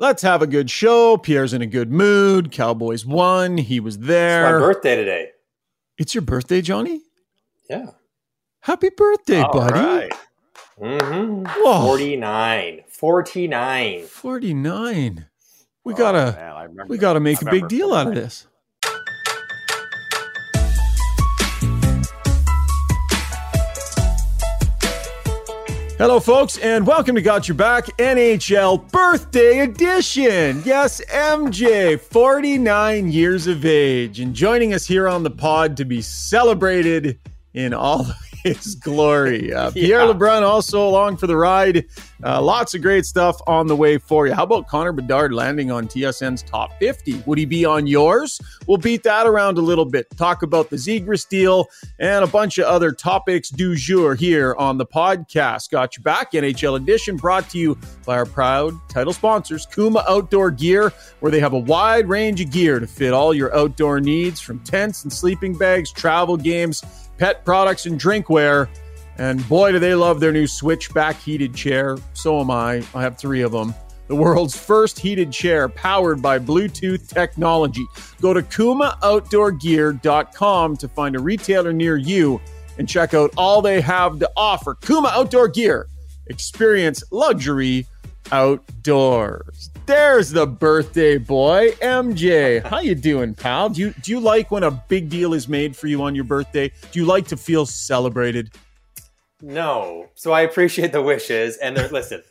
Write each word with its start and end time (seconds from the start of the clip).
Let's 0.00 0.22
have 0.22 0.42
a 0.42 0.46
good 0.46 0.70
show. 0.70 1.16
Pierre's 1.16 1.52
in 1.52 1.60
a 1.60 1.66
good 1.66 1.90
mood. 1.90 2.52
Cowboys 2.52 3.04
won. 3.04 3.58
He 3.58 3.80
was 3.80 3.98
there. 3.98 4.44
It's 4.44 4.52
my 4.62 4.66
birthday 4.66 4.96
today. 4.96 5.30
It's 5.98 6.14
your 6.14 6.22
birthday, 6.22 6.60
Johnny? 6.60 7.00
Yeah. 7.68 7.86
Happy 8.60 8.90
birthday, 8.90 9.40
All 9.40 9.52
buddy. 9.52 9.72
right. 9.80 10.12
Mm-hmm. 10.80 11.44
Whoa. 11.64 11.86
49. 11.86 12.84
49. 12.88 14.02
49. 14.04 15.26
We 15.84 15.94
Oh, 15.94 15.96
gotta 15.96 16.32
man, 16.36 16.54
remember- 16.68 16.84
we 16.86 16.98
gotta 16.98 17.20
make 17.20 17.42
I 17.44 17.48
a 17.48 17.50
big 17.50 17.68
deal 17.68 17.92
out 17.92 18.06
of 18.08 18.14
this. 18.14 18.46
Hello, 25.98 26.20
folks, 26.20 26.58
and 26.58 26.86
welcome 26.86 27.16
to 27.16 27.22
Got 27.22 27.48
Your 27.48 27.56
Back 27.56 27.86
NHL 27.98 28.88
Birthday 28.92 29.58
Edition. 29.58 30.62
Yes, 30.64 31.02
MJ, 31.06 31.98
49 31.98 33.10
years 33.10 33.48
of 33.48 33.64
age, 33.66 34.20
and 34.20 34.32
joining 34.32 34.72
us 34.72 34.86
here 34.86 35.08
on 35.08 35.24
the 35.24 35.30
pod 35.30 35.76
to 35.78 35.84
be 35.84 36.00
celebrated 36.00 37.18
in 37.52 37.74
all 37.74 38.06
his 38.56 38.74
glory. 38.74 39.52
Uh, 39.58 39.70
Pierre 39.70 40.00
Yeah. 40.06 40.12
LeBrun 40.12 40.42
also 40.42 40.86
along 40.86 41.16
for 41.16 41.26
the 41.26 41.36
ride. 41.36 41.84
Uh, 42.22 42.40
lots 42.42 42.74
of 42.74 42.82
great 42.82 43.04
stuff 43.06 43.40
on 43.46 43.66
the 43.66 43.74
way 43.76 43.98
for 43.98 44.26
you. 44.26 44.34
How 44.34 44.42
about 44.44 44.68
Connor 44.68 44.92
Bedard 44.92 45.32
landing 45.32 45.70
on 45.70 45.86
TSN's 45.88 46.42
top 46.42 46.70
50? 46.78 47.22
Would 47.26 47.38
he 47.38 47.44
be 47.44 47.64
on 47.64 47.86
yours? 47.86 48.40
We'll 48.66 48.78
beat 48.78 49.02
that 49.04 49.26
around 49.26 49.58
a 49.58 49.60
little 49.60 49.84
bit. 49.84 50.06
Talk 50.16 50.42
about 50.42 50.70
the 50.70 50.76
Zegras 50.76 51.28
deal 51.28 51.66
and 51.98 52.24
a 52.24 52.28
bunch 52.28 52.58
of 52.58 52.66
other 52.66 52.92
topics 52.92 53.48
du 53.48 53.74
jour 53.74 54.14
here 54.14 54.54
on 54.58 54.78
the 54.78 54.86
podcast. 54.86 55.70
Got 55.70 55.96
you 55.96 56.02
back, 56.02 56.32
NHL 56.32 56.76
edition, 56.76 57.16
brought 57.16 57.48
to 57.50 57.58
you 57.58 57.78
by 58.04 58.16
our 58.18 58.26
proud 58.26 58.74
title 58.88 59.12
sponsors, 59.12 59.66
Kuma 59.66 60.04
Outdoor 60.08 60.50
Gear, 60.50 60.92
where 61.20 61.32
they 61.32 61.40
have 61.40 61.52
a 61.52 61.58
wide 61.58 62.08
range 62.08 62.40
of 62.40 62.50
gear 62.50 62.78
to 62.80 62.86
fit 62.86 63.12
all 63.12 63.32
your 63.32 63.54
outdoor 63.56 64.00
needs 64.00 64.40
from 64.40 64.58
tents 64.60 65.04
and 65.04 65.12
sleeping 65.12 65.54
bags, 65.56 65.90
travel 65.92 66.36
games, 66.36 66.82
pet 67.18 67.44
products, 67.44 67.84
and 67.86 68.00
drinkware. 68.00 68.68
And 69.18 69.46
boy, 69.48 69.72
do 69.72 69.78
they 69.78 69.94
love 69.94 70.20
their 70.20 70.32
new 70.32 70.46
Switchback 70.46 71.20
heated 71.20 71.54
chair. 71.54 71.98
So 72.14 72.40
am 72.40 72.50
I. 72.50 72.82
I 72.94 73.02
have 73.02 73.18
three 73.18 73.42
of 73.42 73.52
them. 73.52 73.74
The 74.06 74.16
world's 74.16 74.56
first 74.56 74.98
heated 74.98 75.30
chair 75.30 75.68
powered 75.68 76.22
by 76.22 76.38
Bluetooth 76.38 77.06
technology. 77.08 77.84
Go 78.22 78.32
to 78.32 78.40
KumaOutdoorGear.com 78.42 80.76
to 80.78 80.88
find 80.88 81.14
a 81.14 81.18
retailer 81.18 81.74
near 81.74 81.96
you 81.96 82.40
and 82.78 82.88
check 82.88 83.12
out 83.12 83.30
all 83.36 83.60
they 83.60 83.82
have 83.82 84.18
to 84.20 84.30
offer. 84.34 84.76
Kuma 84.76 85.10
Outdoor 85.12 85.48
Gear. 85.48 85.88
Experience 86.28 87.02
luxury 87.10 87.86
outdoors. 88.32 89.70
There's 89.88 90.28
the 90.28 90.46
birthday 90.46 91.16
boy, 91.16 91.70
MJ. 91.80 92.62
How 92.62 92.80
you 92.80 92.94
doing, 92.94 93.32
pal? 93.32 93.70
Do 93.70 93.80
you 93.80 93.94
do 94.02 94.10
you 94.10 94.20
like 94.20 94.50
when 94.50 94.62
a 94.62 94.70
big 94.70 95.08
deal 95.08 95.32
is 95.32 95.48
made 95.48 95.74
for 95.74 95.86
you 95.86 96.02
on 96.02 96.14
your 96.14 96.24
birthday? 96.24 96.70
Do 96.92 97.00
you 97.00 97.06
like 97.06 97.26
to 97.28 97.38
feel 97.38 97.64
celebrated? 97.64 98.50
No. 99.40 100.10
So 100.14 100.32
I 100.32 100.42
appreciate 100.42 100.92
the 100.92 101.00
wishes. 101.00 101.56
And 101.56 101.76
listen, 101.90 102.22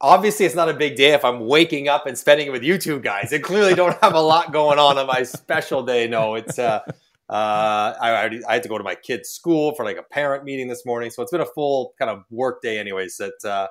obviously 0.00 0.46
it's 0.46 0.54
not 0.54 0.70
a 0.70 0.72
big 0.72 0.96
day 0.96 1.12
if 1.12 1.22
I'm 1.22 1.40
waking 1.40 1.86
up 1.86 2.06
and 2.06 2.16
spending 2.16 2.46
it 2.46 2.50
with 2.50 2.62
you 2.62 2.78
two 2.78 2.98
guys. 2.98 3.30
And 3.30 3.44
clearly 3.44 3.74
don't 3.74 4.00
have 4.00 4.14
a 4.14 4.20
lot 4.20 4.50
going 4.50 4.78
on 4.78 4.96
on 4.96 5.06
my 5.06 5.22
special 5.22 5.82
day. 5.82 6.08
No, 6.08 6.36
it's, 6.36 6.58
uh, 6.58 6.80
uh, 7.28 7.92
I, 8.00 8.10
already, 8.10 8.42
I 8.46 8.54
had 8.54 8.62
to 8.62 8.70
go 8.70 8.78
to 8.78 8.84
my 8.84 8.94
kid's 8.94 9.28
school 9.28 9.74
for 9.74 9.84
like 9.84 9.98
a 9.98 10.02
parent 10.02 10.44
meeting 10.44 10.66
this 10.66 10.86
morning. 10.86 11.10
So 11.10 11.20
it's 11.22 11.30
been 11.30 11.42
a 11.42 11.46
full 11.46 11.92
kind 11.98 12.10
of 12.10 12.24
work 12.30 12.62
day 12.62 12.78
anyways. 12.78 13.18
That, 13.18 13.44
uh, 13.44 13.68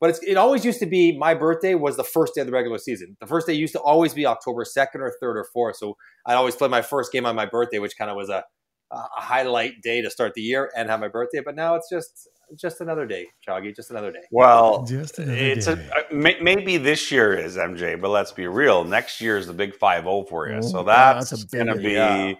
but 0.00 0.10
it's, 0.10 0.20
it 0.22 0.36
always 0.36 0.64
used 0.64 0.80
to 0.80 0.86
be 0.86 1.16
my 1.16 1.34
birthday 1.34 1.74
was 1.74 1.96
the 1.96 2.04
first 2.04 2.34
day 2.34 2.40
of 2.42 2.46
the 2.46 2.52
regular 2.52 2.78
season. 2.78 3.16
The 3.20 3.26
first 3.26 3.46
day 3.46 3.54
used 3.54 3.72
to 3.72 3.80
always 3.80 4.14
be 4.14 4.26
October 4.26 4.64
2nd 4.64 4.96
or 4.96 5.14
3rd 5.22 5.44
or 5.54 5.72
4th. 5.72 5.76
So 5.76 5.96
I 6.26 6.34
always 6.34 6.54
play 6.56 6.68
my 6.68 6.82
first 6.82 7.12
game 7.12 7.26
on 7.26 7.34
my 7.34 7.46
birthday, 7.46 7.78
which 7.78 7.96
kind 7.96 8.10
of 8.10 8.16
was 8.16 8.28
a, 8.28 8.44
a 8.90 8.98
highlight 9.14 9.80
day 9.82 10.02
to 10.02 10.10
start 10.10 10.34
the 10.34 10.42
year 10.42 10.70
and 10.76 10.88
have 10.90 11.00
my 11.00 11.08
birthday. 11.08 11.40
But 11.44 11.56
now 11.56 11.74
it's 11.76 11.88
just 11.88 12.28
just 12.54 12.80
another 12.80 13.06
day, 13.06 13.26
Shoggy. 13.46 13.74
Just 13.74 13.90
another 13.90 14.12
day. 14.12 14.20
Well, 14.30 14.84
Just 14.84 15.18
another 15.18 15.36
it's 15.36 15.66
day. 15.66 15.72
a 15.72 15.74
uh, 15.74 16.02
may, 16.12 16.36
maybe 16.40 16.76
this 16.76 17.10
year 17.10 17.34
is 17.34 17.56
MJ, 17.56 18.00
but 18.00 18.10
let's 18.10 18.30
be 18.32 18.46
real. 18.46 18.84
Next 18.84 19.20
year 19.20 19.36
is 19.36 19.48
the 19.48 19.52
big 19.52 19.74
five 19.74 20.04
zero 20.04 20.24
for 20.28 20.48
you, 20.48 20.58
Oh, 20.58 20.60
so 20.60 20.78
yeah, 20.78 21.14
that's, 21.14 21.30
that's 21.30 21.44
going 21.44 21.66
to 21.66 21.74
be. 21.74 21.92
Yeah. 21.92 22.34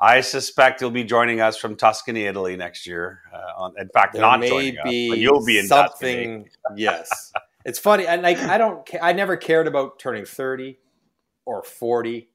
I 0.00 0.22
suspect 0.22 0.80
you'll 0.80 0.90
be 0.90 1.04
joining 1.04 1.40
us 1.40 1.56
from 1.58 1.76
Tuscany, 1.76 2.24
Italy 2.24 2.56
next 2.56 2.86
year. 2.86 3.20
Uh, 3.32 3.62
on, 3.64 3.74
in 3.78 3.88
fact, 3.92 4.14
There 4.14 4.22
not 4.22 4.40
may 4.40 4.48
joining 4.48 4.78
us, 4.78 4.84
be 4.84 5.08
but 5.10 5.18
you'll 5.18 5.44
be 5.44 5.58
in 5.58 5.68
Tuscany. 5.68 6.24
something. 6.24 6.48
yes, 6.76 7.32
it's 7.64 7.78
funny. 7.78 8.06
And 8.06 8.22
like 8.22 8.38
I 8.38 8.56
don't. 8.58 8.88
I 9.02 9.12
never 9.12 9.36
cared 9.36 9.66
about 9.66 9.98
turning 9.98 10.24
thirty 10.24 10.78
or 11.44 11.62
forty. 11.62 12.28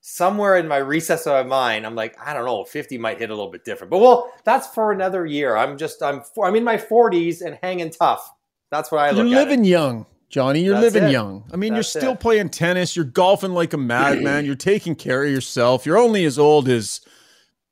Somewhere 0.00 0.56
in 0.56 0.68
my 0.68 0.76
recess 0.76 1.26
of 1.26 1.32
my 1.32 1.42
mind, 1.42 1.84
I'm 1.84 1.94
like, 1.94 2.16
I 2.24 2.32
don't 2.32 2.44
know, 2.44 2.64
fifty 2.64 2.98
might 2.98 3.18
hit 3.18 3.30
a 3.30 3.34
little 3.34 3.50
bit 3.50 3.64
different. 3.64 3.90
But 3.90 3.98
well, 3.98 4.32
that's 4.44 4.66
for 4.68 4.92
another 4.92 5.26
year. 5.26 5.56
I'm 5.56 5.76
just, 5.76 6.02
I'm, 6.02 6.22
I'm 6.42 6.54
in 6.54 6.64
my 6.64 6.78
forties 6.78 7.42
and 7.42 7.58
hanging 7.62 7.90
tough. 7.90 8.30
That's 8.70 8.92
what 8.92 9.00
I 9.00 9.10
look. 9.10 9.26
You're 9.26 9.34
living 9.40 9.60
at. 9.60 9.66
it. 9.66 9.68
young, 9.70 10.06
Johnny. 10.28 10.60
You're 10.64 10.74
That's 10.80 10.94
living 10.94 11.08
it. 11.08 11.12
young. 11.12 11.44
I 11.52 11.56
mean, 11.56 11.74
That's 11.74 11.94
you're 11.94 12.02
still 12.02 12.12
it. 12.12 12.20
playing 12.20 12.50
tennis. 12.50 12.94
You're 12.96 13.04
golfing 13.06 13.52
like 13.52 13.72
a 13.72 13.78
madman. 13.78 14.44
You're 14.44 14.54
taking 14.56 14.94
care 14.94 15.24
of 15.24 15.30
yourself. 15.30 15.86
You're 15.86 15.98
only 15.98 16.24
as 16.24 16.38
old 16.38 16.68
as 16.68 17.00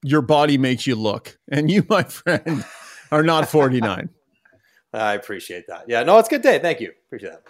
your 0.03 0.23
body 0.23 0.57
makes 0.59 0.87
you 0.87 0.95
look. 0.97 1.39
And 1.49 1.71
you, 1.71 1.85
my 1.91 2.03
friend, 2.05 2.65
are 3.11 3.23
not 3.23 3.49
49. 3.49 4.09
I 4.93 5.15
appreciate 5.15 5.67
that. 5.69 5.85
Yeah, 5.89 6.03
no, 6.05 6.19
it's 6.19 6.29
a 6.29 6.31
good 6.31 6.43
day. 6.43 6.59
Thank 6.59 6.81
you. 6.81 6.93
Appreciate 7.09 7.31
that. 7.33 7.43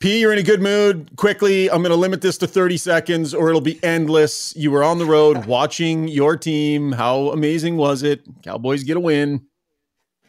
P, 0.00 0.18
you're 0.18 0.32
in 0.32 0.38
a 0.38 0.42
good 0.42 0.62
mood. 0.62 1.10
Quickly, 1.16 1.70
I'm 1.70 1.82
going 1.82 1.90
to 1.90 1.96
limit 1.96 2.22
this 2.22 2.38
to 2.38 2.46
30 2.46 2.78
seconds 2.78 3.34
or 3.34 3.50
it'll 3.50 3.60
be 3.60 3.78
endless. 3.84 4.56
You 4.56 4.70
were 4.70 4.82
on 4.82 4.98
the 4.98 5.04
road 5.04 5.44
watching 5.44 6.08
your 6.08 6.38
team. 6.38 6.90
How 6.92 7.28
amazing 7.30 7.76
was 7.76 8.02
it? 8.02 8.22
Cowboys 8.42 8.82
get 8.82 8.96
a 8.96 9.00
win. 9.00 9.46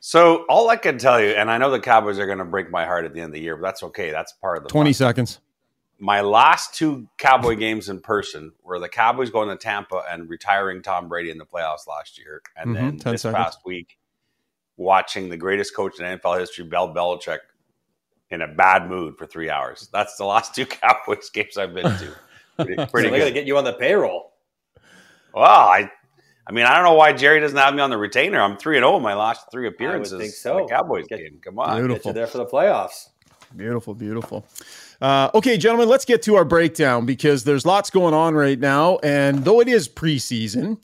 So 0.03 0.45
all 0.49 0.67
I 0.69 0.77
can 0.77 0.97
tell 0.97 1.21
you, 1.21 1.27
and 1.29 1.49
I 1.51 1.59
know 1.59 1.69
the 1.69 1.79
Cowboys 1.79 2.17
are 2.17 2.25
going 2.25 2.39
to 2.39 2.43
break 2.45 2.71
my 2.71 2.85
heart 2.85 3.05
at 3.05 3.13
the 3.13 3.19
end 3.19 3.27
of 3.29 3.33
the 3.33 3.39
year, 3.39 3.55
but 3.55 3.61
that's 3.67 3.83
okay. 3.83 4.09
That's 4.09 4.31
part 4.33 4.57
of 4.57 4.63
the 4.63 4.69
20 4.69 4.89
fun. 4.89 4.93
seconds. 4.95 5.39
my 5.99 6.21
last 6.21 6.73
two 6.73 7.07
Cowboy 7.19 7.55
games 7.55 7.87
in 7.87 7.99
person 7.99 8.51
were 8.63 8.79
the 8.79 8.89
Cowboys 8.89 9.29
going 9.29 9.49
to 9.49 9.55
Tampa 9.55 10.03
and 10.09 10.27
retiring 10.27 10.81
Tom 10.81 11.07
Brady 11.07 11.29
in 11.29 11.37
the 11.37 11.45
playoffs 11.45 11.87
last 11.87 12.17
year, 12.17 12.41
and 12.57 12.71
Mhm, 12.71 12.73
then 12.73 12.97
10 12.99 13.11
this 13.13 13.21
seconds. 13.21 13.35
past 13.45 13.59
week 13.63 13.99
watching 14.77 15.29
the 15.29 15.37
greatest 15.37 15.75
coach 15.75 15.99
in 15.99 16.05
NFL 16.05 16.39
history, 16.39 16.65
Bill 16.65 16.91
Belichick, 16.91 17.39
in 18.31 18.41
a 18.41 18.47
bad 18.47 18.89
mood 18.89 19.15
for 19.19 19.27
three 19.27 19.51
hours. 19.51 19.87
That's 19.93 20.15
the 20.17 20.25
last 20.25 20.55
two 20.55 20.65
Cowboys 20.81 21.29
games 21.29 21.57
I've 21.59 21.75
been 21.75 21.83
to. 21.85 22.15
Pretty, 22.57 22.75
So 22.79 22.85
pretty 22.87 23.09
they 23.11 23.19
got 23.19 23.25
to 23.25 23.31
get 23.31 23.45
you 23.45 23.57
on 23.59 23.65
the 23.65 23.73
payroll. 23.73 24.31
Well, 25.31 25.43
I, 25.45 25.91
I 26.51 26.53
mean, 26.53 26.65
I 26.65 26.75
don't 26.75 26.83
know 26.83 26.95
why 26.95 27.13
Jerry 27.13 27.39
doesn't 27.39 27.57
have 27.57 27.73
me 27.73 27.79
on 27.79 27.89
the 27.89 27.97
retainer. 27.97 28.41
I'm 28.41 28.57
three 28.57 28.75
and 28.75 28.83
zero 28.83 28.97
in 28.97 29.01
my 29.01 29.13
last 29.13 29.49
three 29.53 29.69
appearances. 29.69 30.13
I 30.15 30.17
think 30.19 30.33
so. 30.33 30.57
the 30.57 30.65
Cowboys 30.67 31.05
Get- 31.07 31.19
game. 31.19 31.39
Come 31.41 31.57
on. 31.59 31.77
Beautiful. 31.77 32.03
Get 32.03 32.05
you 32.07 32.13
there 32.13 32.27
for 32.27 32.39
the 32.39 32.45
playoffs. 32.45 33.07
Beautiful, 33.55 33.93
beautiful. 33.95 34.45
Uh, 34.99 35.29
okay, 35.33 35.55
gentlemen, 35.57 35.87
let's 35.87 36.03
get 36.03 36.21
to 36.23 36.35
our 36.35 36.43
breakdown 36.43 37.05
because 37.05 37.45
there's 37.45 37.65
lots 37.65 37.89
going 37.89 38.13
on 38.13 38.35
right 38.35 38.59
now. 38.59 38.97
And 39.01 39.45
though 39.45 39.61
it 39.61 39.69
is 39.69 39.87
preseason, 39.87 40.77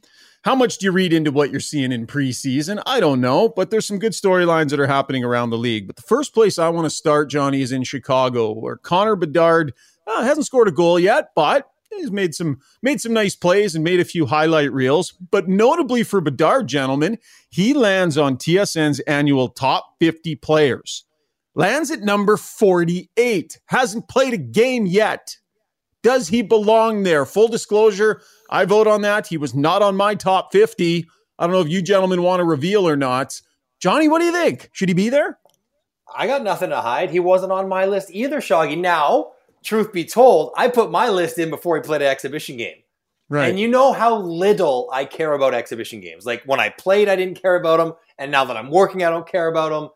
how 0.43 0.55
much 0.55 0.77
do 0.77 0.85
you 0.85 0.93
read 0.93 1.11
into 1.11 1.31
what 1.31 1.51
you're 1.51 1.59
seeing 1.59 1.91
in 1.91 2.07
preseason? 2.07 2.81
I 2.85 3.01
don't 3.01 3.19
know, 3.19 3.49
but 3.49 3.69
there's 3.69 3.85
some 3.85 3.99
good 3.99 4.13
storylines 4.13 4.69
that 4.69 4.79
are 4.79 4.87
happening 4.87 5.25
around 5.25 5.49
the 5.49 5.57
league. 5.57 5.87
But 5.87 5.97
the 5.97 6.01
first 6.03 6.33
place 6.33 6.57
I 6.57 6.69
want 6.69 6.85
to 6.85 6.89
start, 6.89 7.29
Johnny, 7.29 7.61
is 7.61 7.73
in 7.73 7.83
Chicago, 7.83 8.53
where 8.53 8.77
Connor 8.77 9.17
Bedard 9.17 9.73
uh, 10.05 10.23
hasn't 10.23 10.45
scored 10.45 10.69
a 10.69 10.71
goal 10.71 10.97
yet, 10.97 11.31
but 11.35 11.69
he's 11.89 12.11
made 12.11 12.35
some 12.35 12.59
made 12.81 13.01
some 13.01 13.13
nice 13.13 13.35
plays 13.35 13.75
and 13.75 13.83
made 13.83 13.99
a 13.99 14.05
few 14.05 14.25
highlight 14.25 14.71
reels. 14.71 15.13
But 15.31 15.47
notably 15.47 16.03
for 16.03 16.21
Bedard, 16.21 16.67
gentlemen, 16.67 17.17
he 17.49 17.73
lands 17.73 18.17
on 18.17 18.37
TSN's 18.37 18.99
annual 19.01 19.49
top 19.49 19.95
50 19.99 20.35
players 20.35 21.05
lands 21.57 21.89
at 21.89 22.01
number 22.01 22.37
48, 22.37 23.59
hasn't 23.65 24.07
played 24.07 24.33
a 24.33 24.37
game 24.37 24.85
yet. 24.85 25.35
Does 26.03 26.29
he 26.29 26.43
belong 26.43 27.03
there? 27.03 27.25
Full 27.25 27.47
disclosure, 27.47 28.21
I 28.49 28.63
vote 28.65 28.87
on 28.87 29.01
that. 29.01 29.27
He 29.27 29.37
was 29.37 29.55
not 29.55 29.81
on 29.81 29.97
my 29.97 30.15
top 30.15 30.53
50. 30.53 31.05
I 31.39 31.43
don't 31.43 31.53
know 31.53 31.61
if 31.61 31.67
you 31.67 31.81
gentlemen 31.81 32.21
want 32.21 32.39
to 32.39 32.45
reveal 32.45 32.87
or 32.87 32.95
not. 32.95 33.41
Johnny, 33.79 34.07
what 34.07 34.19
do 34.19 34.25
you 34.25 34.31
think? 34.31 34.69
Should 34.71 34.89
he 34.89 34.93
be 34.93 35.09
there? 35.09 35.39
I 36.15 36.27
got 36.27 36.43
nothing 36.43 36.69
to 36.69 36.79
hide. 36.79 37.09
He 37.09 37.19
wasn't 37.19 37.51
on 37.51 37.67
my 37.67 37.85
list 37.85 38.11
either, 38.11 38.39
Shoggy. 38.39 38.77
Now, 38.77 39.31
truth 39.63 39.91
be 39.91 40.05
told, 40.05 40.53
I 40.55 40.67
put 40.67 40.91
my 40.91 41.09
list 41.09 41.37
in 41.37 41.49
before 41.49 41.75
he 41.75 41.81
played 41.81 42.01
an 42.01 42.07
exhibition 42.07 42.57
game. 42.57 42.77
Right. 43.29 43.49
And 43.49 43.59
you 43.59 43.67
know 43.67 43.91
how 43.91 44.17
little 44.17 44.89
I 44.93 45.03
care 45.05 45.33
about 45.33 45.53
exhibition 45.53 45.99
games. 45.99 46.25
Like 46.25 46.43
when 46.45 46.59
I 46.59 46.69
played, 46.69 47.09
I 47.09 47.15
didn't 47.15 47.41
care 47.41 47.55
about 47.55 47.77
them. 47.77 47.93
And 48.17 48.31
now 48.31 48.45
that 48.45 48.55
I'm 48.55 48.71
working, 48.71 49.03
I 49.03 49.09
don't 49.09 49.27
care 49.27 49.47
about 49.47 49.69
them. 49.69 49.89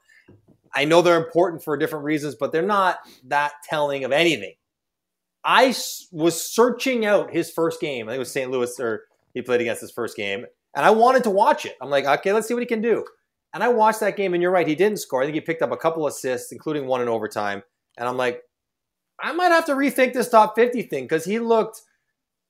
I 0.74 0.86
know 0.86 1.02
they're 1.02 1.24
important 1.24 1.64
for 1.64 1.78
different 1.78 2.06
reasons, 2.06 2.36
but 2.36 2.52
they're 2.52 2.62
not 2.62 3.00
that 3.26 3.54
telling 3.64 4.04
of 4.04 4.12
anything. 4.12 4.54
I 5.44 5.76
was 6.12 6.42
searching 6.42 7.06
out 7.06 7.32
his 7.32 7.50
first 7.50 7.82
game. 7.82 8.08
I 8.08 8.12
think 8.12 8.18
it 8.18 8.20
was 8.20 8.32
St. 8.32 8.52
Louis, 8.52 8.80
or 8.80 9.06
he 9.34 9.42
played 9.42 9.62
against 9.62 9.82
his 9.82 9.92
first 9.92 10.16
game. 10.16 10.46
And 10.76 10.86
I 10.86 10.92
wanted 10.92 11.24
to 11.24 11.30
watch 11.30 11.66
it. 11.66 11.76
I'm 11.82 11.90
like, 11.90 12.06
okay, 12.06 12.32
let's 12.32 12.48
see 12.48 12.54
what 12.54 12.64
he 12.64 12.68
can 12.68 12.82
do. 12.82 13.04
And 13.54 13.64
I 13.64 13.70
watched 13.70 14.00
that 14.02 14.16
game, 14.16 14.34
and 14.34 14.42
you're 14.42 14.52
right, 14.52 14.68
he 14.68 14.76
didn't 14.76 15.00
score. 15.00 15.22
I 15.22 15.26
think 15.26 15.36
he 15.36 15.42
picked 15.42 15.62
up 15.62 15.72
a 15.72 15.78
couple 15.78 16.08
assists, 16.08 16.52
including 16.52 16.86
one 16.86 17.02
in 17.02 17.10
overtime. 17.10 17.64
And 17.98 18.08
I'm 18.08 18.18
like, 18.18 18.42
I 19.22 19.34
might 19.34 19.50
have 19.50 19.66
to 19.66 19.74
rethink 19.74 20.14
this 20.14 20.30
top 20.30 20.56
50 20.56 20.84
thing 20.84 21.04
because 21.04 21.26
he 21.26 21.40
looked 21.40 21.82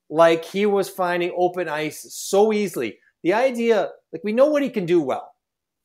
like 0.09 0.45
he 0.45 0.65
was 0.65 0.89
finding 0.89 1.33
open 1.35 1.67
ice 1.67 2.13
so 2.13 2.53
easily. 2.53 2.97
The 3.23 3.33
idea, 3.33 3.89
like 4.11 4.23
we 4.23 4.33
know 4.33 4.47
what 4.47 4.63
he 4.63 4.69
can 4.69 4.85
do 4.85 5.01
well. 5.01 5.33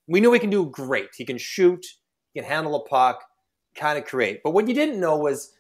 We 0.07 0.21
know 0.21 0.33
he 0.33 0.39
can 0.39 0.51
do 0.51 0.67
great. 0.67 1.11
He 1.17 1.25
can 1.25 1.39
shoot, 1.39 1.85
he 2.33 2.41
can 2.41 2.49
handle 2.49 2.77
a 2.77 2.89
puck, 2.89 3.25
kind 3.75 3.99
of 3.99 4.05
create. 4.05 4.41
But 4.43 4.51
what 4.51 4.69
you 4.69 4.75
didn't 4.75 5.01
know 5.01 5.17
was 5.17 5.53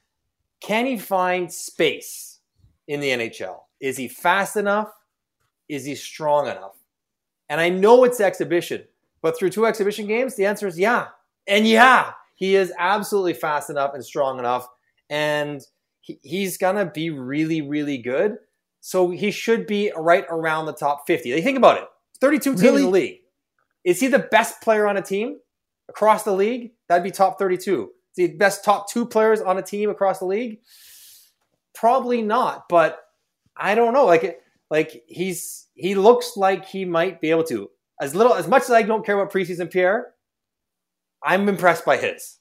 can 0.60 0.86
he 0.86 0.98
find 0.98 1.52
space 1.52 2.40
in 2.88 3.00
the 3.00 3.10
NHL? 3.10 3.58
Is 3.80 3.96
he 3.96 4.08
fast 4.08 4.56
enough? 4.56 4.90
Is 5.68 5.84
he 5.84 5.94
strong 5.94 6.46
enough? 6.46 6.76
And 7.48 7.60
I 7.60 7.68
know 7.68 8.04
it's 8.04 8.20
exhibition, 8.20 8.84
but 9.22 9.38
through 9.38 9.50
two 9.50 9.66
exhibition 9.66 10.06
games, 10.06 10.34
the 10.34 10.46
answer 10.46 10.66
is 10.66 10.78
yeah. 10.78 11.08
And 11.46 11.66
yeah, 11.66 12.12
he 12.34 12.56
is 12.56 12.72
absolutely 12.78 13.34
fast 13.34 13.70
enough 13.70 13.94
and 13.94 14.04
strong 14.04 14.38
enough. 14.38 14.68
And 15.08 15.60
he, 16.00 16.18
he's 16.22 16.58
going 16.58 16.76
to 16.76 16.86
be 16.86 17.10
really, 17.10 17.62
really 17.62 17.98
good. 17.98 18.36
So 18.80 19.10
he 19.10 19.30
should 19.30 19.66
be 19.66 19.92
right 19.96 20.24
around 20.30 20.66
the 20.66 20.72
top 20.72 21.06
50. 21.06 21.34
Like, 21.34 21.44
think 21.44 21.58
about 21.58 21.78
it 21.78 21.88
32 22.20 22.50
teams 22.50 22.62
really? 22.62 22.76
in 22.76 22.82
the 22.84 22.90
league. 22.90 23.20
Is 23.84 24.00
he 24.00 24.08
the 24.08 24.18
best 24.18 24.60
player 24.62 24.86
on 24.86 24.96
a 24.96 25.02
team 25.02 25.38
across 25.88 26.22
the 26.22 26.32
league? 26.32 26.72
That'd 26.88 27.04
be 27.04 27.10
top 27.10 27.38
32. 27.38 27.90
The 28.16 28.28
best 28.28 28.64
top 28.64 28.90
two 28.90 29.06
players 29.06 29.40
on 29.40 29.58
a 29.58 29.62
team 29.62 29.90
across 29.90 30.20
the 30.20 30.24
league? 30.26 30.60
Probably 31.74 32.22
not, 32.22 32.68
but 32.68 33.00
I 33.56 33.74
don't 33.74 33.92
know. 33.92 34.06
Like, 34.06 34.40
like 34.70 35.02
he's 35.06 35.66
he 35.74 35.94
looks 35.94 36.36
like 36.36 36.66
he 36.66 36.84
might 36.84 37.20
be 37.20 37.30
able 37.30 37.44
to. 37.44 37.68
As 38.00 38.14
little 38.14 38.34
as 38.34 38.48
much 38.48 38.62
as 38.62 38.70
I 38.70 38.82
don't 38.82 39.04
care 39.04 39.18
about 39.18 39.32
preseason 39.32 39.70
Pierre, 39.70 40.08
I'm 41.22 41.48
impressed 41.48 41.84
by 41.84 41.96
his. 41.96 42.38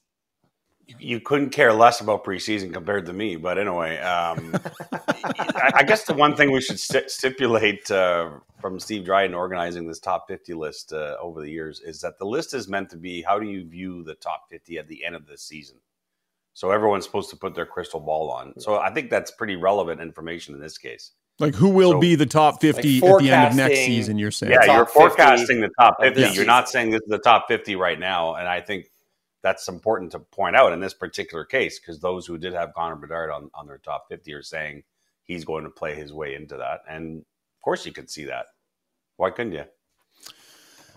You 0.98 1.20
couldn't 1.20 1.50
care 1.50 1.72
less 1.72 2.00
about 2.00 2.24
preseason 2.24 2.72
compared 2.72 3.06
to 3.06 3.12
me, 3.12 3.36
but 3.36 3.58
anyway, 3.58 3.98
um, 3.98 4.54
I, 5.74 5.82
guess 5.84 6.04
the 6.04 6.14
one 6.14 6.36
thing 6.36 6.52
we 6.52 6.60
should 6.60 6.78
st- 6.78 7.10
stipulate 7.10 7.90
uh, 7.90 8.30
from 8.60 8.78
Steve 8.78 9.04
Dryden 9.04 9.34
organizing 9.34 9.88
this 9.88 9.98
top 9.98 10.28
50 10.28 10.54
list 10.54 10.92
uh, 10.92 11.16
over 11.20 11.40
the 11.40 11.50
years 11.50 11.80
is 11.80 12.00
that 12.02 12.18
the 12.18 12.24
list 12.24 12.54
is 12.54 12.68
meant 12.68 12.88
to 12.90 12.96
be 12.96 13.22
how 13.22 13.38
do 13.38 13.46
you 13.46 13.68
view 13.68 14.04
the 14.04 14.14
top 14.14 14.44
50 14.48 14.78
at 14.78 14.86
the 14.86 15.04
end 15.04 15.16
of 15.16 15.26
the 15.26 15.36
season? 15.36 15.78
So 16.54 16.70
everyone's 16.70 17.04
supposed 17.04 17.30
to 17.30 17.36
put 17.36 17.54
their 17.54 17.66
crystal 17.66 18.00
ball 18.00 18.30
on. 18.30 18.58
So 18.58 18.76
I 18.78 18.90
think 18.90 19.10
that's 19.10 19.30
pretty 19.30 19.56
relevant 19.56 20.00
information 20.00 20.54
in 20.54 20.60
this 20.60 20.78
case. 20.78 21.12
Like 21.38 21.54
who 21.54 21.68
will 21.68 21.92
so, 21.92 22.00
be 22.00 22.14
the 22.14 22.24
top 22.24 22.62
50 22.62 23.00
like 23.00 23.10
at 23.12 23.18
the 23.18 23.30
end 23.30 23.46
of 23.48 23.56
next 23.56 23.78
season, 23.84 24.18
you're 24.18 24.30
saying? 24.30 24.52
Yeah, 24.52 24.76
you're 24.76 24.86
forecasting 24.86 25.60
the 25.60 25.68
top 25.78 25.96
50. 26.00 26.18
You're 26.18 26.30
season. 26.30 26.46
not 26.46 26.70
saying 26.70 26.92
this 26.92 27.02
is 27.02 27.08
the 27.08 27.18
top 27.18 27.46
50 27.48 27.76
right 27.76 28.00
now. 28.00 28.36
And 28.36 28.48
I 28.48 28.62
think 28.62 28.86
that's 29.46 29.68
important 29.68 30.10
to 30.10 30.18
point 30.18 30.56
out 30.56 30.72
in 30.72 30.80
this 30.80 30.92
particular 30.92 31.44
case 31.44 31.78
because 31.78 32.00
those 32.00 32.26
who 32.26 32.36
did 32.36 32.52
have 32.52 32.74
Connor 32.74 32.96
Bedard 32.96 33.30
on, 33.30 33.48
on 33.54 33.68
their 33.68 33.78
top 33.78 34.06
50 34.08 34.32
are 34.32 34.42
saying 34.42 34.82
he's 35.22 35.44
going 35.44 35.62
to 35.62 35.70
play 35.70 35.94
his 35.94 36.12
way 36.12 36.34
into 36.34 36.56
that. 36.56 36.80
And 36.88 37.18
of 37.18 37.62
course 37.62 37.86
you 37.86 37.92
could 37.92 38.10
see 38.10 38.24
that. 38.24 38.46
Why 39.18 39.30
couldn't 39.30 39.52
you? 39.52 39.62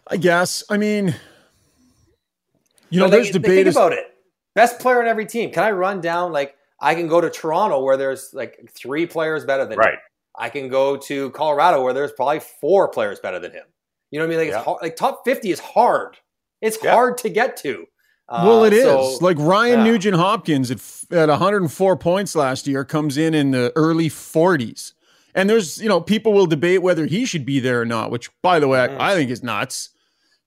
I 0.08 0.18
guess. 0.18 0.64
I 0.68 0.78
mean, 0.78 1.14
you 2.90 3.00
know, 3.00 3.08
there's 3.08 3.28
they, 3.28 3.34
debate. 3.34 3.66
Think 3.66 3.76
about 3.76 3.94
it. 3.94 4.06
Best 4.56 4.80
player 4.80 5.00
on 5.00 5.08
every 5.08 5.28
team. 5.28 5.52
Can 5.52 5.64
I 5.64 5.70
run 5.70 6.02
down 6.02 6.32
like 6.32 6.56
I 6.82 6.96
can 6.96 7.08
go 7.08 7.22
to 7.22 7.30
Toronto 7.30 7.84
where 7.84 7.98
there's 7.98 8.34
like 8.34 8.68
three 8.72 9.06
players 9.06 9.46
better 9.46 9.68
than 9.68 9.78
right. 9.78 9.94
Him. 9.94 10.00
I 10.36 10.50
can 10.50 10.70
go 10.70 10.98
to 10.98 11.30
Colorado 11.32 11.84
where 11.84 11.94
there's 11.94 12.14
probably 12.14 12.40
four 12.40 12.88
players 12.88 13.20
better 13.20 13.38
than 13.38 13.52
him. 13.52 13.66
You 14.10 14.18
know 14.18 14.26
what 14.26 14.34
I 14.34 14.38
mean? 14.38 14.48
Like, 14.48 14.54
yeah. 14.54 14.58
it's 14.58 14.66
hard, 14.66 14.82
like 14.82 14.96
top 14.96 15.22
50 15.24 15.52
is 15.52 15.60
hard. 15.60 16.18
It's 16.62 16.80
yeah. 16.84 16.94
hard 16.94 17.20
to 17.20 17.30
get 17.30 17.58
to. 17.58 17.86
Uh, 18.30 18.44
well, 18.46 18.64
it 18.64 18.74
so, 18.74 19.10
is. 19.10 19.22
Like 19.22 19.38
Ryan 19.40 19.80
yeah. 19.80 19.92
Nugent 19.92 20.16
Hopkins 20.16 20.70
at, 20.70 20.80
at 21.12 21.30
104 21.30 21.98
points 21.98 22.36
last 22.36 22.68
year 22.68 22.86
comes 22.86 23.18
in 23.18 23.34
in 23.34 23.52
the 23.52 23.74
early 23.76 24.08
40s. 24.08 24.94
And 25.34 25.50
there's, 25.50 25.82
you 25.82 25.90
know, 25.90 26.00
people 26.00 26.34
will 26.34 26.46
debate 26.46 26.82
whether 26.82 27.06
he 27.06 27.26
should 27.26 27.46
be 27.46 27.60
there 27.60 27.82
or 27.82 27.86
not, 27.86 28.12
which, 28.12 28.30
by 28.42 28.60
the 28.60 28.68
way, 28.68 28.80
mm. 28.80 29.00
I 29.00 29.16
think 29.16 29.32
is 29.32 29.42
nuts. 29.42 29.90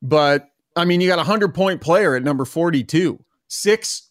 But 0.00 0.50
I 0.76 0.84
mean, 0.84 1.00
you 1.00 1.08
got 1.08 1.16
a 1.18 1.26
100 1.26 1.54
point 1.54 1.80
player 1.80 2.14
at 2.14 2.22
number 2.22 2.44
42, 2.44 3.18
six 3.48 4.08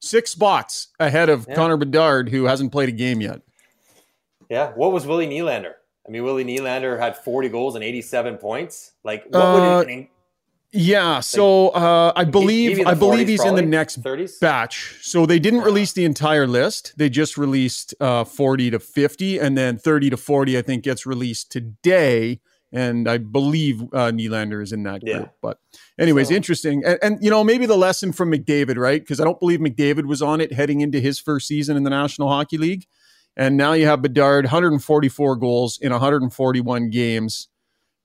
six 0.00 0.30
spots 0.30 0.88
ahead 0.98 1.28
of 1.28 1.46
yeah. 1.48 1.54
Connor 1.54 1.76
Bedard, 1.76 2.28
who 2.28 2.44
hasn't 2.44 2.72
played 2.72 2.88
a 2.88 2.92
game 2.92 3.20
yet. 3.20 3.40
Yeah. 4.48 4.72
What 4.72 4.92
was 4.92 5.06
Willie 5.06 5.28
Nylander? 5.28 5.74
I 6.06 6.10
mean, 6.10 6.24
Willie 6.24 6.44
Nylander 6.44 6.98
had 6.98 7.16
40 7.16 7.48
goals 7.48 7.74
and 7.76 7.84
87 7.84 8.38
points. 8.38 8.92
Like, 9.04 9.24
what 9.26 9.40
uh, 9.40 9.78
would 9.78 9.88
it? 9.88 10.08
Yeah, 10.74 11.20
so 11.20 11.68
uh, 11.68 12.12
I 12.16 12.24
believe 12.24 12.86
I 12.86 12.94
believe 12.94 13.28
he's 13.28 13.42
probably, 13.42 13.62
in 13.62 13.70
the 13.70 13.76
next 13.76 14.02
30s? 14.02 14.40
batch. 14.40 14.96
So 15.02 15.26
they 15.26 15.38
didn't 15.38 15.60
release 15.60 15.92
the 15.92 16.06
entire 16.06 16.46
list. 16.46 16.94
They 16.96 17.10
just 17.10 17.36
released 17.36 17.94
uh, 18.00 18.24
40 18.24 18.70
to 18.70 18.78
50, 18.78 19.38
and 19.38 19.56
then 19.56 19.76
30 19.76 20.10
to 20.10 20.16
40. 20.16 20.56
I 20.56 20.62
think 20.62 20.84
gets 20.84 21.04
released 21.04 21.52
today, 21.52 22.40
and 22.72 23.06
I 23.06 23.18
believe 23.18 23.82
uh, 23.82 24.12
Nylander 24.12 24.62
is 24.62 24.72
in 24.72 24.82
that 24.84 25.02
yeah. 25.06 25.18
group. 25.18 25.30
But 25.42 25.58
anyways, 25.98 26.28
so. 26.28 26.34
interesting. 26.34 26.82
And, 26.86 26.98
and, 27.02 27.18
you 27.22 27.28
know 27.28 27.44
maybe 27.44 27.66
the 27.66 27.76
lesson 27.76 28.12
from 28.12 28.32
McDavid, 28.32 28.78
right? 28.78 29.02
Because 29.02 29.20
I 29.20 29.24
don't 29.24 29.38
believe 29.38 29.60
McDavid 29.60 30.06
was 30.06 30.22
on 30.22 30.40
it 30.40 30.54
heading 30.54 30.80
into 30.80 31.00
his 31.00 31.18
first 31.18 31.46
season 31.46 31.76
in 31.76 31.82
the 31.82 31.90
National 31.90 32.28
Hockey 32.28 32.56
League. 32.56 32.86
And 33.36 33.58
now 33.58 33.74
you 33.74 33.86
have 33.86 34.00
Bedard, 34.00 34.46
144 34.46 35.36
goals 35.36 35.78
in 35.80 35.92
141 35.92 36.90
games. 36.90 37.48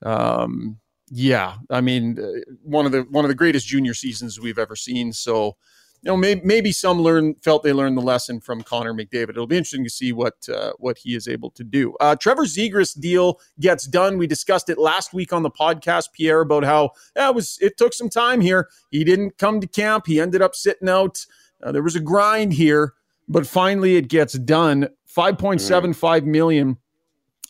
Um, 0.04 0.80
yeah, 1.10 1.56
I 1.70 1.82
mean, 1.82 2.20
uh, 2.20 2.52
one 2.64 2.86
of 2.86 2.92
the 2.92 3.04
one 3.04 3.24
of 3.24 3.30
the 3.30 3.36
greatest 3.36 3.68
junior 3.68 3.94
seasons 3.94 4.40
we've 4.40 4.60
ever 4.60 4.76
seen. 4.76 5.14
So, 5.14 5.56
you 6.02 6.12
know, 6.12 6.18
maybe, 6.18 6.42
maybe 6.44 6.72
some 6.74 7.02
learn 7.02 7.36
felt 7.36 7.64
they 7.64 7.72
learned 7.72 7.98
the 7.98 8.02
lesson 8.02 8.42
from 8.42 8.62
Connor 8.62 8.94
McDavid. 8.94 9.30
It'll 9.30 9.48
be 9.48 9.56
interesting 9.56 9.86
to 9.86 9.90
see 9.90 10.12
what 10.12 10.36
uh, 10.54 10.74
what 10.80 10.98
he 10.98 11.16
is 11.16 11.28
able 11.28 11.50
to 11.52 11.64
do. 11.64 11.96
Uh, 12.02 12.16
Trevor 12.18 12.44
Zegras 12.44 13.00
deal 13.00 13.40
gets 13.60 13.88
done. 13.88 14.18
We 14.18 14.28
discussed 14.28 14.70
it 14.70 14.78
last 14.78 15.14
week 15.14 15.32
on 15.32 15.44
the 15.44 15.50
podcast, 15.50 16.12
Pierre, 16.12 16.42
about 16.42 16.66
how 16.66 16.92
yeah, 17.16 17.30
it 17.30 17.36
was. 17.36 17.58
It 17.62 17.78
took 17.78 17.94
some 17.94 18.10
time 18.10 18.42
here. 18.42 18.68
He 18.92 19.06
didn't 19.06 19.38
come 19.38 19.62
to 19.62 19.68
camp. 19.68 20.08
He 20.08 20.20
ended 20.20 20.42
up 20.42 20.56
sitting 20.56 20.90
out. 20.90 21.26
Uh, 21.64 21.72
there 21.72 21.84
was 21.84 21.96
a 21.96 22.02
grind 22.02 22.54
here, 22.54 22.94
but 23.30 23.48
finally 23.48 23.96
it 23.96 24.10
gets 24.10 24.34
done. 24.34 24.90
5.75 25.16 26.26
million 26.26 26.78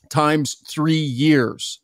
times 0.10 0.56
three 0.66 0.94
years. 0.96 1.82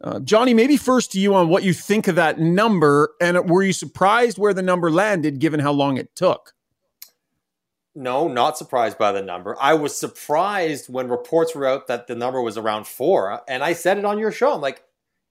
Uh, 0.00 0.20
Johnny, 0.20 0.54
maybe 0.54 0.76
first 0.76 1.12
to 1.12 1.20
you 1.20 1.34
on 1.34 1.48
what 1.48 1.64
you 1.64 1.72
think 1.72 2.06
of 2.06 2.14
that 2.14 2.38
number, 2.38 3.10
and 3.20 3.50
were 3.50 3.62
you 3.62 3.72
surprised 3.72 4.38
where 4.38 4.54
the 4.54 4.62
number 4.62 4.90
landed 4.90 5.40
given 5.40 5.60
how 5.60 5.72
long 5.72 5.96
it 5.96 6.14
took? 6.14 6.54
No, 7.96 8.28
not 8.28 8.56
surprised 8.56 8.96
by 8.96 9.10
the 9.10 9.22
number. 9.22 9.56
I 9.60 9.74
was 9.74 9.96
surprised 9.96 10.88
when 10.88 11.08
reports 11.08 11.54
were 11.54 11.66
out 11.66 11.88
that 11.88 12.06
the 12.06 12.14
number 12.14 12.40
was 12.40 12.56
around 12.56 12.86
four, 12.86 13.40
and 13.48 13.64
I 13.64 13.72
said 13.72 13.98
it 13.98 14.04
on 14.04 14.20
your 14.20 14.30
show. 14.30 14.54
I'm 14.54 14.60
like, 14.60 14.84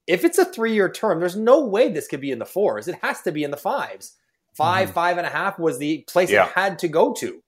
if 0.06 0.22
it's 0.22 0.36
a 0.36 0.44
three-year 0.44 0.90
term, 0.90 1.18
there's 1.18 1.36
no 1.36 1.64
way 1.64 1.88
this 1.88 2.08
could 2.08 2.20
be 2.20 2.30
in 2.30 2.38
the 2.38 2.44
fours. 2.44 2.86
It 2.86 2.98
has 3.00 3.22
to 3.22 3.32
be 3.32 3.44
in 3.44 3.50
the 3.50 3.56
fives. 3.56 4.16
5 4.54 4.88
mm-hmm. 4.88 4.94
five 4.94 5.18
and 5.18 5.26
a 5.26 5.30
half 5.30 5.58
was 5.58 5.78
the 5.78 6.04
place 6.08 6.30
yeah. 6.30 6.46
it 6.46 6.52
had 6.52 6.78
to 6.80 6.88
go 6.88 7.14
to. 7.14 7.42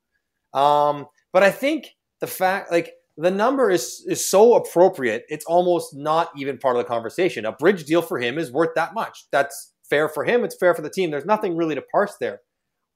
Um, 0.58 1.06
but 1.32 1.42
I 1.42 1.50
think 1.50 1.96
the 2.20 2.26
fact 2.26 2.70
like 2.70 2.94
the 3.20 3.30
number 3.30 3.70
is 3.70 4.02
is 4.08 4.24
so 4.24 4.54
appropriate 4.54 5.24
it's 5.28 5.44
almost 5.44 5.94
not 5.94 6.30
even 6.36 6.56
part 6.56 6.76
of 6.76 6.82
the 6.82 6.88
conversation. 6.88 7.44
A 7.44 7.52
bridge 7.52 7.84
deal 7.84 8.00
for 8.00 8.18
him 8.18 8.38
is 8.38 8.50
worth 8.50 8.74
that 8.76 8.94
much. 8.94 9.26
That's 9.30 9.72
fair 9.88 10.08
for 10.08 10.24
him 10.24 10.42
it's 10.44 10.56
fair 10.56 10.74
for 10.74 10.82
the 10.82 10.90
team. 10.90 11.10
There's 11.10 11.26
nothing 11.26 11.56
really 11.56 11.74
to 11.74 11.82
parse 11.82 12.16
there. 12.18 12.40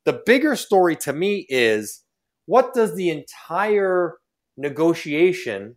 The 0.04 0.22
bigger 0.24 0.56
story 0.56 0.96
to 0.96 1.12
me 1.12 1.46
is 1.48 2.02
what 2.46 2.72
does 2.72 2.94
the 2.94 3.10
entire 3.10 4.14
negotiation 4.56 5.76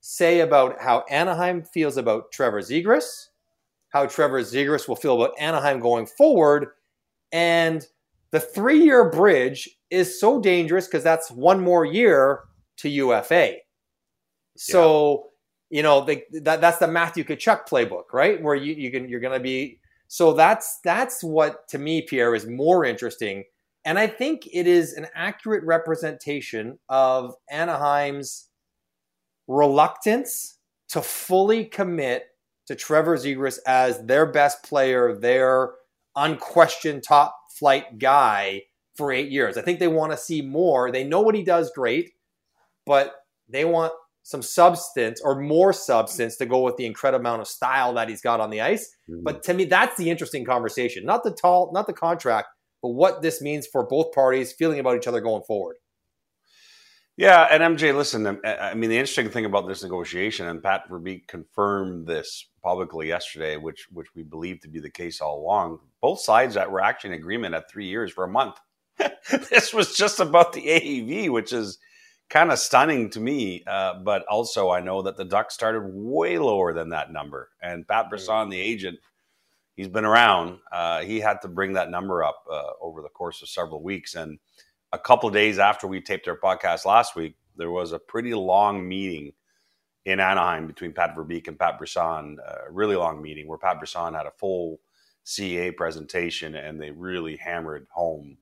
say 0.00 0.40
about 0.40 0.80
how 0.80 1.04
Anaheim 1.10 1.62
feels 1.62 1.96
about 1.96 2.32
Trevor 2.32 2.60
Zegras, 2.60 3.26
how 3.90 4.06
Trevor 4.06 4.40
Zegras 4.40 4.88
will 4.88 4.96
feel 4.96 5.20
about 5.20 5.34
Anaheim 5.38 5.80
going 5.80 6.06
forward, 6.06 6.68
and 7.32 7.84
the 8.30 8.40
three 8.40 8.82
year 8.82 9.10
bridge 9.10 9.68
is 9.90 10.18
so 10.18 10.40
dangerous 10.40 10.86
because 10.86 11.04
that's 11.04 11.30
one 11.30 11.60
more 11.60 11.84
year 11.84 12.44
to 12.78 12.88
UFA. 12.88 13.56
So, 14.56 15.26
yeah. 15.70 15.76
you 15.76 15.82
know, 15.82 16.04
they, 16.04 16.24
that 16.42 16.60
that's 16.60 16.78
the 16.78 16.88
Matthew 16.88 17.24
Tkachuk 17.24 17.68
playbook, 17.68 18.12
right? 18.12 18.42
Where 18.42 18.54
you, 18.54 18.74
you 18.74 18.90
can 18.90 19.08
you're 19.08 19.20
gonna 19.20 19.40
be 19.40 19.80
so 20.08 20.32
that's 20.32 20.80
that's 20.84 21.22
what 21.22 21.68
to 21.68 21.78
me, 21.78 22.02
Pierre, 22.02 22.34
is 22.34 22.46
more 22.46 22.84
interesting. 22.84 23.44
And 23.84 23.98
I 23.98 24.08
think 24.08 24.48
it 24.52 24.66
is 24.66 24.94
an 24.94 25.06
accurate 25.14 25.62
representation 25.64 26.78
of 26.88 27.34
Anaheim's 27.50 28.48
reluctance 29.46 30.58
to 30.88 31.00
fully 31.00 31.64
commit 31.64 32.26
to 32.66 32.74
Trevor 32.74 33.16
Zegras 33.16 33.60
as 33.66 34.04
their 34.04 34.26
best 34.26 34.64
player, 34.64 35.14
their 35.14 35.74
unquestioned 36.16 37.04
top 37.04 37.36
flight 37.56 37.98
guy 37.98 38.62
for 38.96 39.12
eight 39.12 39.30
years. 39.30 39.56
I 39.56 39.62
think 39.62 39.78
they 39.78 39.88
want 39.88 40.10
to 40.12 40.18
see 40.18 40.42
more. 40.42 40.90
They 40.90 41.04
know 41.04 41.20
what 41.20 41.36
he 41.36 41.44
does 41.44 41.70
great 41.72 42.12
but 42.86 43.16
they 43.48 43.64
want 43.64 43.92
some 44.26 44.42
substance 44.42 45.20
or 45.22 45.40
more 45.40 45.72
substance 45.72 46.36
to 46.36 46.46
go 46.46 46.58
with 46.58 46.76
the 46.76 46.84
incredible 46.84 47.20
amount 47.20 47.40
of 47.40 47.46
style 47.46 47.94
that 47.94 48.08
he's 48.08 48.20
got 48.20 48.40
on 48.40 48.50
the 48.50 48.60
ice. 48.60 48.92
Mm-hmm. 49.08 49.22
But 49.22 49.44
to 49.44 49.54
me, 49.54 49.66
that's 49.66 49.96
the 49.96 50.10
interesting 50.10 50.44
conversation. 50.44 51.04
Not 51.06 51.22
the 51.22 51.30
tall, 51.30 51.70
not 51.72 51.86
the 51.86 51.92
contract, 51.92 52.48
but 52.82 52.88
what 52.88 53.22
this 53.22 53.40
means 53.40 53.68
for 53.68 53.86
both 53.86 54.12
parties 54.12 54.52
feeling 54.52 54.80
about 54.80 54.96
each 54.96 55.06
other 55.06 55.20
going 55.20 55.44
forward. 55.44 55.76
Yeah, 57.16 57.46
and 57.48 57.78
MJ, 57.78 57.94
listen. 57.94 58.26
um, 58.26 58.40
I 58.44 58.74
mean, 58.74 58.90
the 58.90 58.98
interesting 58.98 59.30
thing 59.30 59.44
about 59.44 59.68
this 59.68 59.84
negotiation, 59.84 60.48
and 60.48 60.60
Pat 60.60 60.90
Verbeek 60.90 61.28
confirmed 61.28 62.08
this 62.08 62.48
publicly 62.64 63.06
yesterday, 63.06 63.56
which 63.56 63.86
which 63.92 64.08
we 64.16 64.24
believe 64.24 64.60
to 64.62 64.68
be 64.68 64.80
the 64.80 64.90
case 64.90 65.20
all 65.20 65.38
along. 65.38 65.78
Both 66.02 66.18
sides 66.18 66.56
that 66.56 66.72
were 66.72 66.82
actually 66.82 67.14
in 67.14 67.20
agreement 67.20 67.54
at 67.54 67.70
three 67.70 67.86
years 67.86 68.12
for 68.12 68.24
a 68.24 68.28
month. 68.28 68.56
this 69.50 69.72
was 69.72 69.96
just 69.96 70.18
about 70.18 70.52
the 70.52 70.62
AAV, 70.62 71.30
which 71.30 71.52
is 71.52 71.78
kind 72.28 72.50
of 72.50 72.58
stunning 72.58 73.10
to 73.10 73.20
me. 73.20 73.64
Uh, 73.66 73.94
but 74.02 74.24
also, 74.26 74.70
I 74.70 74.80
know 74.80 75.02
that 75.02 75.16
the 75.16 75.24
Ducks 75.24 75.54
started 75.54 75.82
way 75.84 76.38
lower 76.38 76.72
than 76.72 76.90
that 76.90 77.12
number, 77.12 77.50
and 77.62 77.86
Pat 77.86 78.10
Brisson, 78.10 78.48
the 78.48 78.60
agent, 78.60 78.98
he's 79.74 79.88
been 79.88 80.04
around. 80.04 80.58
Uh, 80.72 81.00
he 81.02 81.20
had 81.20 81.42
to 81.42 81.48
bring 81.48 81.74
that 81.74 81.90
number 81.90 82.24
up 82.24 82.44
uh, 82.50 82.70
over 82.80 83.02
the 83.02 83.08
course 83.08 83.42
of 83.42 83.48
several 83.48 83.82
weeks, 83.82 84.14
and 84.14 84.38
a 84.92 84.98
couple 84.98 85.28
of 85.28 85.34
days 85.34 85.58
after 85.58 85.86
we 85.86 86.00
taped 86.00 86.28
our 86.28 86.38
podcast 86.38 86.84
last 86.84 87.16
week, 87.16 87.36
there 87.56 87.70
was 87.70 87.92
a 87.92 87.98
pretty 87.98 88.34
long 88.34 88.86
meeting 88.86 89.32
in 90.04 90.20
Anaheim 90.20 90.66
between 90.66 90.92
Pat 90.92 91.16
Verbeek 91.16 91.48
and 91.48 91.58
Pat 91.58 91.78
Brisson, 91.78 92.38
a 92.46 92.70
really 92.70 92.94
long 92.94 93.20
meeting 93.20 93.48
where 93.48 93.58
Pat 93.58 93.78
Brisson 93.78 94.14
had 94.14 94.26
a 94.26 94.30
full 94.38 94.80
CA 95.24 95.72
presentation 95.72 96.54
and 96.54 96.80
they 96.80 96.92
really 96.92 97.36
hammered 97.36 97.88
home 97.90 98.38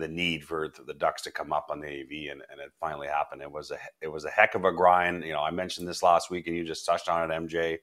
the 0.00 0.08
need 0.08 0.44
for 0.44 0.72
the 0.86 0.94
Ducks 0.94 1.22
to 1.22 1.30
come 1.30 1.52
up 1.52 1.68
on 1.70 1.80
the 1.80 1.86
AV, 1.86 2.32
and, 2.32 2.42
and 2.50 2.60
it 2.60 2.72
finally 2.80 3.08
happened. 3.08 3.42
It 3.42 3.50
was 3.50 3.70
a 3.70 3.78
it 4.00 4.08
was 4.08 4.24
a 4.24 4.30
heck 4.30 4.54
of 4.54 4.64
a 4.64 4.72
grind. 4.72 5.24
You 5.24 5.32
know, 5.32 5.42
I 5.42 5.50
mentioned 5.50 5.86
this 5.86 6.02
last 6.02 6.30
week, 6.30 6.46
and 6.46 6.56
you 6.56 6.64
just 6.64 6.86
touched 6.86 7.08
on 7.08 7.30
it, 7.30 7.34
MJ. 7.34 7.78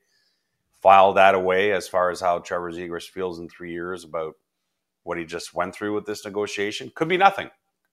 File 0.81 1.13
that 1.13 1.35
away 1.35 1.71
as 1.71 1.87
far 1.87 2.11
as 2.11 2.19
how 2.19 2.39
Trevor 2.39 2.71
Zegras 2.71 3.09
feels 3.09 3.39
in 3.39 3.49
three 3.49 3.71
years 3.71 4.03
about 4.03 4.35
what 5.03 5.17
he 5.17 5.25
just 5.25 5.53
went 5.53 5.73
through 5.73 5.95
with 5.95 6.05
this 6.05 6.25
negotiation. 6.25 6.91
Could 6.93 7.07
be 7.07 7.17
nothing. 7.17 7.49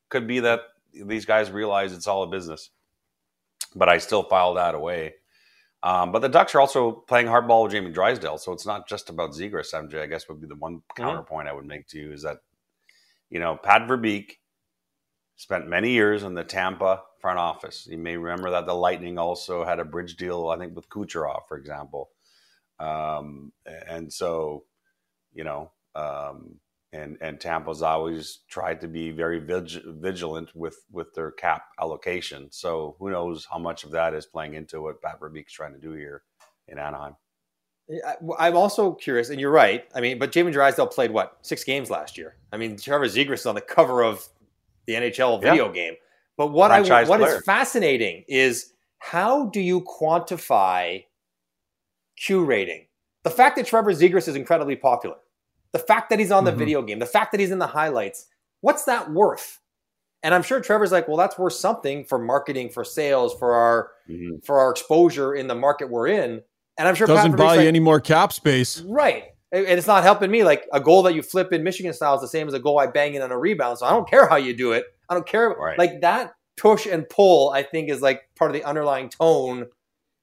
Could 0.08 0.26
be 0.26 0.40
that 0.40 0.60
these 0.92 1.24
guys 1.24 1.50
realize 1.50 1.92
it's 1.92 2.06
all 2.06 2.24
a 2.24 2.28
business. 2.28 2.70
But 3.74 3.88
I 3.88 3.98
still 3.98 4.22
file 4.22 4.54
that 4.54 4.74
away. 4.74 5.14
Um, 5.82 6.12
but 6.12 6.20
the 6.20 6.28
Ducks 6.28 6.54
are 6.54 6.60
also 6.60 6.92
playing 6.92 7.26
hardball 7.26 7.64
with 7.64 7.72
Jamie 7.72 7.90
Drysdale, 7.90 8.38
so 8.38 8.52
it's 8.52 8.64
not 8.64 8.88
just 8.88 9.10
about 9.10 9.32
Zegras. 9.32 9.74
MJ, 9.74 10.00
I 10.00 10.06
guess 10.06 10.28
would 10.28 10.40
be 10.40 10.46
the 10.46 10.54
one 10.54 10.80
counterpoint 10.96 11.46
I 11.46 11.52
would 11.52 11.66
make 11.66 11.86
to 11.88 11.98
you 11.98 12.10
is 12.10 12.22
that 12.22 12.38
you 13.30 13.40
know, 13.40 13.56
Pat 13.56 13.88
Verbeek 13.88 14.32
spent 15.36 15.68
many 15.68 15.90
years 15.90 16.22
in 16.22 16.34
the 16.34 16.44
Tampa 16.44 17.02
front 17.20 17.38
office. 17.38 17.86
You 17.90 17.98
may 17.98 18.16
remember 18.16 18.50
that 18.50 18.66
the 18.66 18.74
Lightning 18.74 19.18
also 19.18 19.64
had 19.64 19.80
a 19.80 19.84
bridge 19.84 20.16
deal, 20.16 20.48
I 20.48 20.58
think, 20.58 20.76
with 20.76 20.88
Kucherov, 20.88 21.46
for 21.48 21.56
example. 21.56 22.10
Um, 22.78 23.52
and 23.88 24.12
so, 24.12 24.64
you 25.32 25.44
know, 25.44 25.72
um, 25.94 26.56
and 26.92 27.18
and 27.20 27.40
Tampa's 27.40 27.82
always 27.82 28.40
tried 28.48 28.80
to 28.82 28.88
be 28.88 29.10
very 29.10 29.40
vig- 29.40 29.82
vigilant 29.84 30.54
with 30.54 30.84
with 30.90 31.12
their 31.14 31.32
cap 31.32 31.64
allocation. 31.80 32.48
So 32.52 32.96
who 32.98 33.10
knows 33.10 33.46
how 33.50 33.58
much 33.58 33.84
of 33.84 33.90
that 33.92 34.14
is 34.14 34.26
playing 34.26 34.54
into 34.54 34.80
what 34.82 35.02
Pat 35.02 35.20
Verbeek's 35.20 35.52
trying 35.52 35.72
to 35.72 35.80
do 35.80 35.92
here 35.92 36.22
in 36.68 36.78
Anaheim. 36.78 37.16
I'm 38.38 38.56
also 38.56 38.92
curious, 38.92 39.28
and 39.28 39.38
you're 39.38 39.50
right. 39.50 39.86
I 39.94 40.00
mean, 40.00 40.18
but 40.18 40.32
Jamie 40.32 40.52
Drysdale 40.52 40.86
played 40.86 41.10
what 41.10 41.38
six 41.42 41.64
games 41.64 41.90
last 41.90 42.16
year. 42.16 42.36
I 42.52 42.56
mean, 42.56 42.76
Trevor 42.78 43.06
Zegras 43.06 43.34
is 43.34 43.46
on 43.46 43.54
the 43.54 43.60
cover 43.60 44.02
of 44.02 44.26
the 44.86 44.94
NHL 44.94 45.40
video 45.40 45.66
yeah. 45.66 45.72
game. 45.72 45.94
But 46.36 46.48
what 46.48 46.68
Franchise 46.68 47.06
I 47.06 47.10
what 47.10 47.20
player. 47.20 47.36
is 47.36 47.44
fascinating 47.44 48.24
is 48.26 48.72
how 48.98 49.46
do 49.46 49.60
you 49.60 49.82
quantify 49.82 51.04
Q 52.16 52.44
rating? 52.44 52.86
The 53.22 53.30
fact 53.30 53.56
that 53.56 53.66
Trevor 53.66 53.92
Zegras 53.92 54.28
is 54.28 54.36
incredibly 54.36 54.76
popular, 54.76 55.16
the 55.72 55.78
fact 55.78 56.10
that 56.10 56.18
he's 56.18 56.30
on 56.32 56.44
the 56.44 56.50
mm-hmm. 56.50 56.58
video 56.58 56.82
game, 56.82 56.98
the 56.98 57.06
fact 57.06 57.32
that 57.32 57.40
he's 57.40 57.50
in 57.50 57.58
the 57.58 57.66
highlights. 57.66 58.26
What's 58.60 58.84
that 58.84 59.10
worth? 59.10 59.60
And 60.22 60.34
I'm 60.34 60.42
sure 60.42 60.58
Trevor's 60.58 60.90
like, 60.90 61.06
well, 61.06 61.18
that's 61.18 61.38
worth 61.38 61.52
something 61.52 62.04
for 62.04 62.18
marketing, 62.18 62.70
for 62.70 62.82
sales, 62.82 63.34
for 63.38 63.52
our 63.54 63.90
mm-hmm. 64.08 64.38
for 64.42 64.58
our 64.58 64.70
exposure 64.70 65.34
in 65.34 65.48
the 65.48 65.54
market 65.54 65.90
we're 65.90 66.08
in. 66.08 66.42
And 66.76 66.88
I'm 66.88 66.94
sure 66.94 67.06
doesn't 67.06 67.36
buy 67.36 67.62
you 67.62 67.68
any 67.68 67.80
more 67.80 68.00
cap 68.00 68.32
space. 68.32 68.80
Right. 68.80 69.24
And 69.52 69.66
it's 69.66 69.86
not 69.86 70.02
helping 70.02 70.30
me. 70.30 70.42
Like 70.42 70.66
a 70.72 70.80
goal 70.80 71.02
that 71.04 71.14
you 71.14 71.22
flip 71.22 71.52
in 71.52 71.62
Michigan 71.62 71.92
style 71.92 72.16
is 72.16 72.20
the 72.20 72.28
same 72.28 72.48
as 72.48 72.54
a 72.54 72.58
goal 72.58 72.78
I 72.80 72.86
bang 72.88 73.14
in 73.14 73.22
on 73.22 73.30
a 73.30 73.38
rebound. 73.38 73.78
So 73.78 73.86
I 73.86 73.90
don't 73.90 74.08
care 74.08 74.26
how 74.28 74.36
you 74.36 74.54
do 74.54 74.72
it. 74.72 74.86
I 75.08 75.14
don't 75.14 75.26
care. 75.26 75.50
Right. 75.50 75.78
Like 75.78 76.00
that 76.00 76.34
push 76.56 76.86
and 76.86 77.08
pull, 77.08 77.50
I 77.50 77.62
think, 77.62 77.88
is 77.88 78.02
like 78.02 78.22
part 78.36 78.50
of 78.50 78.56
the 78.56 78.64
underlying 78.64 79.08
tone 79.08 79.66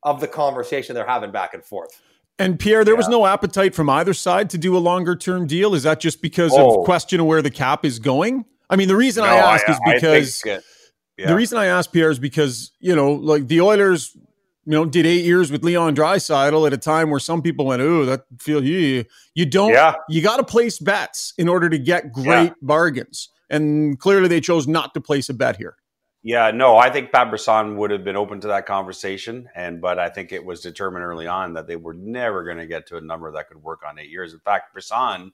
of 0.04 0.20
the 0.20 0.28
conversation 0.28 0.96
they're 0.96 1.08
having 1.08 1.32
back 1.32 1.54
and 1.54 1.64
forth. 1.64 2.02
And 2.40 2.60
Pierre, 2.60 2.84
there 2.84 2.96
yeah. 2.96 2.98
was 2.98 3.08
no 3.08 3.26
appetite 3.26 3.76
from 3.76 3.90
either 3.90 4.14
side 4.14 4.50
to 4.50 4.58
do 4.58 4.76
a 4.76 4.80
longer 4.80 5.16
term 5.16 5.46
deal. 5.46 5.76
Is 5.76 5.84
that 5.84 6.00
just 6.00 6.22
because 6.22 6.52
oh. 6.56 6.80
of 6.80 6.86
question 6.86 7.20
of 7.20 7.28
where 7.28 7.42
the 7.42 7.52
cap 7.52 7.86
is 7.86 8.00
going? 8.00 8.46
I 8.70 8.76
mean, 8.76 8.88
the 8.88 8.96
reason 8.96 9.24
no, 9.24 9.30
I 9.30 9.36
ask 9.36 9.70
I, 9.70 9.74
is 9.74 9.80
because 9.94 10.44
yeah. 10.46 11.28
the 11.28 11.36
reason 11.36 11.58
I 11.58 11.68
ask 11.68 11.92
Pierre 11.92 12.10
is 12.10 12.20
because 12.20 12.72
you 12.80 12.96
know, 12.96 13.14
like 13.14 13.48
the 13.48 13.62
Oilers 13.62 14.18
you 14.66 14.74
know, 14.74 14.86
did 14.86 15.06
eight 15.06 15.26
years 15.26 15.52
with 15.52 15.64
Leon 15.64 15.96
Draisaitl 15.96 16.68
at 16.68 16.74
a 16.74 16.78
time 16.78 17.10
where 17.10 17.20
some 17.20 17.42
people 17.42 17.66
went, 17.66 17.82
"Oh, 17.82 18.06
that 18.06 18.26
feel 18.40 18.64
you." 18.64 19.06
You 19.34 19.46
don't. 19.46 19.72
Yeah. 19.72 19.96
You 20.10 20.22
got 20.22 20.38
to 20.38 20.44
place 20.44 20.78
bets 20.80 21.34
in 21.38 21.48
order 21.48 21.70
to 21.70 21.80
get 21.80 22.12
great 22.12 22.26
yeah. 22.26 22.54
bargains, 22.62 23.30
and 23.50 24.00
clearly 24.00 24.28
they 24.28 24.42
chose 24.42 24.68
not 24.68 24.94
to 24.94 25.02
place 25.02 25.30
a 25.30 25.34
bet 25.34 25.58
here. 25.58 25.78
Yeah, 26.24 26.52
no, 26.52 26.78
I 26.78 26.92
think 26.92 27.12
Pat 27.12 27.32
Brisson 27.32 27.78
would 27.78 27.90
have 27.90 28.04
been 28.04 28.16
open 28.16 28.40
to 28.42 28.48
that 28.50 28.68
conversation, 28.68 29.50
and 29.56 29.82
but 29.82 29.98
I 29.98 30.10
think 30.10 30.32
it 30.32 30.46
was 30.46 30.62
determined 30.62 31.04
early 31.04 31.26
on 31.26 31.54
that 31.54 31.66
they 31.66 31.76
were 31.76 31.96
never 31.96 32.44
going 32.44 32.58
to 32.58 32.68
get 32.68 32.86
to 32.88 32.98
a 32.98 33.02
number 33.02 33.32
that 33.32 33.48
could 33.48 33.62
work 33.64 33.82
on 33.88 33.98
eight 33.98 34.12
years. 34.12 34.34
In 34.34 34.40
fact, 34.40 34.72
Brisson 34.72 35.32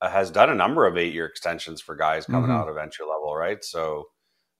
uh, 0.00 0.08
has 0.08 0.30
done 0.30 0.50
a 0.50 0.54
number 0.54 0.86
of 0.86 0.96
eight-year 0.96 1.26
extensions 1.26 1.80
for 1.80 1.96
guys 1.96 2.24
coming 2.24 2.50
mm-hmm. 2.50 2.52
out 2.52 2.68
of 2.68 2.76
entry 2.76 3.04
level, 3.04 3.34
right? 3.34 3.64
So 3.64 4.04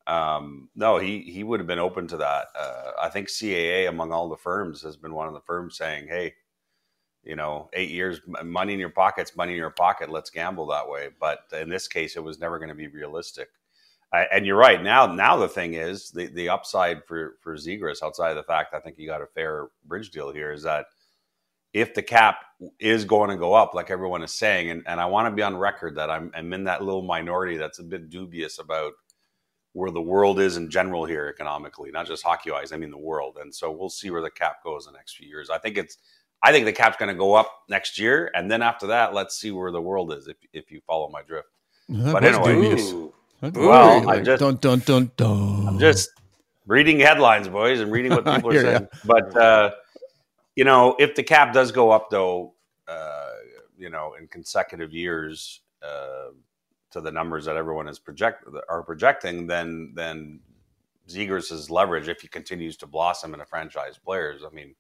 um, 0.07 0.69
no, 0.75 0.99
he 0.99 1.21
he 1.21 1.43
would 1.43 1.61
have 1.61 1.67
been 1.67 1.79
open 1.79 2.07
to 2.09 2.17
that. 2.19 2.47
Uh, 2.59 2.93
I 3.01 3.09
think 3.09 3.29
CAA 3.29 3.89
among 3.89 4.13
all 4.13 4.29
the 4.29 4.37
firms 4.37 4.83
has 4.83 4.97
been 4.97 5.15
one 5.15 5.29
of 5.29 5.35
the 5.35 5.41
firms 5.41 5.77
saying, 5.77 6.09
"Hey, 6.09 6.35
you 7.25 7.37
know, 7.37 7.69
eight 7.73 7.91
years, 7.91 8.21
money 8.45 8.73
in 8.73 8.79
your 8.79 8.91
pockets, 8.91 9.37
money 9.37 9.53
in 9.53 9.59
your 9.59 9.71
pocket. 9.71 10.11
Let's 10.11 10.31
gamble 10.31 10.67
that 10.69 10.89
way." 10.89 11.09
But 11.21 11.41
in 11.53 11.69
this 11.69 11.89
case, 11.89 12.17
it 12.17 12.23
was 12.23 12.39
never 12.39 12.59
going 12.59 12.69
to 12.69 12.75
be 12.75 12.89
realistic. 12.89 13.49
I, 14.13 14.27
and 14.33 14.47
you're 14.47 14.57
right. 14.57 14.83
Now, 14.83 15.07
now 15.07 15.37
the 15.37 15.49
thing 15.49 15.75
is 15.75 16.11
the 16.11 16.27
the 16.27 16.49
upside 16.49 17.05
for 17.05 17.37
for 17.41 17.57
Zegras, 17.57 18.03
outside 18.03 18.31
of 18.31 18.37
the 18.37 18.43
fact 18.45 18.75
I 18.75 18.81
think 18.81 18.97
he 18.97 19.07
got 19.07 19.23
a 19.23 19.27
fair 19.27 19.69
bridge 19.85 20.11
deal 20.11 20.33
here, 20.33 20.53
is 20.53 20.63
that 20.63 20.87
if 21.73 21.93
the 21.95 22.03
cap 22.03 22.37
is 22.79 23.05
going 23.05 23.29
to 23.29 23.37
go 23.37 23.53
up, 23.55 23.75
like 23.75 23.91
everyone 23.91 24.23
is 24.23 24.33
saying, 24.33 24.71
and, 24.71 24.83
and 24.87 25.01
I 25.01 25.05
want 25.07 25.31
to 25.31 25.37
be 25.37 25.43
on 25.43 25.57
record 25.57 25.97
that 25.97 26.11
I'm, 26.11 26.31
I'm 26.35 26.53
in 26.55 26.65
that 26.65 26.83
little 26.83 27.03
minority 27.03 27.59
that's 27.59 27.81
a 27.81 27.83
bit 27.83 28.09
dubious 28.09 28.59
about 28.59 28.95
where 29.77 29.91
the 29.91 30.01
world 30.01 30.41
is 30.41 30.57
in 30.57 30.71
general 30.71 31.05
here 31.05 31.29
economically, 31.29 31.91
not 31.91 32.07
just 32.07 32.23
hockey 32.23 32.51
wise. 32.51 32.73
I 32.73 32.79
mean 32.79 32.91
the 32.91 32.97
world, 32.97 33.37
and 33.39 33.55
so 33.55 33.71
we'll 33.71 33.91
see 33.91 34.11
where 34.11 34.23
the 34.23 34.31
cap 34.31 34.65
goes 34.65 34.87
in 34.87 34.95
the 34.95 34.99
next 34.99 35.17
few 35.17 35.29
years. 35.29 35.51
I 35.51 35.59
think 35.59 35.77
it's, 35.77 35.99
I 36.43 36.51
think 36.51 36.65
the 36.65 36.73
cap's 36.73 36.97
going 36.97 37.11
to 37.11 37.19
go 37.19 37.35
up 37.35 37.65
next 37.69 37.99
year, 37.99 38.31
and 38.35 38.51
then 38.51 38.63
after 38.63 38.87
that, 38.87 39.13
let's 39.13 39.37
see 39.37 39.51
where 39.51 39.71
the 39.71 39.83
world 39.83 40.15
is. 40.15 40.29
If 40.29 40.39
if 40.55 40.71
you 40.71 40.81
follow 40.87 41.11
my 41.11 41.21
drift, 41.21 41.49
that 41.91 42.11
but 42.11 42.25
anyway, 42.25 43.11
well, 43.53 44.09
I'm 44.09 44.25
just 44.25 44.41
dun, 44.41 44.57
dun, 44.57 44.79
dun, 44.79 45.11
dun. 45.15 45.69
I'm 45.69 45.79
just 45.79 46.09
reading 46.67 46.99
headlines, 46.99 47.47
boys, 47.47 47.81
and 47.81 47.93
reading 47.93 48.13
what 48.13 48.25
people 48.35 48.57
are 48.57 48.63
saying. 48.63 48.89
You. 48.91 49.01
But 49.05 49.37
uh, 49.37 49.73
you 50.55 50.65
know, 50.65 50.97
if 50.99 51.15
the 51.15 51.23
cap 51.23 51.53
does 51.53 51.71
go 51.71 51.91
up, 51.91 52.09
though, 52.09 52.55
uh, 52.89 53.29
you 53.77 53.91
know, 53.91 54.15
in 54.19 54.27
consecutive 54.29 54.95
years. 54.95 55.61
Uh, 55.87 56.31
to 56.97 57.03
the 57.03 57.13
numbers 57.13 57.45
that 57.45 57.57
everyone 57.57 57.89
is 57.89 57.99
project 57.99 58.45
are 58.69 58.83
projecting, 58.83 59.47
then 59.47 59.93
then 59.95 60.41
Zegras' 61.09 61.71
leverage, 61.71 62.09
if 62.09 62.21
he 62.23 62.29
continues 62.29 62.77
to 62.79 62.87
blossom 62.87 63.35
in 63.35 63.41
a 63.41 63.45
franchise 63.45 63.99
players, 63.99 64.43
I 64.45 64.53
mean, 64.55 64.75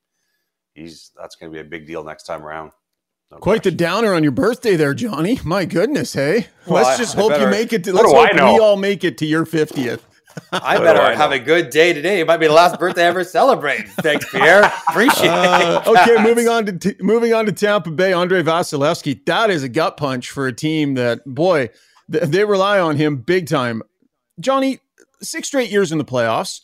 he's 0.74 1.12
that's 1.16 1.36
going 1.36 1.52
to 1.52 1.54
be 1.54 1.60
a 1.60 1.64
big 1.68 1.86
deal 1.86 2.02
next 2.02 2.24
time 2.24 2.42
around. 2.42 2.72
No 3.30 3.38
Quite 3.38 3.62
question. 3.62 3.76
the 3.76 3.84
downer 3.84 4.14
on 4.14 4.22
your 4.22 4.32
birthday 4.32 4.76
there, 4.76 4.94
Johnny. 4.94 5.40
My 5.44 5.64
goodness, 5.64 6.14
hey. 6.14 6.46
Well, 6.66 6.84
let's 6.84 6.98
just 6.98 7.16
I, 7.16 7.20
hope 7.20 7.32
I 7.32 7.34
better, 7.34 7.44
you 7.44 7.50
make 7.50 7.72
it. 7.72 7.84
To, 7.84 7.92
let's 7.92 8.10
hope 8.10 8.32
we 8.32 8.40
all 8.40 8.76
make 8.76 9.04
it 9.04 9.18
to 9.18 9.26
your 9.26 9.44
fiftieth. 9.44 10.04
I 10.52 10.78
better 10.78 11.00
I 11.00 11.14
have 11.14 11.32
a 11.32 11.38
good 11.38 11.70
day 11.70 11.92
today. 11.92 12.20
It 12.20 12.26
might 12.26 12.36
be 12.38 12.46
the 12.46 12.52
last 12.52 12.78
birthday 12.78 13.04
I 13.04 13.06
ever 13.06 13.24
celebrate. 13.24 13.88
Thanks, 14.00 14.30
Pierre. 14.30 14.70
Appreciate 14.88 15.28
uh, 15.28 15.82
it. 15.84 15.88
Okay, 15.88 16.22
moving 16.22 16.48
on 16.48 16.66
to 16.66 16.72
t- 16.72 16.96
moving 17.00 17.32
on 17.34 17.46
to 17.46 17.52
Tampa 17.52 17.90
Bay. 17.90 18.12
Andre 18.12 18.42
Vasilevskiy. 18.42 19.24
That 19.26 19.50
is 19.50 19.62
a 19.62 19.68
gut 19.68 19.96
punch 19.96 20.30
for 20.30 20.46
a 20.46 20.52
team 20.52 20.94
that 20.94 21.24
boy 21.26 21.70
they 22.08 22.44
rely 22.44 22.78
on 22.78 22.96
him 22.96 23.16
big 23.16 23.48
time. 23.48 23.82
Johnny, 24.40 24.80
six 25.22 25.48
straight 25.48 25.70
years 25.70 25.92
in 25.92 25.98
the 25.98 26.04
playoffs. 26.04 26.60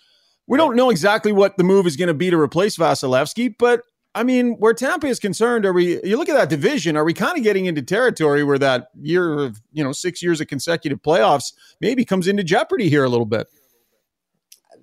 We 0.47 0.59
don't 0.59 0.77
know 0.77 0.91
exactly 0.91 1.33
what 1.33 1.57
the 1.57 1.65
move 1.65 1.87
is 1.87 1.97
going 1.97 2.09
to 2.09 2.15
be 2.15 2.31
to 2.31 2.39
replace 2.39 2.77
Vasilevskiy, 2.77 3.55
but 3.59 3.83
I 4.15 4.25
mean, 4.25 4.57
where 4.59 4.75
Tampa 4.75 5.07
is 5.07 5.19
concerned, 5.19 5.65
are 5.65 5.73
we? 5.73 6.03
You 6.05 6.19
look 6.19 6.29
at 6.29 6.35
that 6.35 6.51
division. 6.51 6.97
Are 6.97 7.05
we 7.05 7.15
kind 7.15 7.39
of 7.39 7.43
getting 7.43 7.67
into 7.67 7.81
territory 7.81 8.45
where 8.45 8.59
that 8.59 8.89
year 9.01 9.39
of 9.39 9.61
you 9.73 9.83
know 9.83 9.93
six 9.93 10.23
years 10.23 10.41
of 10.41 10.49
consecutive 10.49 11.01
playoffs 11.03 11.53
maybe 11.81 12.05
comes 12.05 12.29
into 12.29 12.45
jeopardy 12.45 12.91
here 12.91 13.05
a 13.05 13.09
little 13.09 13.27
bit? 13.27 13.47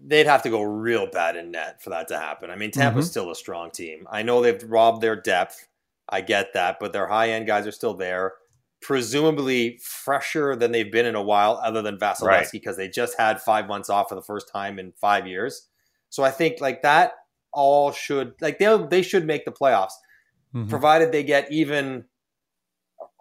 They'd 0.02 0.26
have 0.26 0.42
to 0.44 0.50
go 0.50 0.64
real 0.64 1.06
bad 1.06 1.36
in 1.36 1.52
net 1.52 1.82
for 1.82 1.92
that 1.92 2.08
to 2.08 2.18
happen. 2.18 2.50
I 2.50 2.56
mean, 2.56 2.72
Tampa's 2.72 3.06
mm-hmm. 3.06 3.12
still 3.12 3.32
a 3.32 3.36
strong 3.36 3.70
team. 3.70 4.08
I 4.10 4.24
know 4.24 4.42
they've 4.42 4.64
robbed 4.64 5.02
their 5.02 5.16
depth. 5.16 5.68
I 6.08 6.22
get 6.22 6.54
that, 6.54 6.80
but 6.80 6.94
their 6.94 7.06
high 7.06 7.32
end 7.32 7.46
guys 7.46 7.68
are 7.68 7.72
still 7.72 7.94
there. 7.94 8.34
Presumably 8.82 9.78
fresher 9.84 10.56
than 10.56 10.72
they've 10.72 10.92
been 10.92 11.06
in 11.06 11.16
a 11.16 11.22
while, 11.22 11.60
other 11.64 11.82
than 11.82 11.98
Vasilevskiy, 11.98 12.22
Right. 12.28 12.48
because 12.52 12.78
they 12.78 12.88
just 12.88 13.18
had 13.18 13.42
five 13.42 13.68
months 13.68 13.90
off 13.90 14.10
for 14.10 14.16
the 14.16 14.22
first 14.22 14.50
time 14.52 14.80
in 14.80 14.94
five 14.94 15.28
years. 15.28 15.68
So 16.10 16.24
I 16.24 16.32
think 16.32 16.62
like 16.62 16.82
that 16.84 17.14
all 17.52 17.92
should 17.92 18.34
like 18.42 18.58
they 18.60 18.78
they 18.90 19.02
should 19.02 19.26
make 19.26 19.44
the 19.46 19.52
playoffs, 19.52 19.94
Mhm. 20.56 20.70
provided 20.70 21.12
they 21.12 21.24
get 21.24 21.52
even 21.52 22.06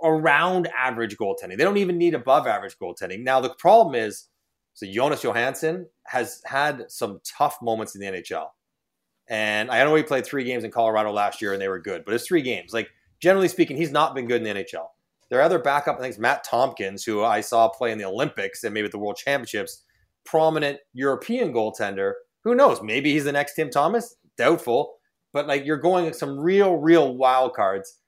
around 0.02 0.68
average 0.76 1.16
goaltending. 1.16 1.56
They 1.58 1.64
don't 1.64 1.76
even 1.76 1.98
need 1.98 2.14
above 2.14 2.46
average 2.46 2.76
goaltending. 2.78 3.24
Now 3.24 3.40
the 3.40 3.54
problem 3.54 3.94
is, 3.94 4.28
so 4.74 4.86
Jonas 4.86 5.22
Johansson 5.22 5.88
has 6.04 6.40
had 6.44 6.90
some 6.90 7.20
tough 7.24 7.60
moments 7.60 7.94
in 7.96 8.00
the 8.00 8.06
NHL. 8.06 8.50
And 9.26 9.70
I 9.70 9.82
know 9.84 9.94
he 9.94 10.02
played 10.02 10.24
three 10.24 10.44
games 10.44 10.62
in 10.64 10.70
Colorado 10.70 11.10
last 11.12 11.42
year 11.42 11.52
and 11.52 11.60
they 11.60 11.68
were 11.68 11.80
good, 11.80 12.04
but 12.04 12.14
it's 12.14 12.26
three 12.26 12.42
games. 12.42 12.72
Like 12.72 12.88
generally 13.20 13.48
speaking, 13.48 13.76
he's 13.76 13.90
not 13.90 14.14
been 14.14 14.26
good 14.26 14.40
in 14.40 14.44
the 14.44 14.50
NHL. 14.50 14.88
Their 15.30 15.42
other 15.42 15.58
backup, 15.58 15.98
I 15.98 16.00
think, 16.00 16.14
is 16.14 16.18
Matt 16.18 16.44
Tompkins, 16.44 17.04
who 17.04 17.22
I 17.22 17.40
saw 17.40 17.68
play 17.68 17.92
in 17.92 17.98
the 17.98 18.06
Olympics 18.06 18.64
and 18.64 18.72
maybe 18.72 18.86
at 18.86 18.92
the 18.92 18.98
World 18.98 19.16
Championships. 19.16 19.84
Prominent 20.24 20.78
European 20.92 21.52
goaltender. 21.52 22.12
Who 22.44 22.54
knows? 22.54 22.82
Maybe 22.82 23.12
he's 23.12 23.24
the 23.24 23.32
next 23.32 23.54
Tim 23.54 23.70
Thomas. 23.70 24.16
Doubtful. 24.36 24.94
But 25.32 25.46
like 25.46 25.64
you're 25.66 25.76
going 25.76 26.06
with 26.06 26.16
some 26.16 26.38
real, 26.38 26.76
real 26.76 27.16
wild 27.16 27.54
cards 27.54 27.98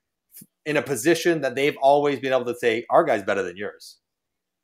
in 0.65 0.77
a 0.77 0.81
position 0.81 1.41
that 1.41 1.55
they've 1.55 1.77
always 1.81 2.19
been 2.19 2.33
able 2.33 2.45
to 2.45 2.55
say, 2.55 2.85
our 2.89 3.03
guy's 3.03 3.23
better 3.23 3.43
than 3.43 3.57
yours. 3.57 3.97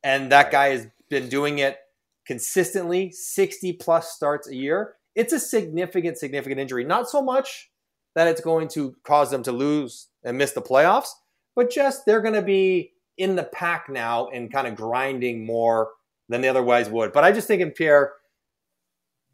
And 0.02 0.30
that 0.32 0.50
guy 0.50 0.70
has 0.70 0.86
been 1.10 1.28
doing 1.28 1.58
it 1.58 1.76
consistently, 2.26 3.10
60 3.10 3.74
plus 3.74 4.12
starts 4.12 4.48
a 4.48 4.54
year. 4.54 4.94
It's 5.14 5.32
a 5.32 5.40
significant, 5.40 6.18
significant 6.18 6.60
injury. 6.60 6.84
Not 6.84 7.08
so 7.08 7.22
much 7.22 7.70
that 8.14 8.28
it's 8.28 8.40
going 8.40 8.68
to 8.68 8.94
cause 9.04 9.30
them 9.30 9.42
to 9.44 9.52
lose 9.52 10.08
and 10.24 10.38
miss 10.38 10.52
the 10.52 10.62
playoffs, 10.62 11.08
but 11.58 11.72
just 11.72 12.06
they're 12.06 12.20
going 12.20 12.34
to 12.34 12.40
be 12.40 12.92
in 13.16 13.34
the 13.34 13.42
pack 13.42 13.88
now 13.88 14.28
and 14.28 14.52
kind 14.52 14.68
of 14.68 14.76
grinding 14.76 15.44
more 15.44 15.88
than 16.28 16.40
they 16.40 16.48
otherwise 16.48 16.88
would. 16.88 17.12
But 17.12 17.24
I 17.24 17.32
just 17.32 17.48
think 17.48 17.60
in 17.60 17.72
Pierre, 17.72 18.12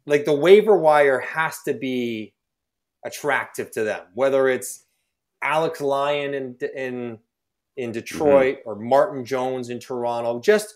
like 0.07 0.25
the 0.25 0.33
waiver 0.33 0.75
wire 0.75 1.19
has 1.19 1.61
to 1.67 1.75
be 1.75 2.33
attractive 3.05 3.69
to 3.73 3.83
them, 3.83 4.01
whether 4.15 4.47
it's 4.47 4.85
Alex 5.43 5.81
Lyon 5.81 6.33
in 6.33 6.57
in 6.75 7.19
in 7.77 7.91
Detroit 7.91 8.57
mm-hmm. 8.61 8.69
or 8.69 8.75
Martin 8.75 9.23
Jones 9.23 9.69
in 9.69 9.79
Toronto, 9.79 10.39
just 10.39 10.73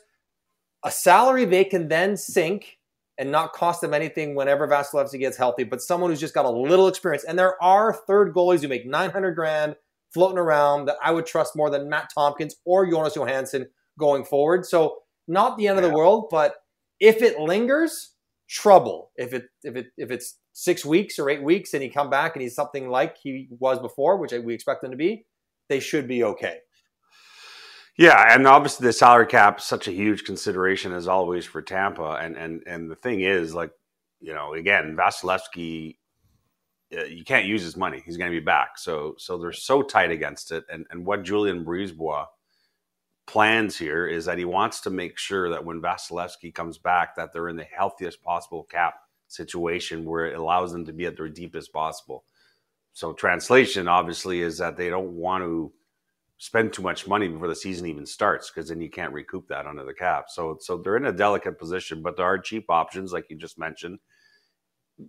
a 0.86 0.92
salary 0.92 1.46
they 1.46 1.66
can 1.66 1.88
then 1.88 2.16
sink 2.16 2.78
and 3.18 3.32
not 3.32 3.54
cost 3.54 3.82
them 3.82 3.96
anything 3.96 4.36
whenever 4.36 4.68
Vasilevskiy 4.68 5.18
gets 5.18 5.36
healthy, 5.36 5.64
but 5.64 5.82
someone 5.82 6.12
who's 6.12 6.20
just 6.20 6.36
got 6.36 6.46
a 6.46 6.52
little 6.52 6.88
experience. 6.88 7.24
And 7.24 7.40
there 7.40 7.60
are 7.60 7.92
third 7.92 8.36
goalies 8.36 8.62
who 8.62 8.68
make 8.68 8.86
900 8.86 9.32
grand 9.32 9.76
floating 10.14 10.38
around 10.38 10.86
that 10.86 10.98
I 11.04 11.12
would 11.12 11.26
trust 11.26 11.56
more 11.56 11.70
than 11.70 11.90
Matt 11.90 12.10
Tompkins 12.14 12.56
or 12.66 12.90
Jonas 12.90 13.16
Johansson 13.16 13.68
going 13.98 14.24
forward. 14.24 14.66
So 14.66 14.98
not 15.28 15.58
the 15.58 15.68
end 15.68 15.78
of 15.78 15.84
the 15.84 15.96
world, 15.96 16.28
but 16.32 16.56
if 17.00 17.22
it 17.22 17.40
lingers, 17.40 18.14
trouble. 18.50 19.12
If 19.16 19.34
it 19.34 19.46
if 19.64 19.76
it 19.76 19.88
if 19.98 20.12
it's 20.12 20.40
six 20.54 20.84
weeks 20.84 21.20
or 21.20 21.30
eight 21.30 21.44
weeks 21.44 21.74
and 21.74 21.84
he 21.84 21.90
come 21.90 22.10
back 22.10 22.36
and 22.36 22.42
he's 22.42 22.56
something 22.56 22.90
like 22.90 23.18
he 23.22 23.48
was 23.60 23.80
before, 23.80 24.18
which 24.18 24.34
we 24.44 24.54
expect 24.54 24.84
him 24.84 24.92
to 24.92 24.98
be, 24.98 25.26
they 25.70 25.80
should 25.80 26.08
be 26.08 26.24
okay. 26.24 26.58
Yeah, 27.98 28.34
and 28.34 28.48
obviously 28.48 28.86
the 28.88 28.94
salary 28.94 29.28
cap 29.28 29.60
is 29.60 29.66
such 29.66 29.88
a 29.88 29.92
huge 29.92 30.24
consideration 30.24 30.94
as 30.94 31.08
always 31.08 31.46
for 31.46 31.62
Tampa, 31.62 32.18
and 32.22 32.36
and 32.36 32.64
and 32.66 32.90
the 32.90 32.96
thing 32.96 33.22
is, 33.22 33.54
like 33.54 33.72
you 34.22 34.34
know, 34.34 34.54
again, 34.54 34.98
Vasilevskiy, 34.98 35.98
Uh, 36.96 37.06
you 37.06 37.24
can't 37.24 37.46
use 37.46 37.62
his 37.62 37.78
money; 37.78 38.02
he's 38.06 38.18
going 38.18 38.32
to 38.32 38.40
be 38.40 38.44
back. 38.44 38.78
So 38.78 39.16
so 39.18 39.38
they're 39.38 39.52
so 39.52 39.82
tight 39.82 40.12
against 40.12 40.52
it, 40.52 40.66
and 40.72 40.86
and 40.90 41.06
what 41.06 41.24
Julien 41.24 41.64
Brisebois 41.66 42.26
plans 43.28 43.78
here 43.78 44.08
is 44.08 44.26
that 44.26 44.40
he 44.40 44.46
wants 44.46 44.82
to 44.82 44.90
make 44.90 45.18
sure 45.20 45.50
that 45.52 45.64
when 45.64 45.82
Vasilevskiy 45.82 46.54
comes 46.54 46.80
back, 46.80 47.16
that 47.16 47.32
they're 47.32 47.50
in 47.50 47.58
the 47.58 47.64
healthiest 47.64 48.24
possible 48.24 48.64
cap 48.64 48.96
situation 49.28 50.04
where 50.04 50.26
it 50.26 50.40
allows 50.40 50.72
them 50.72 50.84
to 50.86 50.94
be 50.94 51.06
at 51.06 51.16
their 51.16 51.30
deepest 51.30 51.72
possible. 51.72 52.24
So 52.94 53.14
translation 53.14 53.88
obviously 53.88 54.42
is 54.42 54.58
that 54.58 54.76
they 54.76 54.90
don't 54.90 55.12
want 55.12 55.44
to 55.44 55.72
spend 56.40 56.74
too 56.74 56.82
much 56.82 57.06
money 57.06 57.28
before 57.28 57.48
the 57.48 57.56
season 57.56 57.86
even 57.86 58.06
starts 58.06 58.50
because 58.50 58.70
then 58.70 58.82
you 58.82 58.90
can't 58.90 59.14
recoup 59.14 59.48
that 59.50 59.68
under 59.68 59.84
the 59.86 59.94
cap. 59.94 60.26
So 60.30 60.58
so 60.60 60.78
they're 60.78 60.98
in 60.98 61.06
a 61.06 61.12
delicate 61.12 61.60
position, 61.60 62.02
but 62.02 62.18
there 62.18 62.26
are 62.26 62.40
cheap 62.40 62.66
options 62.70 63.14
like 63.14 63.30
you 63.30 63.36
just 63.38 63.60
mentioned. 63.60 64.00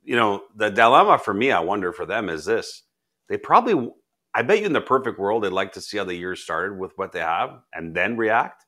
You 0.05 0.17
know, 0.17 0.43
the 0.55 0.71
dilemma 0.71 1.19
for 1.19 1.35
me, 1.35 1.51
I 1.53 1.61
wonder 1.61 1.93
for 1.93 2.07
them 2.07 2.29
is 2.29 2.45
this. 2.45 2.83
They 3.29 3.37
probably 3.37 3.91
I 4.35 4.43
bet 4.43 4.61
you 4.61 4.67
in 4.67 4.73
the 4.73 4.81
perfect 4.81 5.19
world 5.19 5.43
they'd 5.43 5.51
like 5.51 5.73
to 5.73 5.81
see 5.81 5.99
how 5.99 6.05
the 6.05 6.15
year 6.15 6.37
started 6.37 6.79
with 6.79 6.93
what 6.97 7.13
they 7.13 7.21
have 7.21 7.61
and 7.75 7.95
then 7.95 8.17
react. 8.17 8.65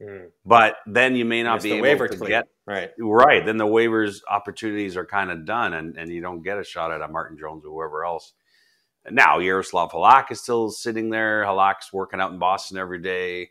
Mm. 0.00 0.28
But 0.44 0.76
then 0.86 1.16
you 1.16 1.24
may 1.24 1.42
not 1.42 1.56
It's 1.56 1.64
be 1.64 1.70
the 1.70 1.76
able 1.76 1.82
waiver 1.82 2.08
to 2.08 2.16
clean. 2.16 2.30
get 2.30 2.48
right. 2.66 2.90
Right. 2.98 3.44
Then 3.44 3.56
the 3.56 3.66
waivers 3.66 4.18
opportunities 4.30 4.96
are 4.96 5.06
kind 5.06 5.30
of 5.30 5.44
done 5.44 5.74
and, 5.74 5.96
and 5.96 6.10
you 6.12 6.20
don't 6.20 6.42
get 6.42 6.58
a 6.58 6.64
shot 6.64 6.92
at 6.92 7.00
a 7.00 7.08
Martin 7.08 7.38
Jones 7.38 7.64
or 7.64 7.70
whoever 7.70 8.04
else. 8.04 8.32
Now 9.10 9.38
Yaroslav 9.38 9.92
Halak 9.92 10.30
is 10.30 10.40
still 10.40 10.70
sitting 10.70 11.10
there. 11.10 11.44
Halak's 11.44 11.92
working 11.92 12.20
out 12.20 12.32
in 12.32 12.38
Boston 12.38 12.78
every 12.78 13.00
day. 13.00 13.50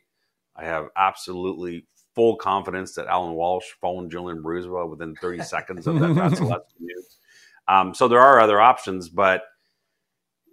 I 0.55 0.65
have 0.65 0.87
absolutely 0.95 1.85
full 2.15 2.36
confidence 2.36 2.93
that 2.93 3.08
Allan 3.08 3.34
Walsh 3.34 3.65
phoned 3.82 4.12
Julien 4.12 4.41
Brisebois 4.43 4.89
within 4.89 5.15
30 5.15 5.43
seconds 5.43 5.88
of 5.88 5.99
that 5.99 6.10
Vasilevskiy 6.12 6.80
news. 6.80 7.17
Um, 7.67 7.93
so 7.93 8.08
there 8.08 8.19
are 8.19 8.39
other 8.39 8.60
options, 8.60 9.10
but 9.10 9.43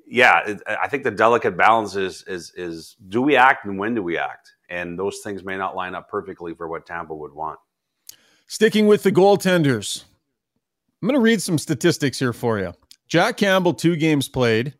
yeah, 0.06 0.40
it, 0.46 0.62
I 0.66 0.88
think 0.88 1.04
the 1.04 1.10
delicate 1.10 1.56
balance 1.56 1.96
is 1.96 2.24
is 2.26 2.52
is 2.56 2.96
do 3.08 3.22
we 3.22 3.36
act 3.36 3.64
and 3.64 3.78
when 3.78 3.94
do 3.94 4.02
we 4.02 4.18
act? 4.18 4.52
And 4.68 4.98
those 4.98 5.18
things 5.24 5.42
may 5.44 5.56
not 5.56 5.74
line 5.74 5.94
up 5.94 6.08
perfectly 6.08 6.54
for 6.54 6.68
what 6.68 6.86
Tampa 6.86 7.14
would 7.14 7.32
want. 7.32 7.58
Sticking 8.46 8.86
with 8.86 9.02
the 9.02 9.12
goaltenders, 9.12 10.04
I'm 11.02 11.08
going 11.08 11.18
to 11.18 11.22
read 11.22 11.42
some 11.42 11.58
statistics 11.58 12.18
here 12.18 12.32
for 12.32 12.58
you. 12.58 12.72
Jack 13.08 13.36
Campbell, 13.36 13.74
two 13.74 13.96
games 13.96 14.28
played, 14.28 14.74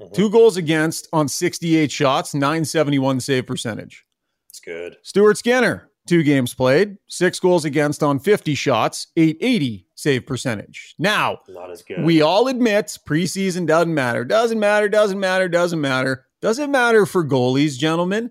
Mhm. 0.00 0.12
two 0.12 0.28
goals 0.30 0.56
against 0.56 1.08
on 1.12 1.28
68 1.28 1.90
shots, 1.90 2.34
971 2.34 3.20
save 3.20 3.46
percentage. 3.46 4.04
It's 4.50 4.60
good. 4.60 4.96
Stuart 5.02 5.38
Skinner, 5.38 5.88
two 6.06 6.22
games 6.22 6.54
played, 6.54 6.96
six 7.08 7.40
goals 7.40 7.64
against 7.64 8.02
on 8.02 8.18
50 8.18 8.54
shots, 8.54 9.08
880 9.16 9.86
save 9.94 10.26
percentage. 10.26 10.94
Now, 10.98 11.40
Not 11.48 11.70
as 11.70 11.82
good. 11.82 12.04
we 12.04 12.22
all 12.22 12.48
admit 12.48 12.98
preseason 13.06 13.66
doesn't 13.66 13.94
matter. 13.94 14.24
Doesn't 14.24 14.58
matter, 14.58 14.88
doesn't 14.88 15.20
matter, 15.20 15.48
doesn't 15.48 15.80
matter. 15.80 16.26
Doesn't 16.40 16.70
matter 16.70 17.06
for 17.06 17.24
goalies, 17.24 17.78
gentlemen. 17.78 18.30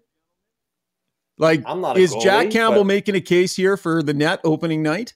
Like, 1.37 1.63
I'm 1.65 1.81
not 1.81 1.97
is 1.97 2.15
Jack 2.21 2.51
Campbell 2.51 2.83
making 2.83 3.15
a 3.15 3.21
case 3.21 3.55
here 3.55 3.75
for 3.75 4.03
the 4.03 4.13
net 4.13 4.39
opening 4.43 4.83
night? 4.83 5.15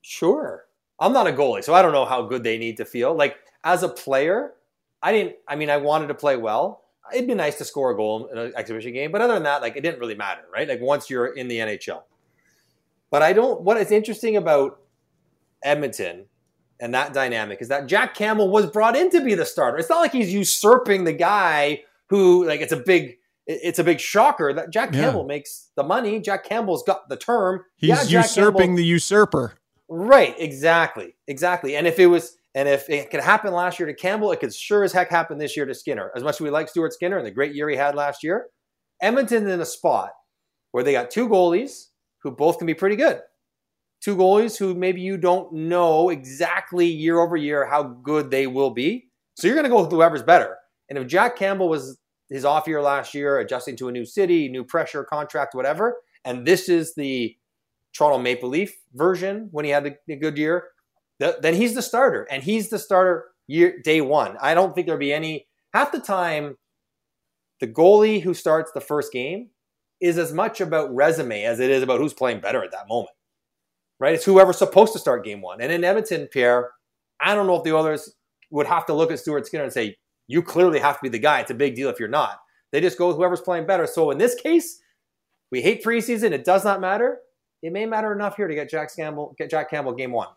Sure. 0.00 0.64
I'm 0.98 1.12
not 1.12 1.26
a 1.26 1.32
goalie, 1.32 1.62
so 1.62 1.74
I 1.74 1.82
don't 1.82 1.92
know 1.92 2.06
how 2.06 2.22
good 2.22 2.42
they 2.42 2.56
need 2.56 2.78
to 2.78 2.84
feel. 2.84 3.14
Like 3.14 3.36
as 3.64 3.82
a 3.82 3.88
player, 3.88 4.54
I 5.02 5.12
didn't. 5.12 5.36
I 5.46 5.56
mean, 5.56 5.70
I 5.70 5.76
wanted 5.76 6.08
to 6.08 6.14
play 6.14 6.36
well. 6.36 6.79
It'd 7.14 7.26
be 7.28 7.34
nice 7.34 7.56
to 7.58 7.64
score 7.64 7.90
a 7.90 7.96
goal 7.96 8.26
in 8.32 8.38
an 8.38 8.52
exhibition 8.56 8.92
game, 8.92 9.12
but 9.12 9.20
other 9.20 9.34
than 9.34 9.42
that, 9.44 9.62
like 9.62 9.76
it 9.76 9.80
didn't 9.82 10.00
really 10.00 10.14
matter, 10.14 10.42
right? 10.52 10.68
Like 10.68 10.80
once 10.80 11.08
you're 11.10 11.26
in 11.26 11.48
the 11.48 11.58
NHL. 11.58 12.02
But 13.10 13.22
I 13.22 13.32
don't. 13.32 13.60
What 13.62 13.76
is 13.76 13.90
interesting 13.90 14.36
about 14.36 14.80
Edmonton 15.62 16.26
and 16.78 16.94
that 16.94 17.12
dynamic 17.12 17.60
is 17.60 17.68
that 17.68 17.86
Jack 17.86 18.14
Campbell 18.14 18.48
was 18.48 18.66
brought 18.66 18.96
in 18.96 19.10
to 19.10 19.22
be 19.22 19.34
the 19.34 19.44
starter. 19.44 19.78
It's 19.78 19.90
not 19.90 20.00
like 20.00 20.12
he's 20.12 20.32
usurping 20.32 21.04
the 21.04 21.12
guy 21.12 21.82
who, 22.08 22.46
like, 22.46 22.60
it's 22.60 22.72
a 22.72 22.76
big. 22.78 23.16
It's 23.46 23.80
a 23.80 23.84
big 23.84 23.98
shocker 23.98 24.52
that 24.52 24.70
Jack 24.70 24.94
Yeah. 24.94 25.00
Campbell 25.04 25.24
makes 25.24 25.70
the 25.74 25.82
money. 25.82 26.20
Jack 26.20 26.44
Campbell's 26.44 26.84
got 26.84 27.08
the 27.08 27.16
term. 27.16 27.64
He's 27.74 27.88
Yeah, 28.10 28.20
usurping 28.20 28.58
Campbell- 28.60 28.76
the 28.76 28.84
usurper. 28.84 29.54
Right, 29.88 30.36
exactly, 30.38 31.16
exactly. 31.26 31.74
And 31.74 31.84
if 31.88 31.98
it 31.98 32.06
was, 32.06 32.36
and 32.54 32.68
if 32.68 32.88
it 32.90 33.10
could 33.10 33.20
happen 33.20 33.52
last 33.52 33.78
year 33.78 33.86
to 33.86 33.94
Campbell, 33.94 34.32
it 34.32 34.40
could 34.40 34.52
sure 34.52 34.82
as 34.82 34.92
heck 34.92 35.10
happen 35.10 35.38
this 35.38 35.56
year 35.56 35.66
to 35.66 35.74
Skinner. 35.74 36.10
As 36.16 36.22
much 36.22 36.36
as 36.36 36.40
we 36.40 36.50
like 36.50 36.68
Stuart 36.68 36.92
Skinner 36.92 37.16
and 37.18 37.26
the 37.26 37.30
great 37.30 37.54
year 37.54 37.68
he 37.68 37.76
had 37.76 37.94
last 37.94 38.24
year, 38.24 38.46
Edmonton's 39.00 39.48
in 39.48 39.60
a 39.60 39.66
spot 39.66 40.10
where 40.72 40.82
they 40.82 40.92
got 40.92 41.10
two 41.10 41.28
goalies 41.28 41.86
who 42.22 42.30
both 42.30 42.58
can 42.58 42.66
be 42.66 42.74
pretty 42.74 42.96
good. 42.96 43.20
Two 44.00 44.16
goalies 44.16 44.58
who 44.58 44.74
maybe 44.74 45.00
you 45.00 45.16
don't 45.16 45.52
know 45.52 46.08
exactly 46.08 46.86
year 46.86 47.20
over 47.20 47.36
year 47.36 47.66
how 47.66 47.82
good 47.82 48.30
they 48.30 48.46
will 48.46 48.70
be. 48.70 49.08
So 49.34 49.46
you're 49.46 49.56
going 49.56 49.64
to 49.64 49.70
go 49.70 49.82
with 49.82 49.90
whoever's 49.90 50.22
better. 50.22 50.56
And 50.88 50.98
if 50.98 51.06
Jack 51.06 51.36
Campbell 51.36 51.68
was 51.68 51.98
his 52.30 52.44
off 52.44 52.66
year 52.66 52.82
last 52.82 53.14
year, 53.14 53.38
adjusting 53.38 53.76
to 53.76 53.88
a 53.88 53.92
new 53.92 54.04
city, 54.04 54.48
new 54.48 54.64
pressure, 54.64 55.04
contract, 55.04 55.54
whatever, 55.54 55.98
and 56.24 56.46
this 56.46 56.68
is 56.68 56.94
the 56.94 57.36
Toronto 57.92 58.18
Maple 58.18 58.48
Leaf 58.48 58.76
version 58.94 59.48
when 59.50 59.64
he 59.64 59.70
had 59.70 59.96
the 60.06 60.16
good 60.16 60.38
year, 60.38 60.68
th- 61.20 61.36
then 61.42 61.54
he's 61.54 61.74
the 61.74 61.82
starter, 61.82 62.26
and 62.30 62.42
he's 62.42 62.70
the 62.70 62.78
starter 62.78 63.26
year 63.46 63.80
day 63.82 64.00
one. 64.00 64.36
I 64.40 64.54
don't 64.54 64.74
think 64.74 64.86
there'll 64.86 64.98
be 64.98 65.12
any 65.12 65.46
half 65.72 65.92
the 65.92 66.00
time. 66.00 66.56
The 67.60 67.68
goalie 67.68 68.22
who 68.22 68.32
starts 68.32 68.72
the 68.72 68.80
first 68.80 69.12
game 69.12 69.50
is 70.00 70.16
as 70.16 70.32
much 70.32 70.60
about 70.60 70.94
resume 70.94 71.44
as 71.44 71.60
it 71.60 71.70
is 71.70 71.82
about 71.82 72.00
who's 72.00 72.14
playing 72.14 72.40
better 72.40 72.64
at 72.64 72.72
that 72.72 72.88
moment. 72.88 73.14
Right? 73.98 74.14
It's 74.14 74.24
whoever's 74.24 74.56
supposed 74.56 74.94
to 74.94 74.98
start 74.98 75.24
game 75.24 75.42
one. 75.42 75.60
And 75.60 75.70
in 75.70 75.84
Edmonton, 75.84 76.26
Pierre, 76.28 76.70
I 77.20 77.34
don't 77.34 77.46
know 77.46 77.56
if 77.56 77.64
the 77.64 77.76
others 77.76 78.14
would 78.50 78.66
have 78.66 78.86
to 78.86 78.94
look 78.94 79.10
at 79.10 79.18
Stuart 79.18 79.46
Skinner 79.46 79.64
and 79.64 79.72
say, 79.72 79.96
"You 80.26 80.42
clearly 80.42 80.78
have 80.78 80.96
to 80.96 81.02
be 81.02 81.10
the 81.10 81.18
guy." 81.18 81.40
It's 81.40 81.50
a 81.50 81.54
big 81.54 81.74
deal 81.74 81.90
if 81.90 82.00
you're 82.00 82.08
not. 82.08 82.40
They 82.72 82.80
just 82.80 82.96
go 82.96 83.08
with 83.08 83.16
whoever's 83.16 83.42
playing 83.42 83.66
better. 83.66 83.86
So 83.86 84.10
in 84.10 84.16
this 84.16 84.34
case, 84.34 84.80
we 85.50 85.60
hate 85.60 85.84
preseason. 85.84 86.32
It 86.32 86.44
does 86.44 86.64
not 86.64 86.80
matter. 86.80 87.18
It 87.62 87.72
may 87.72 87.84
matter 87.84 88.12
enough 88.12 88.36
here 88.36 88.48
to 88.48 88.54
get 88.54 88.70
Jack 88.70 88.94
Campbell, 88.96 89.34
get 89.36 89.50
Jack 89.50 89.68
Campbell 89.68 89.92
game 89.92 90.12
one. 90.12 90.28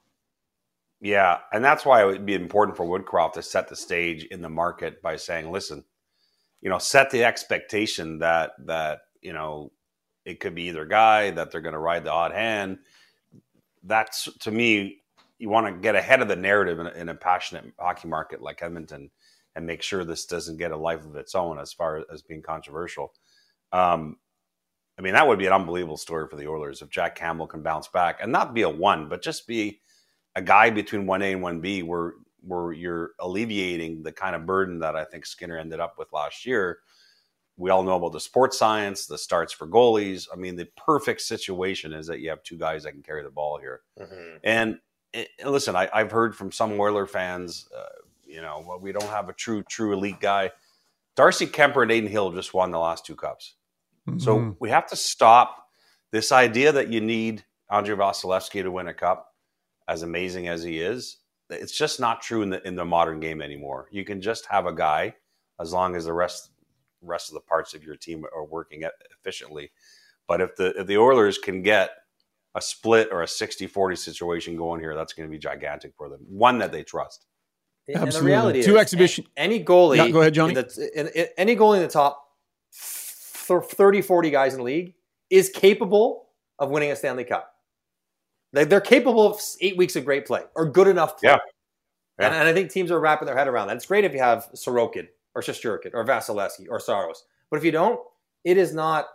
Yeah, 1.03 1.39
and 1.51 1.65
that's 1.65 1.85
why 1.85 2.01
it 2.01 2.05
would 2.05 2.25
be 2.25 2.33
important 2.33 2.77
for 2.77 2.85
Woodcroft 2.85 3.33
to 3.33 3.41
set 3.43 3.67
the 3.67 3.75
stage 3.75 4.23
in 4.23 4.41
the 4.41 4.47
market 4.47 5.01
by 5.01 5.17
saying, 5.17 5.51
"Listen, 5.51 5.83
you 6.61 6.69
know, 6.69 6.77
set 6.77 7.11
the 7.11 7.25
expectation 7.25 8.19
that 8.19 8.53
that 8.67 9.01
you 9.21 9.33
know 9.33 9.73
it 10.23 10.39
could 10.39 10.55
be 10.55 10.63
either 10.69 10.85
guy 10.85 11.29
that 11.31 11.51
they're 11.51 11.59
going 11.59 11.73
to 11.73 11.79
ride 11.79 12.05
the 12.05 12.11
odd 12.11 12.31
hand." 12.31 12.79
That's 13.83 14.29
to 14.39 14.51
me, 14.51 15.01
you 15.39 15.49
want 15.49 15.67
to 15.67 15.73
get 15.81 15.95
ahead 15.97 16.21
of 16.21 16.29
the 16.29 16.37
narrative 16.37 16.79
in 16.79 16.87
a, 16.87 16.91
in 16.91 17.09
a 17.09 17.15
passionate 17.15 17.65
hockey 17.77 18.07
market 18.07 18.41
like 18.41 18.63
Edmonton, 18.63 19.11
and 19.57 19.67
make 19.67 19.81
sure 19.81 20.05
this 20.05 20.25
doesn't 20.25 20.55
get 20.55 20.71
a 20.71 20.77
life 20.77 21.05
of 21.05 21.17
its 21.17 21.35
own 21.35 21.59
as 21.59 21.73
far 21.73 22.05
as 22.13 22.21
being 22.21 22.41
controversial. 22.41 23.11
Um, 23.73 24.19
I 24.97 25.01
mean, 25.01 25.15
that 25.15 25.27
would 25.27 25.39
be 25.39 25.47
an 25.47 25.53
unbelievable 25.53 25.97
story 25.97 26.29
for 26.29 26.37
the 26.37 26.47
Oilers 26.47 26.81
if 26.81 26.89
Jack 26.89 27.15
Campbell 27.15 27.47
can 27.47 27.61
bounce 27.61 27.89
back 27.89 28.19
and 28.21 28.31
not 28.31 28.53
be 28.53 28.61
a 28.61 28.69
one, 28.69 29.09
but 29.09 29.21
just 29.21 29.47
be 29.47 29.81
a 30.35 30.41
guy 30.41 30.69
between 30.69 31.05
one 31.05 31.21
A 31.21 31.31
and 31.33 31.41
one 31.41 31.61
B, 31.61 31.83
where 31.83 32.13
where 32.45 32.73
you're 32.73 33.11
alleviating 33.19 34.03
the 34.03 34.11
kind 34.11 34.35
of 34.35 34.45
burden 34.45 34.79
that 34.79 34.95
I 34.95 35.05
think 35.05 35.25
Skinner 35.25 35.57
ended 35.57 35.79
up 35.79 35.97
with 35.97 36.11
last 36.11 36.45
year. 36.45 36.79
We 37.55 37.69
all 37.69 37.83
know 37.83 37.95
about 37.95 38.13
the 38.13 38.19
sports 38.19 38.57
science, 38.57 39.05
the 39.05 39.17
starts 39.17 39.53
for 39.53 39.67
goalies. 39.67 40.27
I 40.31 40.35
mean, 40.35 40.55
the 40.55 40.67
perfect 40.75 41.21
situation 41.21 41.93
is 41.93 42.07
that 42.07 42.19
you 42.19 42.29
have 42.29 42.43
two 42.43 42.57
guys 42.57 42.83
that 42.83 42.91
can 42.91 43.03
carry 43.03 43.23
the 43.23 43.29
ball 43.29 43.59
here. 43.59 43.81
Mm-hmm. 43.99 44.37
And, 44.43 44.79
and, 45.13 45.27
listen, 45.45 45.75
I, 45.75 45.87
have 45.93 46.11
heard 46.11 46.35
from 46.35 46.51
some 46.51 46.79
Oiler 46.79 47.05
fans, 47.05 47.69
uh, 47.77 47.83
you 48.25 48.41
know, 48.41 48.63
well, 48.67 48.79
we 48.79 48.91
don't 48.91 49.03
have 49.03 49.29
a 49.29 49.33
true, 49.33 49.63
true 49.63 49.93
elite 49.93 50.19
guy. 50.19 50.51
Darcy 51.15 51.45
Kuemper 51.45 51.83
and 51.83 51.91
Adin 51.91 52.07
Hill 52.07 52.31
just 52.31 52.53
won 52.53 52.71
the 52.71 52.79
last 52.79 53.05
two 53.05 53.15
cups. 53.15 53.55
Mm-hmm. 54.09 54.19
So 54.19 54.57
we 54.59 54.69
have 54.71 54.87
to 54.87 54.95
stop 54.95 55.67
this 56.11 56.31
idea 56.31 56.71
that 56.71 56.91
you 56.91 57.01
need 57.01 57.45
Andrei 57.69 57.95
Vasilevskiy 57.95 58.63
to 58.63 58.71
win 58.71 58.87
a 58.87 58.93
cup, 58.93 59.32
as 59.87 60.03
amazing 60.03 60.47
as 60.47 60.63
he 60.63 60.79
is. 60.79 61.17
It's 61.49 61.77
just 61.77 61.99
not 61.99 62.21
true 62.21 62.41
in 62.41 62.49
the 62.49 62.65
in 62.67 62.75
the 62.75 62.85
modern 62.85 63.19
game 63.19 63.41
anymore. 63.41 63.87
You 63.91 64.05
can 64.05 64.21
just 64.21 64.45
have 64.47 64.65
a 64.65 64.73
guy 64.73 65.15
as 65.59 65.73
long 65.73 65.95
as 65.95 66.05
the 66.05 66.13
rest 66.13 66.51
rest 67.01 67.29
of 67.29 67.35
the 67.35 67.41
parts 67.41 67.73
of 67.73 67.83
your 67.83 67.95
team 67.95 68.23
are 68.35 68.45
working 68.45 68.83
efficiently. 69.19 69.71
But 70.27 70.41
if 70.41 70.55
the 70.55 70.79
if 70.79 70.87
the 70.87 70.97
Oilers 70.97 71.37
can 71.37 71.61
get 71.61 71.91
a 72.55 72.61
split 72.61 73.09
or 73.11 73.23
a 73.23 73.25
60-40 73.25 73.97
situation 73.97 74.55
going 74.55 74.79
here, 74.79 74.95
that's 74.95 75.13
going 75.13 75.27
to 75.27 75.31
be 75.31 75.39
gigantic 75.39 75.93
for 75.97 76.07
them. 76.07 76.19
One 76.27 76.59
that 76.59 76.71
they 76.71 76.83
trust. 76.83 77.25
Absolutely. 77.89 78.03
And 78.03 78.13
the 78.13 78.21
reality 78.21 78.63
Two 78.63 78.75
is, 78.75 78.81
exhibition. 78.81 79.25
Any 79.35 79.63
goalie. 79.63 79.97
Yeah, 79.97 80.09
go 80.09 80.21
ahead, 80.21 80.33
Johnny. 80.33 80.55
any 81.37 81.55
goalie 81.55 81.77
in 81.77 81.81
the 81.81 81.87
top 81.87 82.23
30, 82.73 84.01
40 84.01 84.29
guys 84.29 84.53
in 84.53 84.59
the 84.59 84.63
league 84.63 84.93
is 85.29 85.49
capable 85.49 86.29
of 86.59 86.69
winning 86.69 86.91
a 86.91 86.95
Stanley 86.95 87.23
Cup. 87.23 87.52
They're 88.53 88.81
capable 88.81 89.25
of 89.25 89.41
eight 89.61 89.77
weeks 89.77 89.95
of 89.95 90.05
great 90.05 90.25
play 90.25 90.43
or 90.55 90.69
good 90.69 90.87
enough 90.87 91.19
play. 91.19 91.31
Yeah. 91.31 91.37
yeah. 92.19 92.27
And, 92.27 92.35
and, 92.35 92.47
I 92.47 92.53
think 92.53 92.69
teams 92.69 92.91
are 92.91 92.99
wrapping 92.99 93.25
their 93.25 93.35
head 93.35 93.47
around 93.47 93.67
that. 93.67 93.77
It's 93.77 93.87
great 93.87 94.05
if 94.05 94.13
you 94.13 94.19
have 94.19 94.47
Sorokin 94.55 95.07
or 95.33 95.41
Shesterkin 95.41 95.91
or 95.93 96.05
Vasilevskiy 96.05 96.67
or 96.69 96.79
Saros. 96.79 97.23
But 97.49 97.57
if 97.57 97.63
you 97.63 97.71
don't, 97.71 97.99
it 98.43 98.57
is 98.57 98.73
not 98.73 99.07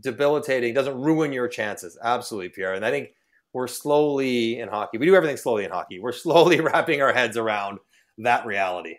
debilitating, 0.00 0.72
doesn't 0.72 0.98
ruin 0.98 1.32
your 1.32 1.48
chances. 1.48 1.98
Absolutely, 2.02 2.48
Pierre. 2.48 2.74
And 2.74 2.84
I 2.84 2.90
think 2.90 3.10
we're 3.52 3.66
slowly 3.66 4.60
in 4.60 4.68
hockey. 4.68 4.98
We 4.98 5.06
do 5.06 5.14
everything 5.14 5.36
slowly 5.36 5.64
in 5.64 5.70
hockey. 5.70 5.98
We're 5.98 6.12
slowly 6.12 6.60
wrapping 6.60 7.02
our 7.02 7.12
heads 7.12 7.36
around 7.36 7.78
that 8.18 8.46
reality. 8.46 8.96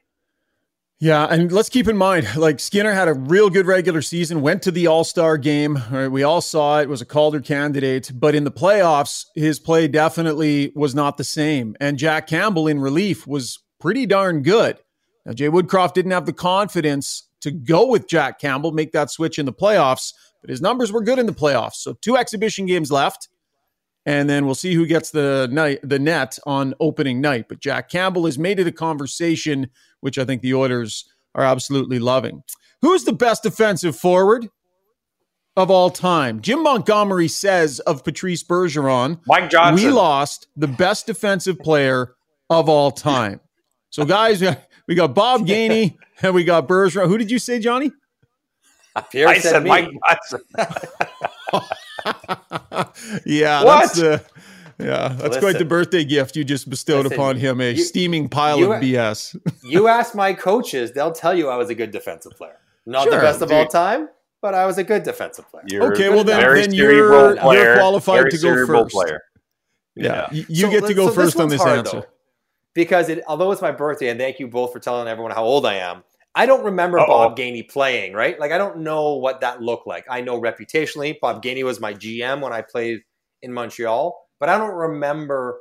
Yeah, 1.01 1.27
and 1.27 1.49
let's 1.49 1.69
keep 1.69 1.87
in 1.87 1.95
mind, 1.95 2.35
like 2.35 2.59
Skinner 2.59 2.91
had 2.91 3.07
a 3.07 3.13
real 3.13 3.49
good 3.49 3.65
regular 3.65 4.01
season, 4.01 4.41
went 4.41 4.61
to 4.63 4.71
the 4.71 4.87
All 4.87 5.05
Star 5.05 5.37
game. 5.37 5.81
Right, 5.89 6.09
we 6.09 6.23
all 6.23 6.41
saw 6.41 6.81
it; 6.81 6.89
was 6.89 7.01
a 7.01 7.05
Calder 7.05 7.39
candidate, 7.39 8.11
but 8.13 8.35
in 8.35 8.43
the 8.43 8.51
playoffs, 8.51 9.25
his 9.33 9.59
play 9.59 9.87
definitely 9.87 10.73
was 10.75 10.93
not 10.93 11.15
the 11.15 11.23
same. 11.23 11.77
And 11.79 11.97
Jack 11.97 12.27
Campbell 12.27 12.67
in 12.67 12.81
relief 12.81 13.25
was 13.25 13.59
pretty 13.79 14.05
darn 14.05 14.43
good. 14.43 14.77
Now, 15.25 15.31
Jay 15.31 15.47
Woodcroft 15.47 15.93
didn't 15.93 16.11
have 16.11 16.25
the 16.25 16.33
confidence 16.33 17.29
to 17.41 17.51
go 17.51 17.87
with 17.87 18.09
Jack 18.09 18.37
Campbell, 18.37 18.73
make 18.73 18.91
that 18.91 19.09
switch 19.09 19.39
in 19.39 19.45
the 19.45 19.53
playoffs, 19.53 20.13
but 20.41 20.49
his 20.49 20.59
numbers 20.61 20.91
were 20.91 21.01
good 21.01 21.17
in 21.17 21.27
the 21.27 21.31
playoffs. 21.31 21.75
So 21.75 21.93
two 21.93 22.17
exhibition 22.17 22.65
games 22.65 22.91
left, 22.91 23.29
and 24.05 24.29
then 24.29 24.45
we'll 24.45 24.53
see 24.53 24.73
who 24.73 24.85
gets 24.85 25.11
the 25.11 25.47
night 25.49 25.79
the 25.81 25.99
net 25.99 26.37
on 26.45 26.73
opening 26.81 27.21
night. 27.21 27.45
But 27.47 27.61
Jack 27.61 27.87
Campbell 27.87 28.25
has 28.25 28.37
made 28.37 28.59
it 28.59 28.67
a 28.67 28.71
conversation 28.73 29.69
which 30.01 30.17
I 30.17 30.25
think 30.25 30.41
the 30.41 30.53
Oilers 30.53 31.05
are 31.35 31.43
absolutely 31.43 31.99
loving. 31.99 32.43
Who's 32.81 33.03
the 33.03 33.13
best 33.13 33.43
defensive 33.43 33.95
forward 33.95 34.49
of 35.55 35.69
all 35.69 35.89
time? 35.89 36.41
Jim 36.41 36.63
Montgomery 36.63 37.27
says 37.27 37.79
of 37.81 38.03
Patrice 38.03 38.43
Bergeron, 38.43 39.19
Mike 39.27 39.49
Johnson. 39.49 39.85
We 39.85 39.91
lost 39.91 40.47
the 40.55 40.67
best 40.67 41.05
defensive 41.05 41.59
player 41.59 42.15
of 42.49 42.69
all 42.69 42.91
time. 42.91 43.39
So, 43.89 44.05
guys, 44.05 44.43
we 44.87 44.95
got 44.95 45.13
Bob 45.13 45.45
Gainey 45.45 45.97
and 46.21 46.33
we 46.33 46.43
got 46.43 46.67
Bergeron. 46.67 47.07
Who 47.07 47.17
did 47.17 47.29
you 47.31 47.39
say, 47.39 47.59
Johnny? 47.59 47.91
Pierre 49.11 49.29
I 49.29 49.37
said, 49.37 49.51
said 49.51 49.65
Mike 49.65 49.89
Johnson. 50.09 50.41
yeah, 53.25 53.63
what? 53.63 53.81
that's 53.81 53.93
the 53.93 54.23
yeah, 54.79 55.09
that's 55.09 55.21
Listen, 55.21 55.41
quite 55.41 55.57
the 55.57 55.65
birthday 55.65 56.05
gift 56.05 56.37
you 56.37 56.45
just 56.45 56.69
bestowed 56.69 57.03
Listen, 57.03 57.19
upon 57.19 57.35
him 57.35 57.59
a 57.59 57.73
you, 57.73 57.83
steaming 57.83 58.29
pile 58.29 58.59
you, 58.59 58.71
of 58.71 58.81
BS. 58.81 59.37
you 59.63 59.89
ask 59.89 60.15
my 60.15 60.33
coaches, 60.33 60.93
they'll 60.93 61.11
tell 61.11 61.37
you 61.37 61.49
I 61.49 61.57
was 61.57 61.69
a 61.69 61.75
good 61.75 61.91
defensive 61.91 62.31
player. 62.37 62.57
Not 62.85 63.03
sure, 63.03 63.11
the 63.11 63.17
best 63.17 63.41
of 63.41 63.51
all 63.51 63.67
time, 63.67 64.07
but 64.41 64.53
I 64.53 64.65
was 64.65 64.77
a 64.77 64.83
good 64.85 65.03
defensive 65.03 65.49
player. 65.51 65.65
You're 65.67 65.93
okay, 65.93 66.07
well 66.07 66.23
then, 66.23 66.55
then 66.55 66.73
you're, 66.73 67.35
player, 67.35 67.63
you're 67.63 67.75
qualified 67.75 68.31
to 68.31 68.37
go 68.37 68.65
first. 68.65 68.93
Player. 68.93 69.21
Yeah, 69.95 70.29
yeah. 70.31 70.43
you 70.47 70.55
so, 70.55 70.71
get 70.71 70.85
to 70.85 70.93
go 70.93 71.07
so 71.07 71.13
first 71.13 71.33
this 71.33 71.41
on 71.41 71.49
this 71.49 71.61
hard, 71.61 71.79
answer. 71.79 71.99
Though, 72.01 72.07
because 72.73 73.09
it, 73.09 73.21
although 73.27 73.51
it's 73.51 73.61
my 73.61 73.71
birthday, 73.71 74.07
and 74.07 74.19
thank 74.19 74.39
you 74.39 74.47
both 74.47 74.71
for 74.71 74.79
telling 74.79 75.09
everyone 75.09 75.31
how 75.31 75.43
old 75.43 75.65
I 75.65 75.75
am. 75.75 76.03
I 76.35 76.45
don't 76.45 76.63
remember 76.63 76.99
Uh-oh. 76.99 77.07
Bob 77.07 77.37
Gainey 77.37 77.67
playing, 77.67 78.13
right? 78.13 78.39
Like 78.39 78.53
I 78.53 78.57
don't 78.57 78.77
know 78.77 79.15
what 79.15 79.41
that 79.41 79.61
looked 79.61 79.87
like. 79.87 80.05
I 80.09 80.21
know 80.21 80.39
reputationally, 80.39 81.19
Bob 81.19 81.43
Gainey 81.43 81.65
was 81.65 81.81
my 81.81 81.93
GM 81.93 82.39
when 82.39 82.53
I 82.53 82.61
played 82.61 83.01
in 83.41 83.51
Montreal 83.51 84.28
but 84.39 84.49
I 84.49 84.57
don't 84.57 84.75
remember 84.75 85.59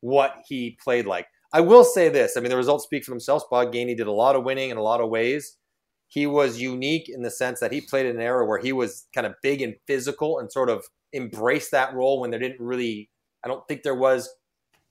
what 0.00 0.36
he 0.46 0.78
played 0.82 1.06
like. 1.06 1.26
I 1.52 1.60
will 1.60 1.84
say 1.84 2.08
this. 2.08 2.36
I 2.36 2.40
mean, 2.40 2.50
the 2.50 2.56
results 2.56 2.84
speak 2.84 3.04
for 3.04 3.10
themselves. 3.10 3.44
Bob 3.50 3.72
Gainey 3.72 3.96
did 3.96 4.06
a 4.06 4.12
lot 4.12 4.36
of 4.36 4.44
winning 4.44 4.70
in 4.70 4.76
a 4.76 4.82
lot 4.82 5.00
of 5.00 5.10
ways. 5.10 5.56
He 6.06 6.26
was 6.26 6.60
unique 6.60 7.08
in 7.08 7.22
the 7.22 7.30
sense 7.30 7.60
that 7.60 7.72
he 7.72 7.80
played 7.80 8.06
in 8.06 8.16
an 8.16 8.22
era 8.22 8.46
where 8.46 8.58
he 8.58 8.72
was 8.72 9.06
kind 9.14 9.26
of 9.26 9.34
big 9.42 9.62
and 9.62 9.74
physical 9.86 10.38
and 10.38 10.50
sort 10.50 10.68
of 10.68 10.84
embraced 11.12 11.70
that 11.72 11.94
role 11.94 12.20
when 12.20 12.30
there 12.30 12.40
didn't 12.40 12.60
really, 12.60 13.10
I 13.44 13.48
don't 13.48 13.66
think 13.66 13.82
there 13.82 13.94
was 13.94 14.28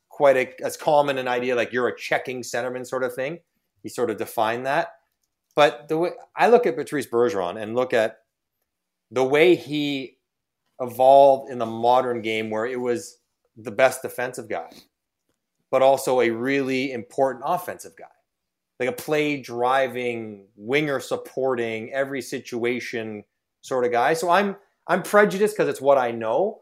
quite 0.10 0.38
a, 0.38 0.64
as 0.64 0.76
common 0.76 1.18
an 1.18 1.28
idea 1.28 1.56
like 1.56 1.72
you're 1.72 1.88
a 1.88 1.98
checking 1.98 2.42
centerman 2.42 2.86
sort 2.86 3.04
of 3.04 3.14
thing. 3.14 3.40
He 3.84 3.90
sort 3.90 4.10
of 4.10 4.18
defined 4.18 4.66
that. 4.66 4.90
But 5.56 5.88
the 5.88 5.98
way 5.98 6.12
I 6.36 6.50
look 6.50 6.66
at 6.66 6.76
Patrice 6.76 7.08
Bergeron 7.08 7.62
and 7.62 7.76
look 7.76 7.94
at 7.94 8.18
the 9.12 9.24
way 9.24 9.56
he 9.56 10.18
evolved 10.80 11.52
in 11.52 11.58
the 11.58 11.66
modern 11.66 12.22
game 12.22 12.50
where 12.50 12.66
it 12.66 12.80
was 12.80 13.19
the 13.62 13.72
best 13.72 14.02
defensive 14.02 14.50
guy, 14.50 14.70
but 15.72 15.82
also 15.82 16.22
a 16.22 16.30
really 16.30 16.92
important 16.92 17.44
offensive 17.46 17.94
guy. 17.98 18.06
Like 18.80 18.90
a 18.90 18.94
play 18.94 19.42
driving, 19.42 20.48
winger 20.56 21.02
supporting, 21.02 21.92
every 21.92 22.22
situation 22.22 23.26
sort 23.62 23.86
of 23.86 23.92
guy. 23.92 24.14
So 24.14 24.30
I'm 24.30 24.56
I'm 24.88 25.04
prejudiced 25.04 25.56
because 25.56 25.70
it's 25.70 25.82
what 25.82 25.98
I 25.98 26.12
know. 26.12 26.62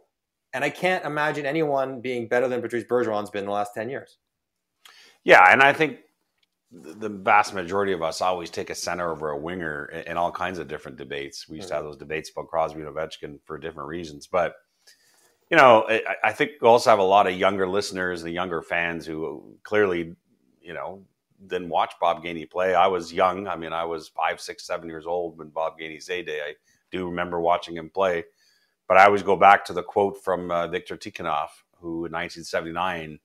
And 0.53 0.63
I 0.63 0.69
can't 0.69 1.05
imagine 1.05 1.45
anyone 1.45 2.01
being 2.01 2.27
better 2.27 2.47
than 2.47 2.61
Patrice 2.61 2.85
Bergeron's 2.85 3.29
been 3.29 3.41
in 3.41 3.45
the 3.45 3.51
last 3.51 3.73
10 3.75 3.89
years. 3.89 4.17
Yeah, 5.23 5.51
and 5.51 5.61
I 5.61 5.73
think 5.73 5.99
the 6.71 7.09
vast 7.09 7.53
majority 7.53 7.93
of 7.93 8.01
us 8.01 8.21
always 8.21 8.49
take 8.49 8.69
a 8.69 8.75
center 8.75 9.11
over 9.11 9.29
a 9.29 9.37
winger 9.37 9.85
in 9.85 10.17
all 10.17 10.31
kinds 10.31 10.57
of 10.57 10.67
different 10.67 10.97
debates. 10.97 11.47
We 11.47 11.57
used 11.57 11.67
mm-hmm. 11.67 11.71
to 11.71 11.75
have 11.75 11.83
those 11.85 11.97
debates 11.97 12.31
about 12.31 12.47
Crosby 12.47 12.81
and 12.81 12.89
Ovechkin 12.89 13.39
for 13.45 13.57
different 13.57 13.89
reasons. 13.89 14.27
But 14.27 14.55
you 15.49 15.57
know, 15.57 15.85
I, 15.87 16.01
I 16.25 16.31
think 16.33 16.51
we 16.61 16.67
also 16.67 16.89
have 16.89 16.99
a 16.99 17.03
lot 17.03 17.27
of 17.27 17.37
younger 17.37 17.67
listeners 17.67 18.23
and 18.23 18.33
younger 18.33 18.61
fans 18.61 19.05
who 19.05 19.57
clearly, 19.63 20.15
you 20.61 20.73
know, 20.73 21.03
didn't 21.45 21.69
watch 21.69 21.93
Bob 22.01 22.23
Gainey 22.23 22.49
play. 22.49 22.75
I 22.75 22.87
was 22.87 23.13
young. 23.13 23.47
I 23.47 23.55
mean, 23.55 23.73
I 23.73 23.85
was 23.85 24.07
five, 24.07 24.41
six, 24.41 24.65
seven 24.65 24.89
years 24.89 25.05
old 25.05 25.37
when 25.37 25.49
Bob 25.49 25.79
Gainey's 25.79 26.07
heyday. 26.07 26.41
I 26.41 26.53
do 26.91 27.05
remember 27.05 27.39
watching 27.39 27.77
him 27.77 27.89
play. 27.89 28.25
But 28.87 28.97
I 28.97 29.05
always 29.05 29.23
go 29.23 29.35
back 29.35 29.65
to 29.65 29.73
the 29.73 29.83
quote 29.83 30.23
from 30.23 30.49
uh, 30.49 30.67
Viktor 30.67 30.97
Tikhonov, 30.97 31.49
who 31.79 32.05
in 32.05 32.13
1979, 32.13 33.19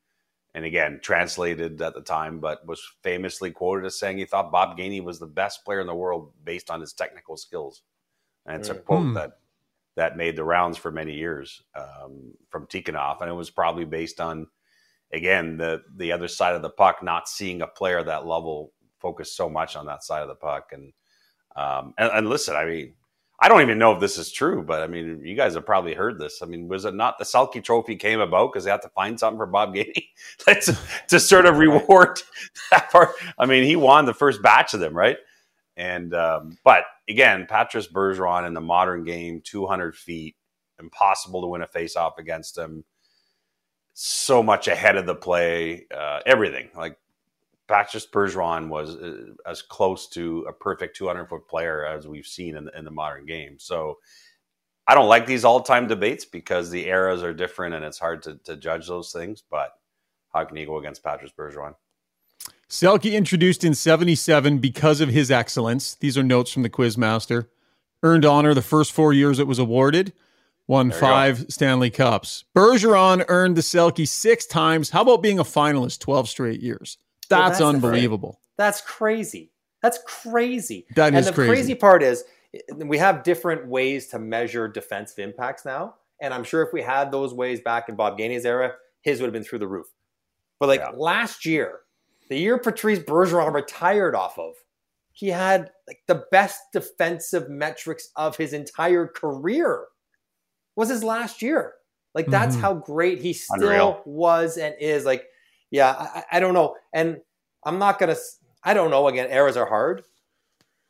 and 0.55 0.65
again, 0.65 1.01
translated 1.03 1.81
at 1.81 1.95
the 1.95 2.01
time, 2.01 2.41
but 2.41 2.67
was 2.67 2.83
famously 3.03 3.51
quoted 3.51 3.87
as 3.87 3.99
saying 3.99 4.19
he 4.19 4.25
thought 4.25 4.53
Bob 4.53 4.77
Gainey 4.77 5.03
was 5.03 5.19
the 5.19 5.27
best 5.27 5.65
player 5.65 5.81
in 5.81 5.87
the 5.87 5.95
world 5.95 6.33
based 6.45 6.71
on 6.71 6.81
his 6.81 6.93
technical 6.93 7.37
skills. 7.37 7.83
And 8.45 8.61
it's 8.61 8.69
a 8.69 8.75
quote 8.75 9.07
mm. 9.07 9.15
that 9.15 9.39
that 9.97 10.17
made 10.17 10.37
the 10.37 10.45
rounds 10.45 10.79
for 10.79 10.91
many 10.91 11.15
years 11.15 11.63
um, 11.75 12.33
from 12.51 12.67
Tikhonov, 12.67 13.21
and 13.21 13.31
it 13.31 13.35
was 13.35 13.51
probably 13.51 13.85
based 13.85 14.21
on 14.21 14.47
again 15.13 15.57
the 15.59 15.83
the 15.97 16.13
other 16.13 16.29
side 16.29 16.55
of 16.55 16.63
the 16.63 16.71
puck, 16.71 17.03
not 17.03 17.29
seeing 17.29 17.63
a 17.63 17.67
player 17.67 18.03
that 18.03 18.27
level 18.27 18.73
focus 18.99 19.37
so 19.37 19.49
much 19.49 19.77
on 19.77 19.87
that 19.87 20.05
side 20.05 20.23
of 20.23 20.29
the 20.29 20.35
puck. 20.35 20.71
And 20.73 20.93
Um, 21.57 21.95
and, 21.99 22.11
and 22.13 22.29
listen, 22.31 22.57
I 22.57 22.65
mean, 22.65 22.95
I 23.41 23.49
don't 23.49 23.61
even 23.61 23.79
know 23.79 23.93
if 23.93 24.01
this 24.01 24.17
is 24.19 24.33
true, 24.33 24.63
but 24.63 24.83
I 24.83 24.87
mean, 24.87 25.21
you 25.25 25.35
guys 25.35 25.55
have 25.55 25.67
probably 25.67 25.95
heard 25.95 26.19
this. 26.19 26.41
I 26.43 26.47
mean, 26.47 26.69
was 26.69 26.85
it 26.85 26.95
not 26.95 27.19
the 27.19 27.25
Selke 27.25 27.63
Trophy 27.63 27.97
came 27.97 28.21
about 28.21 28.53
because 28.53 28.65
they 28.65 28.71
had 28.71 28.83
to 28.83 28.89
find 28.91 29.19
something 29.19 29.39
for 29.39 29.47
Bob 29.47 29.75
Gainey 29.75 30.07
to, 30.39 30.79
to 31.09 31.21
sort 31.21 31.47
of 31.47 31.59
reward 31.59 32.21
that 32.71 32.91
part? 32.91 33.11
I 33.39 33.47
mean, 33.47 33.65
he 33.65 33.77
won 33.77 34.07
the 34.07 34.15
first 34.15 34.41
batch 34.43 34.75
of 34.75 34.81
them, 34.81 34.97
right? 34.97 35.19
And 35.77 36.15
um, 36.15 36.59
but 36.65 36.85
again, 37.09 37.47
Patrice 37.49 37.87
Bergeron 37.87 38.47
in 38.47 38.55
the 38.55 38.61
modern 38.61 39.05
game, 39.05 39.41
200 39.43 39.97
feet, 39.97 40.37
impossible 40.79 41.41
to 41.43 41.47
win 41.47 41.63
a 41.63 41.67
face-off 41.67 42.19
against 42.19 42.59
him. 42.59 42.85
So 43.95 44.43
much 44.43 44.69
ahead 44.69 44.97
of 44.97 45.07
the 45.07 45.15
play, 45.15 45.87
uh, 45.95 46.21
everything 46.27 46.71
like 46.75 46.99
Patrice 47.69 48.07
Bergeron 48.07 48.69
was 48.69 48.97
uh, 48.97 49.33
as 49.47 49.63
close 49.63 50.09
to 50.09 50.45
a 50.49 50.53
perfect 50.53 50.97
200 50.97 51.27
foot 51.27 51.49
player 51.49 51.87
as 51.87 52.07
we've 52.07 52.27
seen 52.27 52.57
in 52.57 52.65
the, 52.67 52.79
in 52.79 52.85
the 52.85 52.91
modern 52.91 53.27
game. 53.27 53.59
So 53.59 53.99
I 54.87 54.95
don't 54.95 55.09
like 55.09 55.27
these 55.27 55.45
all 55.45 55.61
time 55.63 55.87
debates 55.87 56.25
because 56.25 56.71
the 56.71 56.87
eras 56.87 57.23
are 57.23 57.33
different 57.33 57.75
and 57.75 57.85
it's 57.85 57.99
hard 57.99 58.23
to, 58.25 58.37
to 58.45 58.57
judge 58.57 58.89
those 58.89 59.13
things. 59.13 59.43
But 59.49 59.73
how 60.33 60.45
can 60.45 60.57
you 60.57 60.67
go 60.67 60.79
against 60.79 61.03
Patrice 61.03 61.33
Bergeron? 61.33 61.75
Selke 62.73 63.13
introduced 63.13 63.65
in 63.65 63.75
77 63.75 64.57
because 64.57 65.03
of 65.03 65.11
his 65.11 65.31
excellence. 65.31 65.95
These 65.95 66.17
are 66.17 66.23
notes 66.23 66.51
from 66.51 66.63
the 66.63 66.71
Quizmaster. 66.71 67.49
Earned 68.03 68.25
honor 68.25 68.55
the 68.55 68.63
first 68.63 68.93
four 68.93 69.13
years 69.13 69.39
it 69.39 69.47
was 69.47 69.59
awarded. 69.59 70.15
Won 70.67 70.91
five 70.91 71.45
Stanley 71.51 71.91
Cups. 71.91 72.45
Bergeron 72.57 73.27
earned 73.29 73.57
the 73.57 73.61
Selke 73.61 74.09
six 74.09 74.47
times. 74.47 74.89
How 74.89 75.03
about 75.03 75.21
being 75.21 75.39
a 75.39 75.45
finalist 75.45 76.01
12 76.01 76.31
straight 76.31 76.63
years? 76.63 76.97
That's, 77.29 77.39
well, 77.39 77.49
that's 77.51 77.61
unbelievable. 77.61 78.41
That's 78.57 78.81
crazy. 78.81 79.53
That's 79.83 79.99
crazy. 80.07 80.87
That 80.97 81.13
and 81.13 81.27
the 81.27 81.33
crazy. 81.35 81.51
crazy 81.51 81.75
part 81.75 82.03
is 82.03 82.25
we 82.79 82.97
have 82.97 83.23
different 83.23 83.67
ways 83.67 84.07
to 84.09 84.19
measure 84.19 84.67
defensive 84.67 85.19
impacts 85.19 85.67
now. 85.67 85.97
And 86.23 86.33
I'm 86.33 86.43
sure 86.43 86.63
if 86.63 86.73
we 86.73 86.81
had 86.81 87.13
those 87.13 87.35
ways 87.35 87.61
back 87.61 87.91
in 87.91 87.97
Bob 87.97 88.17
Gainey's 88.17 88.47
era, 88.47 88.73
his 89.03 89.21
would 89.21 89.27
have 89.27 89.35
been 89.35 89.45
through 89.45 89.59
the 89.59 89.69
roof. 89.69 89.89
But 90.59 90.71
like 90.71 90.81
yeah. 90.81 90.93
last 90.95 91.45
year, 91.45 91.82
the 92.33 92.39
year 92.39 92.57
Patrice 92.57 93.01
Bergeron 93.01 93.53
retired 93.53 94.15
off 94.15 94.39
of, 94.39 94.55
he 95.13 95.29
had 95.29 95.71
like 95.87 95.99
the 96.09 96.25
best 96.33 96.59
defensive 96.73 97.51
metrics 97.51 98.09
of 98.17 98.39
his 98.39 98.55
entire 98.55 99.07
career. 99.07 99.85
Was 100.75 100.89
his 100.89 101.05
last 101.05 101.43
year. 101.43 101.75
Like 102.15 102.29
that's 102.29 102.55
mm-hmm. 102.55 102.63
how 102.63 102.75
great 102.75 103.21
he 103.21 103.35
still 103.35 103.69
Unreal. 103.69 104.03
was 104.07 104.57
and 104.57 104.75
is. 104.81 105.05
Like 105.05 105.27
yeah, 105.71 105.91
I, 105.99 106.37
I 106.37 106.41
don't 106.41 106.55
know. 106.55 106.77
And 106.95 107.19
I'm 107.65 107.79
not 107.79 107.99
going 107.99 108.15
to, 108.15 108.21
I 108.63 108.75
don't 108.75 108.91
know. 108.91 109.09
Again, 109.09 109.29
errors 109.31 109.57
are 109.57 109.67
hard. 109.67 110.03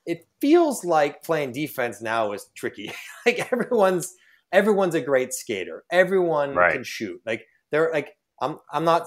It 0.05 0.27
feels 0.41 0.85
like 0.85 1.23
playing 1.23 1.53
defense 1.53 2.03
now 2.03 2.33
is 2.33 2.47
tricky. 2.55 2.93
like 3.27 3.53
everyone's, 3.53 4.15
everyone's 4.53 4.97
a 4.97 5.01
great 5.01 5.33
skater. 5.33 5.85
Everyone 5.91 6.55
right. 6.55 6.75
can 6.75 6.85
shoot. 6.85 7.21
Like 7.25 7.47
they're 7.71 7.91
like, 7.93 8.11
I'm, 8.41 8.59
I'm 8.73 8.85
not, 8.85 9.07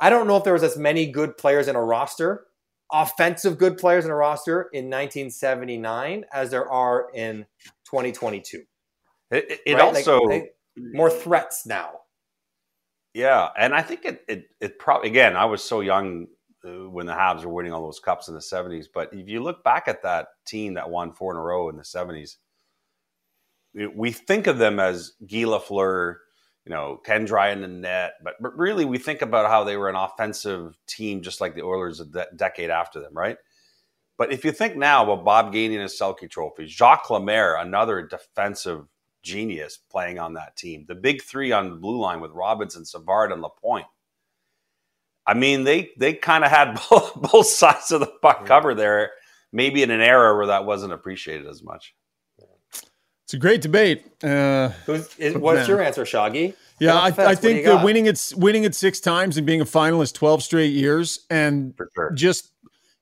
I 0.00 0.10
don't 0.10 0.26
know 0.26 0.36
if 0.36 0.44
there 0.44 0.52
was 0.52 0.62
as 0.62 0.76
many 0.76 1.10
good 1.10 1.36
players 1.36 1.68
in 1.68 1.76
a 1.76 1.82
roster, 1.82 2.46
offensive 2.92 3.58
good 3.58 3.78
players 3.78 4.04
in 4.04 4.10
a 4.10 4.14
roster 4.14 4.68
in 4.72 4.86
1979 4.86 6.24
as 6.32 6.50
there 6.50 6.70
are 6.70 7.08
in 7.14 7.46
2022. 7.86 8.62
It, 9.30 9.60
it 9.66 9.74
right? 9.74 9.82
also 9.82 10.20
like, 10.22 10.30
like, 10.30 10.54
more 10.76 11.10
threats 11.10 11.66
now. 11.66 11.90
Yeah, 13.14 13.48
and 13.58 13.74
I 13.74 13.82
think 13.82 14.04
it 14.04 14.22
it, 14.28 14.44
it 14.60 14.78
probably 14.78 15.08
again 15.08 15.34
I 15.36 15.46
was 15.46 15.62
so 15.62 15.80
young 15.80 16.28
uh, 16.64 16.88
when 16.88 17.06
the 17.06 17.12
Habs 17.12 17.44
were 17.44 17.52
winning 17.52 17.72
all 17.72 17.84
those 17.84 18.00
cups 18.00 18.28
in 18.28 18.34
the 18.34 18.40
'70s, 18.40 18.86
but 18.92 19.12
if 19.12 19.28
you 19.28 19.42
look 19.42 19.64
back 19.64 19.88
at 19.88 20.02
that 20.02 20.28
team 20.46 20.74
that 20.74 20.90
won 20.90 21.12
four 21.12 21.32
in 21.32 21.38
a 21.38 21.42
row 21.42 21.68
in 21.68 21.76
the 21.76 21.82
'70s, 21.82 22.36
we 23.94 24.12
think 24.12 24.46
of 24.46 24.58
them 24.58 24.78
as 24.78 25.12
Guy 25.20 25.44
Lafleur, 25.44 26.16
you 26.68 26.74
know, 26.74 27.00
Ken 27.02 27.24
Dryden 27.24 27.62
the 27.62 27.68
net, 27.68 28.16
but 28.22 28.34
but 28.40 28.56
really 28.58 28.84
we 28.84 28.98
think 28.98 29.22
about 29.22 29.48
how 29.48 29.64
they 29.64 29.78
were 29.78 29.88
an 29.88 29.96
offensive 29.96 30.76
team, 30.86 31.22
just 31.22 31.40
like 31.40 31.54
the 31.54 31.62
Oilers 31.62 32.00
a 32.00 32.04
de- 32.04 32.26
decade 32.36 32.68
after 32.68 33.00
them, 33.00 33.14
right? 33.14 33.38
But 34.18 34.34
if 34.34 34.44
you 34.44 34.52
think 34.52 34.76
now 34.76 35.02
about 35.02 35.24
Bob 35.24 35.54
Gainey 35.54 35.72
and 35.72 35.82
his 35.82 35.98
Selke 35.98 36.28
trophies, 36.28 36.70
Jacques 36.70 37.08
Lemaire, 37.08 37.56
another 37.56 38.02
defensive 38.02 38.86
genius 39.22 39.78
playing 39.90 40.18
on 40.18 40.34
that 40.34 40.56
team. 40.56 40.84
The 40.86 40.94
big 40.94 41.22
three 41.22 41.52
on 41.52 41.70
the 41.70 41.76
blue 41.76 41.98
line 41.98 42.20
with 42.20 42.32
Robinson, 42.32 42.84
Savard, 42.84 43.32
and 43.32 43.40
Lapointe. 43.40 43.86
I 45.26 45.32
mean, 45.32 45.64
they 45.64 45.92
they 45.96 46.12
kind 46.12 46.44
of 46.44 46.50
had 46.50 46.78
both, 46.90 47.14
both 47.14 47.46
sides 47.46 47.92
of 47.92 48.00
the 48.00 48.12
puck 48.20 48.44
covered 48.44 48.74
there. 48.74 49.12
Maybe 49.52 49.82
in 49.82 49.90
an 49.90 50.02
era 50.02 50.36
where 50.36 50.48
that 50.48 50.66
wasn't 50.66 50.92
appreciated 50.92 51.46
as 51.46 51.62
much. 51.62 51.94
It's 53.28 53.34
a 53.34 53.36
great 53.36 53.60
debate. 53.60 54.06
Uh, 54.24 54.70
is, 55.18 55.36
what's 55.36 55.58
man. 55.58 55.68
your 55.68 55.82
answer, 55.82 56.06
Shaggy? 56.06 56.54
Yeah, 56.80 56.94
I, 56.94 57.08
I, 57.08 57.34
think 57.34 57.66
the 57.66 57.76
winning 57.76 58.06
it 58.06 58.32
winning 58.38 58.64
it 58.64 58.74
six 58.74 59.00
times 59.00 59.36
and 59.36 59.46
being 59.46 59.60
a 59.60 59.66
finalist 59.66 60.14
twelve 60.14 60.42
straight 60.42 60.72
years, 60.72 61.26
and 61.28 61.74
sure. 61.94 62.10
just 62.12 62.52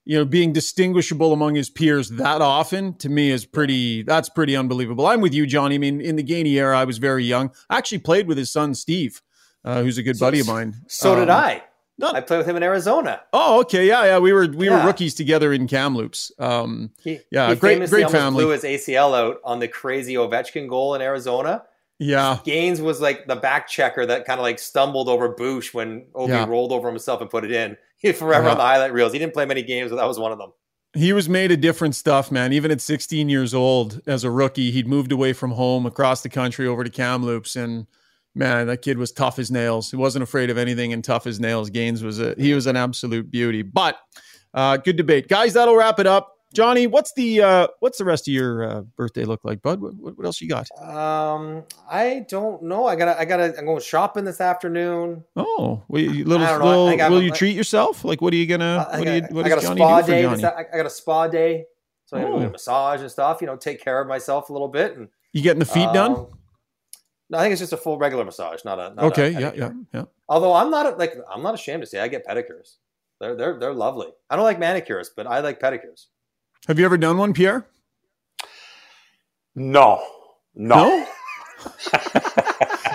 you 0.05 0.19
know, 0.19 0.25
being 0.25 0.53
distinguishable 0.53 1.33
among 1.33 1.55
his 1.55 1.71
peers 1.71 2.09
that 2.11 2.43
often 2.43 2.95
to 2.95 3.09
me 3.09 3.31
is 3.31 3.47
pretty, 3.47 4.03
that's 4.03 4.29
pretty 4.29 4.57
unbelievable. 4.57 5.07
I'm 5.07 5.21
with 5.21 5.33
you, 5.33 5.47
Johnny. 5.47 5.77
I 5.77 5.79
mean, 5.79 6.01
in 6.01 6.17
the 6.17 6.25
Gainey 6.25 6.55
era, 6.55 6.77
I 6.77 6.85
was 6.85 6.99
very 6.99 7.25
young. 7.25 7.53
I 7.71 7.79
actually 7.79 7.99
played 7.99 8.27
with 8.27 8.37
his 8.37 8.51
son, 8.51 8.75
Steve, 8.75 9.23
uh, 9.65 9.83
who's 9.83 9.97
a 9.97 10.03
good 10.03 10.17
so, 10.17 10.27
buddy 10.27 10.41
of 10.41 10.49
mine. 10.49 10.75
So 10.89 11.13
um, 11.13 11.21
did 11.21 11.31
I. 11.31 11.63
Not, 11.99 12.15
I 12.15 12.21
played 12.21 12.39
with 12.39 12.49
him 12.49 12.57
in 12.57 12.63
Arizona. 12.63 13.23
Oh, 13.33 13.61
okay, 13.61 13.87
yeah, 13.87 14.05
yeah. 14.05 14.19
We 14.19 14.33
were 14.33 14.47
we 14.47 14.67
yeah. 14.67 14.81
were 14.81 14.87
rookies 14.87 15.15
together 15.15 15.53
in 15.53 15.67
Kamloops. 15.67 16.31
Um, 16.39 16.91
he, 17.03 17.21
yeah, 17.31 17.49
he 17.51 17.57
great, 17.57 17.89
great 17.89 18.11
family. 18.11 18.45
Blew 18.45 18.53
his 18.53 18.65
ACL 18.65 19.19
out 19.19 19.39
on 19.45 19.61
the 19.61 19.69
crazy 19.69 20.15
Ovechkin 20.15 20.69
goal 20.69 20.95
in 20.95 21.01
Arizona. 21.01 21.63
Yeah, 21.99 22.39
Gaines 22.45 22.83
was 22.83 23.01
like 23.01 23.27
the 23.27 23.37
back 23.37 23.67
checker 23.67 24.05
that 24.05 24.27
kind 24.27 24.39
of 24.39 24.43
like 24.43 24.59
stumbled 24.59 25.09
over 25.09 25.31
Bush 25.31 25.73
when 25.73 26.03
Ovi 26.15 26.29
yeah. 26.29 26.45
rolled 26.47 26.71
over 26.71 26.89
himself 26.89 27.23
and 27.23 27.31
put 27.31 27.45
it 27.45 27.53
in. 27.53 27.79
He's 27.97 28.19
forever 28.19 28.49
on 28.49 28.59
the 28.59 28.63
highlight 28.63 28.93
reels. 28.93 29.15
He 29.15 29.19
didn't 29.19 29.33
play 29.33 29.47
many 29.47 29.63
games, 29.63 29.91
but 29.91 29.97
that 29.97 30.07
was 30.07 30.19
one 30.19 30.31
of 30.31 30.37
them. 30.37 30.53
He 30.93 31.15
was 31.15 31.31
made 31.31 31.51
of 31.51 31.63
different 31.63 31.95
stuff, 31.95 32.31
man. 32.31 32.53
Even 32.53 32.71
at 32.71 32.83
16 32.83 33.31
years 33.31 33.55
old, 33.55 34.03
as 34.07 34.23
a 34.23 34.31
rookie, 34.31 34.71
he'd 34.71 34.87
moved 34.87 35.13
away 35.13 35.33
from 35.33 35.53
home 35.53 35.87
across 35.87 36.23
the 36.23 36.29
country 36.29 36.67
over 36.67 36.85
to 36.85 36.91
Kamloops, 36.91 37.57
and 37.57 37.87
man, 38.37 38.67
that 38.67 38.83
kid 38.83 38.99
was 38.99 39.11
tough 39.11 39.39
as 39.39 39.51
nails. 39.51 39.91
He 39.91 39.97
wasn't 39.97 40.23
afraid 40.23 40.51
of 40.51 40.59
anything, 40.59 40.93
and 40.93 41.03
tough 41.03 41.27
as 41.27 41.41
nails. 41.41 41.71
Gaines 41.71 42.03
was 42.03 42.21
a 42.21 42.35
he 42.39 42.55
was 42.55 42.67
an 42.67 42.77
absolute 42.77 43.31
beauty. 43.31 43.63
But 43.63 43.99
uh, 44.55 44.77
good 44.77 44.97
debate, 44.97 45.29
guys. 45.29 45.55
That'll 45.55 45.77
wrap 45.77 45.99
it 45.99 46.07
up. 46.07 46.35
Johnny, 46.55 46.87
what's 46.87 47.13
the 47.15 47.43
uh, 47.43 47.67
what's 47.81 47.99
the 47.99 48.05
rest 48.05 48.29
of 48.29 48.35
your 48.35 48.65
uh, 48.65 48.83
birthday 48.97 49.25
look 49.25 49.41
like, 49.45 49.61
bud? 49.63 49.81
What, 49.81 50.17
what, 50.17 50.25
else 50.25 50.41
you 50.41 50.49
got? 50.49 50.71
Um, 50.81 51.65
I 51.91 52.25
don't 52.29 52.63
know. 52.63 52.87
I 52.87 52.97
gotta, 52.97 53.19
I 53.19 53.25
gotta. 53.25 53.59
I'm 53.59 53.67
going 53.67 53.81
shopping 53.81 54.25
this 54.25 54.41
afternoon. 54.41 55.25
Oh, 55.35 55.83
will 55.89 56.01
you, 56.01 56.25
little, 56.25 56.47
little 56.47 57.11
will 57.11 57.23
you 57.23 57.33
treat 57.33 57.57
yourself? 57.57 58.05
Like, 58.05 58.21
what 58.21 58.33
are 58.33 58.37
you 58.37 58.47
gonna? 58.47 58.87
I, 58.91 58.99
what 58.99 59.05
got, 59.05 59.15
you? 59.15 59.23
What 59.37 59.47
I 59.47 59.49
got 59.49 59.59
a 59.59 59.63
Johnny 59.63 59.81
spa 59.81 60.03
day. 60.03 60.23
This, 60.27 60.45
I 60.45 60.77
got 60.77 60.87
a 60.87 60.91
spa 60.91 61.27
day, 61.27 61.65
so 62.05 62.17
I 62.17 62.23
got 62.23 62.33
oh. 62.33 62.37
a 62.39 62.51
massage 62.51 63.01
and 63.01 63.11
stuff. 63.11 63.41
You 63.41 63.49
know, 63.49 63.57
take 63.57 63.83
care 63.83 64.01
of 64.01 64.07
myself 64.07 64.49
a 64.49 64.53
little 64.53 64.69
bit. 64.69 64.97
And 64.97 65.09
you 65.33 65.43
getting 65.43 65.59
the 65.61 65.67
feet 65.67 65.89
um, 65.89 65.95
done? 65.95 66.27
No, 67.29 67.39
I 67.39 67.43
think 67.43 67.53
it's 67.53 67.61
just 67.61 67.73
a 67.73 67.77
full 67.77 67.99
regular 67.99 68.25
massage, 68.25 68.65
not 68.65 68.79
a. 68.79 68.95
Not 68.95 69.05
okay. 69.07 69.35
A 69.35 69.41
yeah. 69.41 69.53
Yeah. 69.55 69.73
Yeah. 69.93 70.05
Although 70.29 70.53
I'm 70.53 70.71
not 70.71 70.99
like 70.99 71.15
I'm 71.33 71.43
not 71.43 71.55
ashamed 71.55 71.83
to 71.83 71.87
say 71.87 72.01
I 72.01 72.09
get 72.09 72.27
pedicures. 72.27 72.77
They're 73.21 73.35
they're 73.35 73.59
they're 73.59 73.75
lovely. 73.75 74.09
I 74.31 74.37
don't 74.37 74.45
like 74.45 74.59
manicures, 74.59 75.11
but 75.15 75.27
I 75.27 75.41
like 75.41 75.61
pedicures. 75.61 76.07
Have 76.69 76.79
you 76.79 76.85
ever 76.85 76.99
done 76.99 77.19
one, 77.19 77.33
Pierre? 77.33 77.67
No. 79.55 80.03
No. 80.55 80.77
no? 80.77 81.07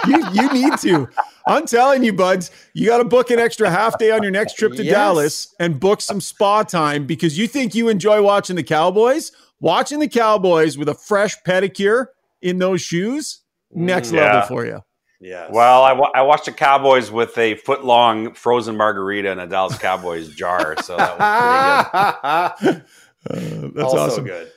you 0.08 0.24
you 0.32 0.54
need 0.54 0.78
to. 0.80 1.10
I'm 1.48 1.65
telling 1.65 2.04
you, 2.04 2.13
buds, 2.13 2.52
you 2.74 2.88
got 2.88 3.00
to 3.00 3.04
book 3.04 3.32
an 3.32 3.39
extra 3.39 3.70
half 3.70 3.98
day 3.98 4.12
on 4.12 4.22
your 4.22 4.32
next 4.32 4.58
trip 4.58 4.74
to 4.74 4.84
yes. 4.84 4.94
Dallas 4.94 5.56
and 5.60 5.80
book 5.80 6.02
some 6.02 6.22
spa 6.22 6.63
time 6.63 7.06
because 7.06 7.38
you 7.38 7.48
think 7.48 7.74
you 7.74 7.89
enjoy 7.89 8.22
watching 8.22 8.56
the 8.56 8.63
Cowboys. 8.63 9.32
Watching 9.60 10.00
the 10.00 10.08
Cowboys 10.08 10.78
with 10.78 10.89
a 10.89 10.96
fresh 10.96 11.38
pedicure 11.44 12.08
in 12.41 12.58
those 12.58 12.82
shoes, 12.82 13.41
next 13.74 14.12
yeah. 14.12 14.34
level 14.34 14.48
for 14.48 14.66
you. 14.66 14.84
Yeah. 15.20 15.48
Well, 15.52 15.84
I, 15.84 15.94
wa- 15.94 16.12
I 16.16 16.24
watched 16.24 16.46
the 16.46 16.52
Cowboys 16.52 17.12
with 17.12 17.38
a 17.38 17.56
foot 17.56 17.86
long 17.86 18.34
frozen 18.34 18.76
margarita 18.76 19.32
in 19.32 19.40
a 19.40 19.48
Dallas 19.48 19.78
Cowboys 19.78 20.30
jar, 20.36 20.76
so 20.82 20.98
that 20.98 21.18
was 21.20 22.60
pretty 22.60 22.76
good. 22.76 22.86
Uh, 23.30 23.70
that's 23.76 23.84
also 23.84 23.98
awesome. 24.00 24.24
good. 24.24 24.52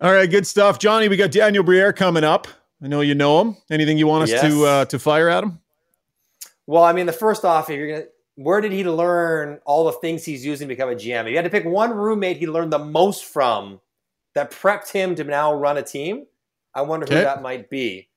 All 0.00 0.12
right, 0.12 0.30
good 0.30 0.46
stuff, 0.46 0.78
Johnny. 0.78 1.08
We 1.08 1.16
got 1.16 1.32
Daniel 1.32 1.64
Briere 1.64 1.92
coming 1.92 2.22
up. 2.22 2.46
I 2.80 2.86
know 2.86 3.00
you 3.00 3.16
know 3.16 3.40
him. 3.40 3.56
Anything 3.68 3.98
you 3.98 4.06
want 4.06 4.22
us 4.22 4.30
yes. 4.30 4.42
to 4.42 4.64
uh, 4.64 4.84
to 4.84 4.98
fire 5.00 5.28
at 5.28 5.42
him? 5.42 5.58
Well, 6.68 6.84
I 6.84 6.92
mean, 6.92 7.06
the 7.06 7.12
first 7.12 7.44
off, 7.44 7.68
if 7.68 7.76
you're 7.76 7.88
gonna, 7.88 8.04
where 8.36 8.60
did 8.60 8.70
he 8.70 8.84
learn 8.84 9.58
all 9.64 9.86
the 9.86 9.92
things 9.92 10.24
he's 10.24 10.46
using 10.46 10.68
to 10.68 10.72
become 10.72 10.88
a 10.88 10.94
GM? 10.94 11.22
If 11.22 11.30
you 11.30 11.36
had 11.36 11.42
to 11.42 11.50
pick 11.50 11.64
one 11.64 11.90
roommate 11.90 12.36
he 12.36 12.46
learned 12.46 12.72
the 12.72 12.78
most 12.78 13.24
from 13.24 13.80
that 14.34 14.52
prepped 14.52 14.92
him 14.92 15.16
to 15.16 15.24
now 15.24 15.52
run 15.52 15.78
a 15.78 15.82
team, 15.82 16.26
I 16.74 16.82
wonder 16.82 17.06
who 17.06 17.14
that 17.14 17.42
might 17.42 17.70
be. 17.70 18.08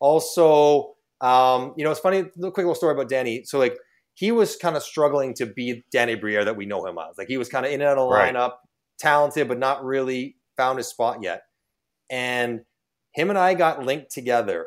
Also, 0.00 0.94
um, 1.20 1.74
you 1.76 1.84
know, 1.84 1.90
it's 1.90 2.00
funny. 2.00 2.18
A 2.18 2.24
quick 2.24 2.58
little 2.58 2.74
story 2.74 2.92
about 2.92 3.08
Danny. 3.08 3.44
So, 3.44 3.58
like, 3.58 3.76
he 4.14 4.30
was 4.30 4.56
kind 4.56 4.76
of 4.76 4.82
struggling 4.82 5.34
to 5.34 5.46
be 5.46 5.84
Danny 5.90 6.14
Briere 6.14 6.44
that 6.44 6.56
we 6.56 6.66
know 6.66 6.84
him 6.86 6.98
as. 6.98 7.16
Like, 7.18 7.28
he 7.28 7.38
was 7.38 7.48
kind 7.48 7.64
of 7.64 7.72
in 7.72 7.80
and 7.80 7.88
out 7.88 7.98
of 7.98 8.08
the 8.08 8.14
right. 8.14 8.34
lineup 8.34 8.52
talented, 8.98 9.48
but 9.48 9.58
not 9.58 9.84
really 9.84 10.36
found 10.56 10.78
his 10.78 10.88
spot 10.88 11.22
yet. 11.22 11.42
And 12.10 12.60
him 13.14 13.30
and 13.30 13.38
I 13.38 13.54
got 13.54 13.84
linked 13.84 14.10
together. 14.10 14.66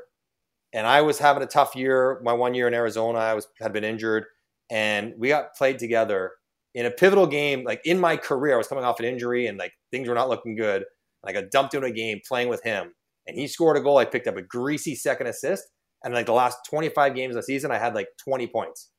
And 0.73 0.85
I 0.85 1.01
was 1.01 1.19
having 1.19 1.43
a 1.43 1.47
tough 1.47 1.75
year. 1.75 2.19
My 2.23 2.33
one 2.33 2.53
year 2.53 2.67
in 2.67 2.73
Arizona, 2.73 3.19
I 3.19 3.33
was 3.33 3.47
had 3.59 3.71
been 3.71 3.83
injured, 3.83 4.25
and 4.69 5.13
we 5.17 5.29
got 5.29 5.55
played 5.55 5.79
together 5.79 6.31
in 6.75 6.85
a 6.85 6.91
pivotal 6.91 7.25
game. 7.25 7.63
Like 7.63 7.81
in 7.85 7.99
my 7.99 8.17
career, 8.17 8.55
I 8.55 8.57
was 8.57 8.67
coming 8.67 8.83
off 8.83 8.99
an 8.99 9.05
injury, 9.05 9.47
and 9.47 9.57
like 9.57 9.71
things 9.91 10.09
were 10.09 10.15
not 10.15 10.29
looking 10.29 10.55
good. 10.55 10.83
And 11.23 11.29
I 11.29 11.31
got 11.31 11.51
dumped 11.51 11.73
into 11.73 11.87
a 11.87 11.91
game 11.91 12.19
playing 12.27 12.49
with 12.49 12.61
him, 12.63 12.93
and 13.27 13.37
he 13.37 13.47
scored 13.47 13.77
a 13.77 13.81
goal. 13.81 13.97
I 13.97 14.05
picked 14.05 14.27
up 14.27 14.37
a 14.37 14.41
greasy 14.41 14.95
second 14.95 15.27
assist, 15.27 15.63
and 16.03 16.13
like 16.13 16.25
the 16.25 16.33
last 16.33 16.57
25 16.69 17.15
games 17.15 17.35
of 17.35 17.41
the 17.41 17.43
season, 17.43 17.71
I 17.71 17.77
had 17.77 17.95
like 17.95 18.07
20 18.23 18.47
points 18.47 18.89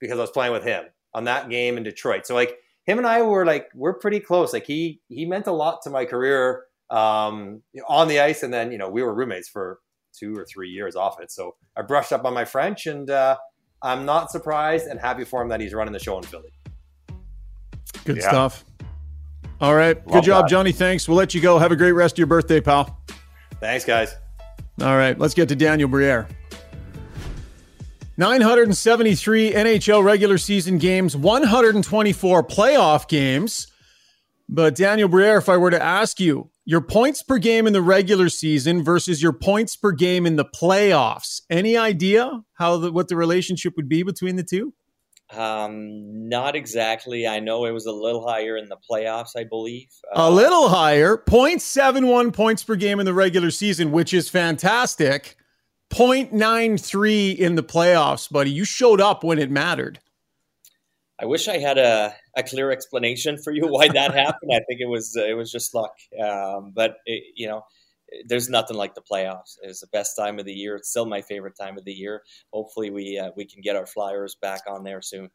because 0.00 0.18
I 0.18 0.22
was 0.22 0.30
playing 0.30 0.52
with 0.52 0.64
him 0.64 0.84
on 1.14 1.24
that 1.24 1.48
game 1.48 1.76
in 1.76 1.82
Detroit. 1.82 2.26
So 2.26 2.34
like 2.34 2.56
him 2.84 2.98
and 2.98 3.06
I 3.06 3.22
were 3.22 3.44
like 3.44 3.68
we're 3.74 3.94
pretty 3.94 4.20
close. 4.20 4.52
Like 4.52 4.66
he 4.66 5.00
he 5.08 5.26
meant 5.26 5.46
a 5.46 5.52
lot 5.52 5.80
to 5.82 5.90
my 5.90 6.04
career 6.04 6.64
um, 6.90 7.62
on 7.86 8.08
the 8.08 8.20
ice, 8.20 8.42
and 8.42 8.52
then 8.52 8.72
you 8.72 8.78
know 8.78 8.88
we 8.88 9.02
were 9.02 9.14
roommates 9.14 9.48
for 9.48 9.78
two 10.18 10.36
or 10.36 10.46
three 10.46 10.70
years 10.70 10.96
off 10.96 11.20
it. 11.20 11.30
So 11.30 11.54
I 11.76 11.82
brushed 11.82 12.12
up 12.12 12.24
on 12.24 12.34
my 12.34 12.44
French, 12.44 12.86
and 12.86 13.10
uh, 13.10 13.36
I'm 13.82 14.04
not 14.04 14.30
surprised 14.30 14.86
and 14.86 14.98
happy 14.98 15.24
for 15.24 15.42
him 15.42 15.48
that 15.48 15.60
he's 15.60 15.74
running 15.74 15.92
the 15.92 15.98
show 15.98 16.16
in 16.16 16.24
Philly. 16.24 16.52
Good 18.04 18.16
yeah. 18.16 18.28
stuff. 18.28 18.64
All 19.60 19.74
right, 19.74 19.96
Love 20.06 20.14
good 20.14 20.24
job, 20.24 20.44
that. 20.44 20.50
Johnny. 20.50 20.72
Thanks. 20.72 21.08
We'll 21.08 21.18
let 21.18 21.34
you 21.34 21.40
go. 21.40 21.58
Have 21.58 21.72
a 21.72 21.76
great 21.76 21.92
rest 21.92 22.14
of 22.14 22.18
your 22.18 22.26
birthday, 22.28 22.60
pal. 22.60 23.02
Thanks, 23.60 23.84
guys. 23.84 24.14
All 24.80 24.96
right, 24.96 25.18
let's 25.18 25.34
get 25.34 25.48
to 25.48 25.56
Daniel 25.56 25.88
Brière. 25.88 26.28
973 28.16 29.52
NHL 29.52 30.02
regular 30.02 30.38
season 30.38 30.78
games, 30.78 31.16
124 31.16 32.42
playoff 32.44 33.08
games. 33.08 33.68
But 34.48 34.74
Daniel 34.74 35.08
Brière, 35.08 35.38
if 35.38 35.48
I 35.48 35.56
were 35.56 35.70
to 35.70 35.82
ask 35.82 36.18
you 36.18 36.50
your 36.64 36.80
points 36.80 37.22
per 37.22 37.38
game 37.38 37.66
in 37.66 37.72
the 37.72 37.82
regular 37.82 38.28
season 38.28 38.82
versus 38.82 39.22
your 39.22 39.32
points 39.32 39.76
per 39.76 39.92
game 39.92 40.26
in 40.26 40.36
the 40.36 40.44
playoffs, 40.44 41.42
any 41.50 41.76
idea 41.76 42.42
how 42.54 42.78
the, 42.78 42.90
what 42.90 43.08
the 43.08 43.16
relationship 43.16 43.74
would 43.76 43.88
be 43.88 44.02
between 44.02 44.36
the 44.36 44.42
two? 44.42 44.72
Um, 45.30 46.28
not 46.28 46.56
exactly. 46.56 47.26
I 47.26 47.40
know 47.40 47.66
it 47.66 47.72
was 47.72 47.86
a 47.86 47.92
little 47.92 48.26
higher 48.26 48.56
in 48.56 48.68
the 48.68 48.78
playoffs, 48.90 49.30
I 49.36 49.44
believe. 49.44 49.88
Uh, 50.16 50.22
a 50.22 50.30
little 50.30 50.68
higher, 50.68 51.16
0.71 51.16 52.32
points 52.32 52.64
per 52.64 52.76
game 52.76 52.98
in 52.98 53.06
the 53.06 53.14
regular 53.14 53.50
season, 53.50 53.92
which 53.92 54.14
is 54.14 54.28
fantastic. 54.28 55.36
0.93 55.90 57.36
in 57.36 57.54
the 57.54 57.62
playoffs, 57.62 58.30
buddy. 58.30 58.50
You 58.50 58.64
showed 58.64 59.00
up 59.00 59.24
when 59.24 59.38
it 59.38 59.50
mattered. 59.50 60.00
I 61.20 61.26
wish 61.26 61.48
I 61.48 61.58
had 61.58 61.78
a, 61.78 62.14
a 62.36 62.42
clear 62.42 62.70
explanation 62.70 63.38
for 63.38 63.52
you 63.52 63.66
why 63.66 63.88
that 63.88 64.14
happened. 64.14 64.52
I 64.52 64.60
think 64.68 64.80
it 64.80 64.88
was 64.88 65.16
it 65.16 65.36
was 65.36 65.50
just 65.50 65.74
luck. 65.74 65.94
Um, 66.22 66.72
but 66.74 66.98
it, 67.06 67.24
you 67.34 67.48
know, 67.48 67.64
there's 68.26 68.48
nothing 68.48 68.76
like 68.76 68.94
the 68.94 69.02
playoffs. 69.02 69.56
It's 69.62 69.80
the 69.80 69.86
best 69.88 70.16
time 70.16 70.38
of 70.38 70.44
the 70.44 70.52
year. 70.52 70.76
It's 70.76 70.90
still 70.90 71.06
my 71.06 71.22
favorite 71.22 71.54
time 71.60 71.78
of 71.78 71.84
the 71.84 71.92
year. 71.92 72.22
Hopefully, 72.52 72.90
we 72.90 73.18
uh, 73.18 73.30
we 73.36 73.44
can 73.44 73.60
get 73.60 73.76
our 73.76 73.86
Flyers 73.86 74.36
back 74.40 74.62
on 74.68 74.84
there 74.84 75.02
soon. 75.02 75.30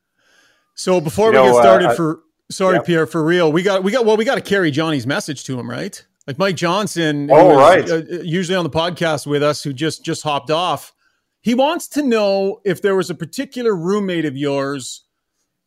So 0.76 1.00
before 1.00 1.34
you 1.34 1.40
we 1.40 1.46
know, 1.46 1.54
get 1.54 1.62
started, 1.62 1.90
uh, 1.90 1.96
for 1.96 2.24
sorry, 2.52 2.78
yeah. 2.78 2.82
Pierre, 2.82 3.08
for 3.08 3.24
real, 3.24 3.52
we 3.52 3.64
got 3.64 3.84
we 3.84 3.92
got 3.92 4.06
well, 4.06 4.18
we 4.18 4.26
got 4.26 4.36
to 4.36 4.42
carry 4.42 4.72
Johnny's 4.72 5.08
message 5.08 5.44
to 5.46 5.60
him, 5.60 5.70
right? 5.70 6.04
like 6.28 6.38
Mike 6.38 6.56
Johnson, 6.56 7.30
oh 7.32 7.56
right, 7.56 7.90
uh, 7.90 8.02
usually 8.22 8.56
on 8.56 8.64
the 8.64 8.70
podcast 8.70 9.28
with 9.28 9.44
us, 9.44 9.64
who 9.64 9.74
just 9.74 10.04
just 10.04 10.24
hopped 10.24 10.50
off. 10.50 10.94
He 11.42 11.54
wants 11.54 11.88
to 11.90 12.02
know 12.02 12.62
if 12.64 12.82
there 12.82 12.96
was 12.96 13.10
a 13.10 13.16
particular 13.16 13.76
roommate 13.76 14.26
of 14.26 14.38
yours 14.38 15.04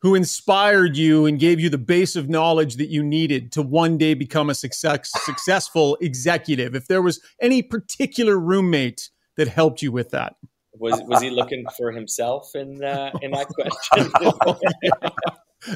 who 0.01 0.15
inspired 0.15 0.95
you 0.95 1.25
and 1.25 1.39
gave 1.39 1.59
you 1.59 1.69
the 1.69 1.77
base 1.77 2.15
of 2.15 2.29
knowledge 2.29 2.75
that 2.75 2.89
you 2.89 3.03
needed 3.03 3.51
to 3.53 3.61
one 3.61 3.97
day 3.97 4.13
become 4.13 4.49
a 4.49 4.55
success, 4.55 5.11
successful 5.25 5.97
executive. 6.01 6.75
If 6.75 6.87
there 6.87 7.01
was 7.01 7.19
any 7.41 7.61
particular 7.61 8.37
roommate 8.37 9.09
that 9.37 9.47
helped 9.47 9.81
you 9.81 9.91
with 9.91 10.11
that. 10.11 10.35
Was 10.79 11.01
was 11.07 11.21
he 11.23 11.31
looking 11.31 11.65
for 11.75 11.91
himself 11.91 12.53
in 12.53 12.83
uh, 12.83 13.11
in 13.23 13.31
that 13.31 13.47
question? 13.47 14.11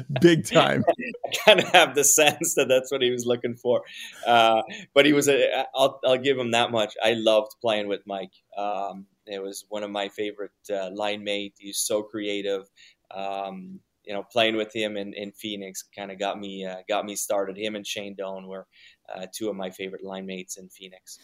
big 0.22 0.46
time. 0.46 0.84
I 1.26 1.36
kind 1.46 1.60
of 1.60 1.68
have 1.70 1.96
the 1.96 2.04
sense 2.04 2.56
that 2.56 2.68
that's 2.68 2.92
what 2.92 3.02
he 3.02 3.10
was 3.10 3.26
looking 3.26 3.56
for. 3.56 3.82
Uh, 4.26 4.62
but 4.94 5.06
he 5.06 5.14
was 5.14 5.28
a. 5.28 5.66
I'll 5.74 6.00
I'll 6.06 6.18
give 6.18 6.38
him 6.38 6.52
that 6.52 6.72
much. 6.72 6.94
I 7.04 7.14
loved 7.14 7.54
playing 7.62 7.88
with 7.88 8.02
Mike. 8.06 8.34
Um, 8.58 9.08
it 9.26 9.42
was 9.42 9.66
one 9.70 9.84
of 9.84 9.92
my 9.92 10.10
favorite 10.10 10.52
uh, 10.72 10.90
line 10.94 11.24
mates. 11.24 11.60
He's 11.60 11.80
so 11.80 12.04
creative. 12.04 12.70
Um, 13.10 13.80
you 14.06 14.14
know, 14.14 14.24
playing 14.24 14.56
with 14.56 14.74
him 14.74 14.98
in, 14.98 15.14
in 15.14 15.32
Phoenix 15.32 15.84
kind 15.96 16.12
of 16.12 16.20
got 16.20 16.40
me 16.40 16.66
uh, 16.66 16.78
got 16.88 17.06
me 17.06 17.16
started. 17.16 17.58
Him 17.58 17.76
and 17.76 17.86
Shane 17.86 18.16
Doan 18.16 18.48
were 18.48 18.68
uh, 19.14 19.28
two 19.34 19.50
of 19.50 19.56
my 19.56 19.70
favorite 19.70 20.04
line 20.04 20.26
mates 20.26 20.58
in 20.58 20.70
Phoenix. 20.70 21.20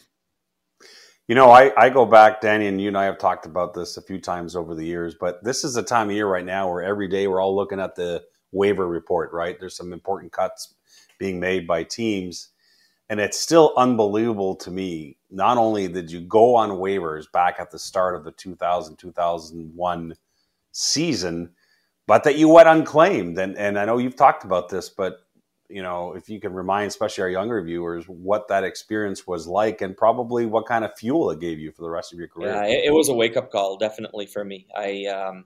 You 1.28 1.36
know, 1.36 1.52
I, 1.52 1.74
I 1.76 1.90
go 1.90 2.06
back, 2.06 2.40
Danny, 2.40 2.68
and 2.68 2.80
you 2.80 2.88
and 2.88 2.98
I 2.98 3.04
have 3.04 3.18
talked 3.18 3.46
about 3.46 3.74
this 3.74 3.98
a 3.98 4.02
few 4.02 4.20
times 4.20 4.56
over 4.56 4.74
the 4.74 4.86
years, 4.86 5.14
but 5.20 5.44
this 5.44 5.66
is 5.66 5.76
a 5.76 5.84
time 5.84 6.10
of 6.10 6.16
year 6.16 6.28
right 6.28 6.46
now 6.46 6.72
where 6.72 6.82
every 6.82 7.10
day 7.10 7.28
we're 7.28 7.42
all 7.42 7.54
looking 7.54 7.82
at 7.82 7.96
the 7.96 8.24
waiver 8.54 8.88
report, 8.88 9.34
right? 9.34 9.60
There's 9.60 9.76
some 9.76 9.92
important 9.92 10.32
cuts 10.32 10.76
being 11.20 11.40
made 11.40 11.68
by 11.68 11.84
teams. 11.84 12.50
And 13.10 13.20
it's 13.20 13.40
still 13.40 13.74
unbelievable 13.78 14.56
to 14.58 14.72
me. 14.72 15.18
Not 15.30 15.58
only 15.58 15.88
did 15.88 16.12
you 16.12 16.22
go 16.22 16.56
on 16.56 16.72
waivers 16.72 17.32
back 17.32 17.56
at 17.60 17.72
the 17.72 17.80
start 17.80 18.16
of 18.16 18.24
the 18.24 18.32
2000 18.32 18.98
2001 18.98 20.16
season, 20.72 21.50
but 22.08 22.24
that 22.24 22.38
you 22.38 22.48
went 22.48 22.68
unclaimed. 22.68 23.38
And, 23.38 23.56
and 23.58 23.78
I 23.78 23.86
know 23.86 23.98
you've 23.98 24.16
talked 24.16 24.44
about 24.44 24.70
this, 24.70 24.90
but 24.90 25.20
you 25.70 25.82
know, 25.82 26.14
if 26.14 26.30
you 26.30 26.40
can 26.40 26.54
remind, 26.54 26.88
especially 26.88 27.24
our 27.24 27.30
younger 27.30 27.62
viewers, 27.62 28.06
what 28.06 28.48
that 28.48 28.64
experience 28.64 29.28
was 29.28 29.48
like, 29.48 29.82
and 29.82 29.98
probably 29.98 30.46
what 30.46 30.66
kind 30.66 30.86
of 30.86 30.98
fuel 30.98 31.30
it 31.32 31.42
gave 31.42 31.60
you 31.60 31.72
for 31.72 31.82
the 31.82 31.90
rest 31.90 32.14
of 32.14 32.20
your 32.20 32.30
career. 32.30 32.54
Yeah, 32.54 32.66
it, 32.66 32.86
it 32.86 32.94
was 32.94 33.10
a 33.10 33.14
wake 33.14 33.36
up 33.36 33.52
call, 33.52 33.78
definitely 33.78 34.28
for 34.28 34.46
me. 34.46 34.68
I, 34.76 35.06
um, 35.08 35.46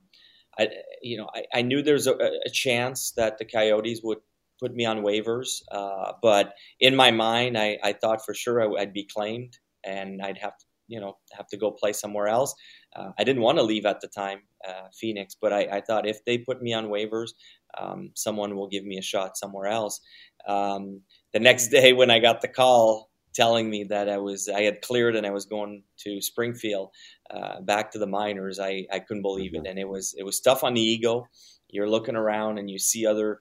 I, 0.59 0.69
you 1.01 1.17
know, 1.17 1.27
I, 1.33 1.45
I 1.55 1.61
knew 1.63 1.81
there's 1.81 2.05
a, 2.05 2.13
a, 2.13 2.49
chance 2.51 3.11
that 3.11 3.39
the 3.39 3.45
Coyotes 3.45 4.01
would 4.03 4.19
put 4.59 4.75
me 4.75 4.85
on 4.85 5.01
waivers, 5.01 5.63
uh, 5.71 6.11
but 6.21 6.53
in 6.79 6.95
my 6.95 7.09
mind, 7.09 7.57
I, 7.57 7.79
I 7.83 7.93
thought 7.93 8.23
for 8.23 8.35
sure 8.35 8.61
I, 8.61 8.67
would 8.67 8.93
be 8.93 9.05
claimed 9.05 9.57
and 9.83 10.21
I'd 10.21 10.37
have 10.37 10.55
to, 10.57 10.65
you 10.87 10.99
know, 10.99 11.17
have 11.31 11.47
to 11.47 11.57
go 11.57 11.71
play 11.71 11.93
somewhere 11.93 12.27
else. 12.27 12.53
Uh, 12.95 13.11
I 13.17 13.23
didn't 13.23 13.41
want 13.41 13.57
to 13.57 13.63
leave 13.63 13.85
at 13.85 14.01
the 14.01 14.07
time, 14.07 14.39
uh, 14.67 14.87
Phoenix, 14.93 15.35
but 15.39 15.53
I, 15.53 15.77
I, 15.77 15.81
thought 15.81 16.07
if 16.07 16.25
they 16.25 16.37
put 16.37 16.61
me 16.61 16.73
on 16.73 16.87
waivers, 16.87 17.29
um, 17.77 18.11
someone 18.15 18.55
will 18.55 18.67
give 18.67 18.83
me 18.83 18.97
a 18.97 19.01
shot 19.01 19.37
somewhere 19.37 19.67
else. 19.67 20.01
Um, 20.45 21.01
the 21.33 21.39
next 21.39 21.67
day 21.71 21.93
when 21.93 22.11
I 22.11 22.19
got 22.19 22.41
the 22.41 22.47
call 22.49 23.09
telling 23.33 23.69
me 23.69 23.85
that 23.85 24.09
I 24.09 24.17
was 24.17 24.49
I 24.49 24.63
had 24.63 24.81
cleared 24.81 25.15
and 25.15 25.25
I 25.25 25.31
was 25.31 25.45
going 25.45 25.83
to 25.99 26.21
Springfield, 26.21 26.89
uh, 27.29 27.61
back 27.61 27.91
to 27.91 27.99
the 27.99 28.07
minors. 28.07 28.59
I, 28.59 28.85
I 28.91 28.99
couldn't 28.99 29.21
believe 29.21 29.53
it, 29.53 29.59
mm-hmm. 29.59 29.67
and 29.67 29.79
it 29.79 29.87
was 29.87 30.13
it 30.17 30.23
was 30.23 30.39
tough 30.39 30.63
on 30.63 30.73
the 30.73 30.81
ego. 30.81 31.27
You're 31.69 31.89
looking 31.89 32.15
around 32.15 32.57
and 32.57 32.69
you 32.69 32.79
see 32.79 33.05
other 33.05 33.39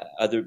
uh, 0.00 0.06
other 0.18 0.46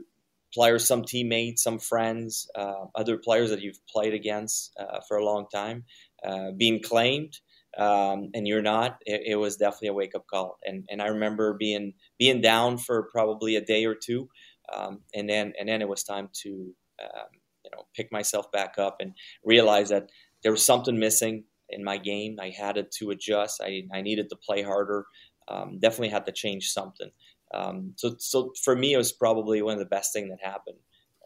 players, 0.53 0.87
some 0.87 1.03
teammates, 1.03 1.63
some 1.63 1.79
friends, 1.79 2.49
uh, 2.55 2.85
other 2.95 3.17
players 3.17 3.49
that 3.49 3.61
you've 3.61 3.85
played 3.87 4.13
against 4.13 4.73
uh, 4.79 5.01
for 5.07 5.17
a 5.17 5.25
long 5.25 5.45
time, 5.53 5.83
uh, 6.25 6.51
being 6.57 6.81
claimed. 6.81 7.39
Um, 7.77 8.29
and 8.33 8.47
you're 8.47 8.61
not. 8.61 8.99
It, 9.05 9.21
it, 9.25 9.35
was 9.35 9.57
definitely 9.57 9.89
a 9.89 9.93
wake 9.93 10.15
up 10.15 10.25
call, 10.27 10.57
and 10.65 10.85
and 10.89 11.01
I 11.01 11.07
remember 11.07 11.53
being 11.53 11.93
being 12.17 12.39
down 12.39 12.77
for 12.77 13.09
probably 13.11 13.57
a 13.57 13.61
day 13.61 13.85
or 13.85 13.95
two, 13.95 14.29
um, 14.73 15.01
and 15.13 15.29
then 15.29 15.53
and 15.59 15.67
then 15.67 15.81
it 15.81 15.89
was 15.89 16.03
time 16.03 16.29
to 16.43 16.73
um, 17.03 17.29
you 17.65 17.71
know 17.73 17.83
pick 17.93 18.11
myself 18.13 18.49
back 18.51 18.75
up 18.77 18.97
and 19.01 19.11
realize 19.43 19.89
that 19.89 20.09
there 20.41 20.53
was 20.53 20.65
something 20.65 20.97
missing 20.97 21.43
in 21.69 21.83
my 21.83 21.97
game. 21.97 22.38
I 22.39 22.49
had 22.49 22.77
to 22.99 23.09
adjust. 23.09 23.61
I, 23.61 23.83
I 23.93 24.01
needed 24.01 24.29
to 24.29 24.35
play 24.35 24.61
harder. 24.61 25.05
Um, 25.47 25.79
definitely 25.79 26.09
had 26.09 26.25
to 26.27 26.31
change 26.31 26.69
something. 26.69 27.09
Um, 27.53 27.93
so, 27.95 28.15
so 28.19 28.51
for 28.63 28.75
me, 28.75 28.93
it 28.93 28.97
was 28.97 29.11
probably 29.11 29.61
one 29.61 29.73
of 29.73 29.79
the 29.79 29.85
best 29.85 30.13
things 30.13 30.29
that 30.29 30.45
happened. 30.45 30.77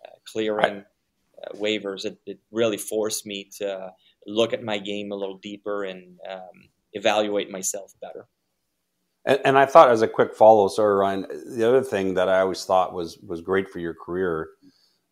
Uh, 0.04 0.16
clearing 0.32 0.84
uh, 1.44 1.54
waivers, 1.56 2.06
it, 2.06 2.18
it, 2.26 2.40
really 2.52 2.78
forced 2.78 3.26
me 3.26 3.50
to 3.58 3.92
look 4.26 4.54
at 4.54 4.64
my 4.64 4.78
game 4.78 5.12
a 5.12 5.16
little 5.16 5.38
deeper 5.38 5.84
and 5.84 6.18
um, 6.30 6.70
evaluate 6.94 7.50
myself 7.50 7.94
better. 8.02 8.28
And, 9.26 9.40
and, 9.46 9.58
I 9.58 9.66
thought, 9.66 9.92
as 9.92 10.02
a 10.02 10.08
quick 10.08 10.34
follow, 10.36 10.68
sorry, 10.70 10.96
Ryan, 10.96 11.26
the 11.56 11.68
other 11.68 11.84
thing 11.84 12.14
that 12.14 12.30
I 12.30 12.40
always 12.40 12.64
thought 12.64 12.94
was 12.94 13.18
was 13.18 13.42
great 13.42 13.70
for 13.70 13.80
your 13.80 13.94
career 13.94 14.50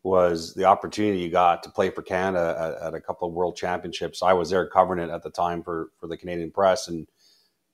was 0.04 0.54
the 0.54 0.64
opportunity 0.64 1.20
you 1.20 1.30
got 1.30 1.64
to 1.64 1.70
play 1.70 1.90
for 1.90 2.02
Canada 2.02 2.56
at, 2.82 2.88
at, 2.88 2.94
a 2.94 3.02
couple 3.02 3.28
of 3.28 3.34
World 3.34 3.58
Championships. 3.58 4.24
I 4.24 4.32
was 4.32 4.50
there 4.50 4.66
covering 4.66 5.04
it 5.04 5.12
at 5.12 5.24
the 5.24 5.30
time 5.30 5.62
for 5.62 5.90
for 5.98 6.08
the 6.08 6.18
Canadian 6.18 6.52
press, 6.52 6.88
and 6.88 7.08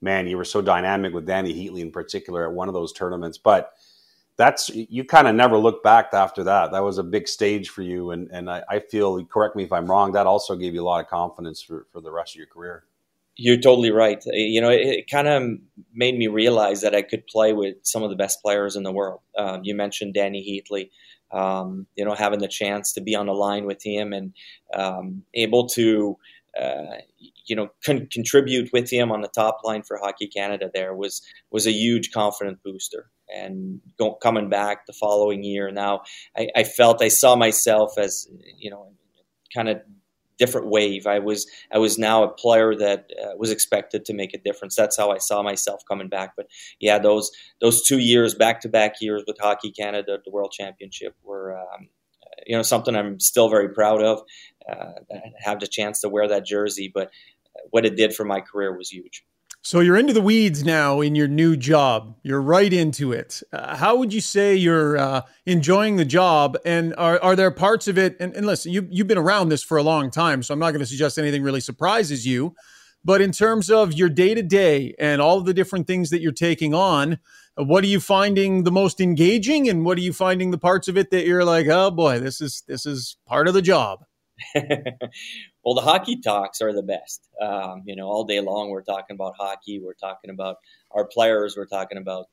man, 0.01 0.27
you 0.27 0.37
were 0.37 0.45
so 0.45 0.61
dynamic 0.61 1.13
with 1.13 1.27
Dany 1.27 1.55
Heatley 1.55 1.81
in 1.81 1.91
particular 1.91 2.47
at 2.47 2.53
one 2.53 2.67
of 2.67 2.73
those 2.73 2.93
tournaments. 2.93 3.37
But 3.37 3.71
that's 4.37 4.69
you 4.69 5.03
kind 5.03 5.27
of 5.27 5.35
never 5.35 5.57
look 5.57 5.83
back 5.83 6.09
after 6.13 6.43
that. 6.45 6.71
That 6.71 6.83
was 6.83 6.97
a 6.97 7.03
big 7.03 7.27
stage 7.27 7.69
for 7.69 7.81
you, 7.81 8.11
and 8.11 8.29
and 8.31 8.49
I, 8.49 8.63
I 8.69 8.79
feel 8.79 9.23
correct 9.25 9.55
me 9.55 9.63
if 9.63 9.71
I'm 9.71 9.89
wrong. 9.89 10.13
That 10.13 10.27
also 10.27 10.55
gave 10.55 10.73
you 10.73 10.81
a 10.81 10.85
lot 10.85 11.03
of 11.03 11.09
confidence 11.09 11.61
for 11.61 11.85
for 11.91 12.01
the 12.01 12.11
rest 12.11 12.33
of 12.35 12.37
your 12.37 12.47
career. 12.47 12.83
You're 13.35 13.57
totally 13.57 13.91
right. 13.91 14.23
You 14.25 14.61
know, 14.61 14.69
it, 14.69 14.81
it 14.81 15.09
kind 15.09 15.27
of 15.27 15.43
made 15.93 16.17
me 16.17 16.27
realize 16.27 16.81
that 16.81 16.93
I 16.93 17.01
could 17.01 17.25
play 17.27 17.53
with 17.53 17.77
some 17.81 18.03
of 18.03 18.09
the 18.11 18.15
best 18.15 18.41
players 18.41 18.75
in 18.75 18.83
the 18.83 18.91
world. 18.91 19.21
Um, 19.37 19.61
you 19.63 19.75
mentioned 19.75 20.13
Dany 20.13 20.43
Heatley. 20.45 20.89
Um, 21.31 21.87
you 21.95 22.05
know, 22.05 22.13
having 22.13 22.39
the 22.39 22.47
chance 22.47 22.93
to 22.93 23.01
be 23.01 23.15
on 23.15 23.25
the 23.25 23.33
line 23.33 23.65
with 23.65 23.83
him 23.83 24.13
and 24.13 24.33
um, 24.75 25.23
able 25.33 25.67
to, 25.69 26.15
uh, 26.61 26.97
you 27.47 27.55
know, 27.55 27.71
con- 27.83 28.07
contribute 28.11 28.69
with 28.71 28.91
him 28.91 29.11
on 29.11 29.21
the 29.21 29.27
top 29.27 29.61
line 29.63 29.81
for 29.81 29.97
Hockey 29.97 30.27
Canada 30.27 30.69
there 30.71 30.93
was 30.93 31.23
was 31.49 31.65
a 31.65 31.71
huge 31.71 32.11
confidence 32.11 32.59
booster. 32.63 33.09
And 33.33 33.81
go, 33.97 34.13
coming 34.13 34.49
back 34.49 34.85
the 34.85 34.93
following 34.93 35.43
year, 35.43 35.71
now 35.71 36.01
I, 36.37 36.49
I 36.55 36.63
felt 36.63 37.01
I 37.01 37.07
saw 37.07 37.35
myself 37.35 37.97
as 37.97 38.27
you 38.57 38.69
know, 38.69 38.91
kind 39.53 39.69
of 39.69 39.81
different 40.37 40.67
wave. 40.67 41.07
I 41.07 41.19
was 41.19 41.49
I 41.71 41.77
was 41.77 41.97
now 41.97 42.23
a 42.23 42.29
player 42.29 42.75
that 42.75 43.09
uh, 43.21 43.37
was 43.37 43.51
expected 43.51 44.05
to 44.05 44.13
make 44.13 44.33
a 44.33 44.37
difference. 44.37 44.75
That's 44.75 44.97
how 44.97 45.11
I 45.11 45.17
saw 45.17 45.43
myself 45.43 45.83
coming 45.87 46.09
back. 46.09 46.33
But 46.35 46.47
yeah, 46.79 46.99
those 46.99 47.31
those 47.61 47.83
two 47.83 47.99
years, 47.99 48.35
back 48.35 48.61
to 48.61 48.69
back 48.69 48.95
years 49.01 49.23
with 49.27 49.37
Hockey 49.39 49.71
Canada, 49.71 50.19
the 50.23 50.31
World 50.31 50.51
Championship, 50.51 51.15
were 51.23 51.57
um, 51.57 51.89
you 52.45 52.55
know 52.55 52.63
something 52.63 52.95
I'm 52.95 53.19
still 53.19 53.49
very 53.49 53.69
proud 53.69 54.01
of. 54.01 54.21
Uh, 54.69 55.15
have 55.39 55.59
the 55.59 55.67
chance 55.67 56.01
to 56.01 56.09
wear 56.09 56.27
that 56.27 56.45
jersey, 56.45 56.91
but 56.93 57.11
what 57.69 57.85
it 57.85 57.95
did 57.95 58.13
for 58.13 58.25
my 58.25 58.41
career 58.41 58.75
was 58.75 58.89
huge. 58.89 59.23
So 59.65 59.79
you're 59.79 59.95
into 59.95 60.11
the 60.11 60.21
weeds 60.21 60.65
now 60.65 60.99
in 60.99 61.15
your 61.15 61.29
new 61.29 61.55
job. 61.55 62.17
You're 62.21 62.41
right 62.41 62.71
into 62.71 63.13
it. 63.13 63.41
Uh, 63.53 63.77
how 63.77 63.95
would 63.95 64.11
you 64.11 64.19
say 64.19 64.53
you're 64.53 64.97
uh, 64.97 65.21
enjoying 65.45 65.95
the 65.95 66.03
job? 66.03 66.57
And 66.65 66.93
are, 66.97 67.17
are 67.23 67.33
there 67.33 67.49
parts 67.49 67.87
of 67.87 67.97
it? 67.97 68.17
And, 68.19 68.35
and 68.35 68.45
listen, 68.45 68.73
you, 68.73 68.85
you've 68.91 69.07
been 69.07 69.17
around 69.17 69.47
this 69.47 69.63
for 69.63 69.77
a 69.77 69.81
long 69.83 70.11
time, 70.11 70.43
so 70.43 70.53
I'm 70.53 70.59
not 70.59 70.71
going 70.71 70.81
to 70.81 70.85
suggest 70.85 71.17
anything 71.17 71.43
really 71.43 71.61
surprises 71.61 72.27
you. 72.27 72.53
But 73.05 73.21
in 73.21 73.31
terms 73.31 73.69
of 73.69 73.93
your 73.93 74.09
day 74.09 74.33
to 74.33 74.43
day 74.43 74.95
and 74.99 75.21
all 75.21 75.37
of 75.37 75.45
the 75.45 75.53
different 75.53 75.87
things 75.87 76.09
that 76.09 76.19
you're 76.19 76.33
taking 76.33 76.73
on, 76.73 77.19
what 77.55 77.85
are 77.85 77.87
you 77.87 78.01
finding 78.01 78.63
the 78.65 78.71
most 78.71 78.99
engaging, 78.99 79.69
and 79.69 79.85
what 79.85 79.97
are 79.97 80.01
you 80.01 80.11
finding 80.11 80.51
the 80.51 80.57
parts 80.57 80.89
of 80.89 80.97
it 80.97 81.09
that 81.11 81.25
you're 81.25 81.45
like, 81.45 81.67
oh 81.67 81.89
boy, 81.89 82.19
this 82.19 82.41
is 82.41 82.63
this 82.67 82.85
is 82.85 83.15
part 83.25 83.47
of 83.47 83.53
the 83.53 83.61
job? 83.61 84.03
well, 85.63 85.75
the 85.75 85.81
hockey 85.81 86.19
talks 86.21 86.61
are 86.61 86.73
the 86.73 86.83
best. 86.83 87.29
Um, 87.41 87.83
you 87.85 87.95
know, 87.95 88.07
all 88.07 88.23
day 88.23 88.39
long 88.39 88.69
we're 88.69 88.83
talking 88.83 89.15
about 89.15 89.35
hockey. 89.37 89.79
We're 89.79 89.93
talking 89.93 90.29
about 90.29 90.57
our 90.91 91.05
players. 91.05 91.55
We're 91.57 91.65
talking 91.65 91.97
about 91.97 92.27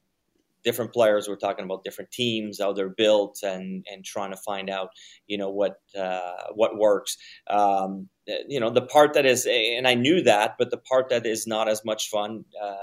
different 0.63 0.93
players. 0.93 1.29
We're 1.29 1.37
talking 1.37 1.65
about 1.65 1.85
different 1.85 2.11
teams, 2.11 2.61
how 2.61 2.73
they're 2.73 2.89
built, 2.89 3.41
and 3.43 3.87
and 3.91 4.05
trying 4.05 4.31
to 4.31 4.37
find 4.37 4.69
out, 4.71 4.91
you 5.27 5.39
know, 5.39 5.51
what 5.51 5.81
uh, 5.99 6.53
what 6.55 6.77
works. 6.77 7.17
Um, 7.49 8.09
you 8.49 8.61
know, 8.61 8.71
the 8.71 8.83
part 8.83 9.15
that 9.15 9.27
is, 9.27 9.47
and 9.51 9.89
I 9.89 9.95
knew 9.95 10.23
that, 10.23 10.57
but 10.59 10.71
the 10.71 10.77
part 10.77 11.09
that 11.11 11.27
is 11.27 11.47
not 11.47 11.69
as 11.69 11.85
much 11.85 12.11
fun. 12.11 12.45
Uh, 12.61 12.77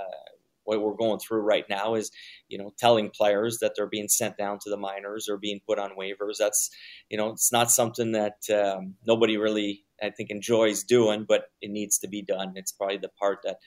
what 0.67 0.81
we're 0.81 0.95
going 0.95 1.19
through 1.19 1.41
right 1.41 1.65
now 1.69 1.95
is, 1.95 2.11
you 2.49 2.57
know, 2.57 2.73
telling 2.77 3.09
players 3.09 3.59
that 3.59 3.71
they're 3.75 3.87
being 3.87 4.09
sent 4.09 4.37
down 4.37 4.59
to 4.59 4.69
the 4.69 4.77
minors 4.77 5.29
or 5.29 5.37
being 5.37 5.61
put 5.65 5.79
on 5.79 5.91
waivers. 5.97 6.37
That's, 6.37 6.69
you 7.09 7.17
know, 7.17 7.29
it's 7.29 7.51
not 7.51 7.71
something 7.71 8.11
that 8.11 8.37
um, 8.53 8.95
nobody 9.05 9.37
really, 9.37 9.85
I 10.03 10.09
think, 10.09 10.29
enjoys 10.29 10.83
doing, 10.83 11.25
but 11.27 11.45
it 11.61 11.71
needs 11.71 11.97
to 11.99 12.07
be 12.07 12.21
done. 12.21 12.53
It's 12.55 12.73
probably 12.73 12.97
the 12.97 13.09
part 13.17 13.39
that, 13.45 13.57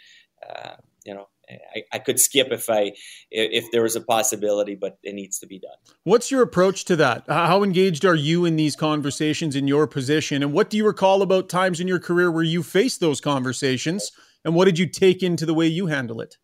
uh, 0.46 0.76
you 1.06 1.14
know, 1.14 1.26
I, 1.74 1.82
I, 1.92 1.98
could 1.98 2.20
skip 2.20 2.48
if 2.52 2.70
I 2.70 2.92
if 3.30 3.72
there 3.72 3.82
was 3.82 3.96
a 3.96 4.00
possibility, 4.00 4.76
but 4.76 4.98
it 5.02 5.14
needs 5.14 5.38
to 5.40 5.46
be 5.46 5.58
done. 5.58 5.76
What's 6.04 6.30
your 6.30 6.42
approach 6.42 6.84
to 6.84 6.96
that? 6.96 7.24
How 7.28 7.64
engaged 7.64 8.04
are 8.04 8.14
you 8.14 8.44
in 8.44 8.56
these 8.56 8.76
conversations 8.76 9.56
in 9.56 9.66
your 9.66 9.86
position, 9.88 10.42
and 10.42 10.52
what 10.52 10.70
do 10.70 10.76
you 10.76 10.86
recall 10.86 11.22
about 11.22 11.48
times 11.48 11.80
in 11.80 11.88
your 11.88 11.98
career 11.98 12.30
where 12.30 12.44
you 12.44 12.62
faced 12.62 13.00
those 13.00 13.20
conversations, 13.20 14.12
and 14.44 14.54
what 14.54 14.66
did 14.66 14.78
you 14.78 14.86
take 14.86 15.22
into 15.22 15.44
the 15.44 15.54
way 15.54 15.66
you 15.66 15.86
handle 15.86 16.20
it? 16.20 16.36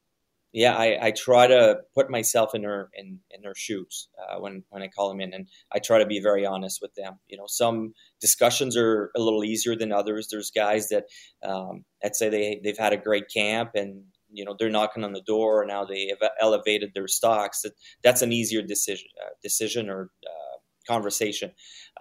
Yeah, 0.57 0.75
I, 0.75 1.09
I, 1.09 1.11
try 1.11 1.47
to 1.47 1.81
put 1.95 2.11
myself 2.11 2.55
in 2.55 2.63
her 2.63 2.89
in, 2.95 3.19
in 3.31 3.45
her 3.45 3.55
shoes 3.55 4.09
uh, 4.19 4.41
when 4.41 4.65
when 4.71 4.83
I 4.83 4.89
call 4.89 5.11
them 5.11 5.21
in, 5.21 5.35
and 5.35 5.47
I 5.71 5.81
try 5.81 5.99
to 5.99 6.07
be 6.07 6.19
very 6.19 6.47
honest 6.47 6.81
with 6.81 6.95
them. 6.95 7.19
You 7.29 7.37
know, 7.37 7.45
some 7.47 7.93
discussions 8.23 8.75
are 8.75 9.11
a 9.15 9.21
little 9.21 9.45
easier 9.45 9.77
than 9.77 9.93
others. 9.93 10.29
There's 10.31 10.51
guys 10.51 10.89
that 10.89 11.05
um, 11.47 11.85
that 12.03 12.17
say 12.17 12.31
they 12.31 12.59
they've 12.65 12.79
had 12.79 12.95
a 12.95 12.97
great 12.97 13.29
camp 13.29 13.73
and 13.75 14.05
you 14.33 14.47
know 14.47 14.57
they're 14.59 14.71
knocking 14.71 15.05
on 15.05 15.13
the 15.13 15.21
door 15.21 15.67
now 15.67 15.85
they 15.85 16.07
have 16.09 16.31
elevated 16.41 16.93
their 16.95 17.07
stocks. 17.07 17.61
That, 17.61 17.73
that's 18.03 18.23
an 18.23 18.33
easier 18.33 18.63
decision 18.63 19.09
uh, 19.23 19.35
decision 19.43 19.91
or 19.91 20.11
uh, 20.25 20.59
conversation. 20.91 21.53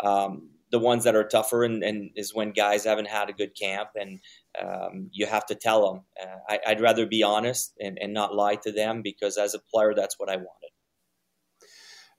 Um, 0.02 0.52
the 0.72 0.80
ones 0.80 1.04
that 1.04 1.16
are 1.16 1.28
tougher 1.28 1.66
and, 1.66 1.84
and, 1.84 2.12
is 2.16 2.34
when 2.34 2.52
guys 2.52 2.86
haven't 2.86 3.08
had 3.08 3.30
a 3.30 3.34
good 3.34 3.56
camp 3.56 3.90
and 3.96 4.20
um, 4.62 5.10
you 5.12 5.26
have 5.26 5.46
to 5.48 5.56
tell 5.56 5.94
them. 5.94 6.04
Uh, 6.22 6.58
I, 6.66 6.74
would 6.74 6.82
rather 6.82 7.06
be 7.06 7.24
honest 7.24 7.74
and, 7.80 7.98
and, 8.02 8.14
not 8.14 8.34
lie 8.34 8.56
to 8.56 8.72
them 8.72 9.02
because 9.02 9.38
as 9.38 9.54
a 9.54 9.60
player, 9.60 9.94
that's 9.94 10.20
what 10.20 10.30
I 10.30 10.38
wanted. 10.38 10.70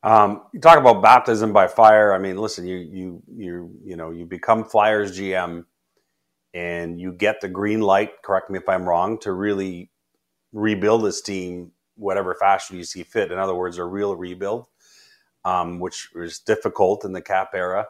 Um, 0.02 0.42
you 0.52 0.60
talk 0.60 0.78
about 0.78 1.02
baptism 1.02 1.52
by 1.52 1.66
fire. 1.66 2.12
I 2.12 2.18
mean, 2.18 2.36
listen, 2.36 2.66
you 2.66 2.76
you 2.76 3.22
you 3.34 3.70
you 3.84 3.96
know 3.96 4.10
you 4.10 4.24
become 4.24 4.64
Flyers 4.64 5.18
GM, 5.18 5.64
and 6.54 7.00
you 7.00 7.12
get 7.12 7.40
the 7.40 7.48
green 7.48 7.80
light. 7.80 8.22
Correct 8.22 8.50
me 8.50 8.58
if 8.58 8.68
I'm 8.68 8.88
wrong. 8.88 9.18
To 9.20 9.32
really 9.32 9.90
rebuild 10.52 11.04
this 11.04 11.22
team, 11.22 11.72
whatever 11.96 12.34
fashion 12.34 12.76
you 12.76 12.84
see 12.84 13.02
fit. 13.02 13.32
In 13.32 13.38
other 13.38 13.54
words, 13.54 13.78
a 13.78 13.84
real 13.84 14.14
rebuild, 14.14 14.66
um, 15.44 15.80
which 15.80 16.10
was 16.14 16.38
difficult 16.38 17.04
in 17.04 17.12
the 17.12 17.22
cap 17.22 17.50
era. 17.54 17.86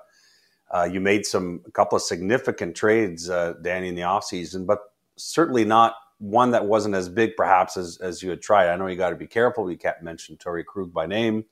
Uh, 0.70 0.88
you 0.90 1.00
made 1.00 1.24
some 1.24 1.60
a 1.66 1.70
couple 1.70 1.96
of 1.96 2.02
significant 2.02 2.74
trades, 2.74 3.30
uh, 3.30 3.54
Danny, 3.62 3.88
in 3.88 3.94
the 3.94 4.02
offseason, 4.02 4.66
but 4.66 4.80
certainly 5.16 5.64
not 5.64 5.94
one 6.18 6.50
that 6.50 6.64
wasn't 6.64 6.94
as 6.94 7.08
big, 7.08 7.36
perhaps, 7.36 7.76
as, 7.76 7.98
as 7.98 8.22
you 8.22 8.30
had 8.30 8.42
tried. 8.42 8.68
I 8.68 8.76
know 8.76 8.86
you 8.86 8.96
got 8.96 9.10
to 9.10 9.16
be 9.16 9.26
careful. 9.26 9.70
You 9.70 9.76
can't 9.76 10.02
mention 10.02 10.36
Torey 10.36 10.64
Krug 10.64 10.92
by 10.92 11.06
name, 11.06 11.44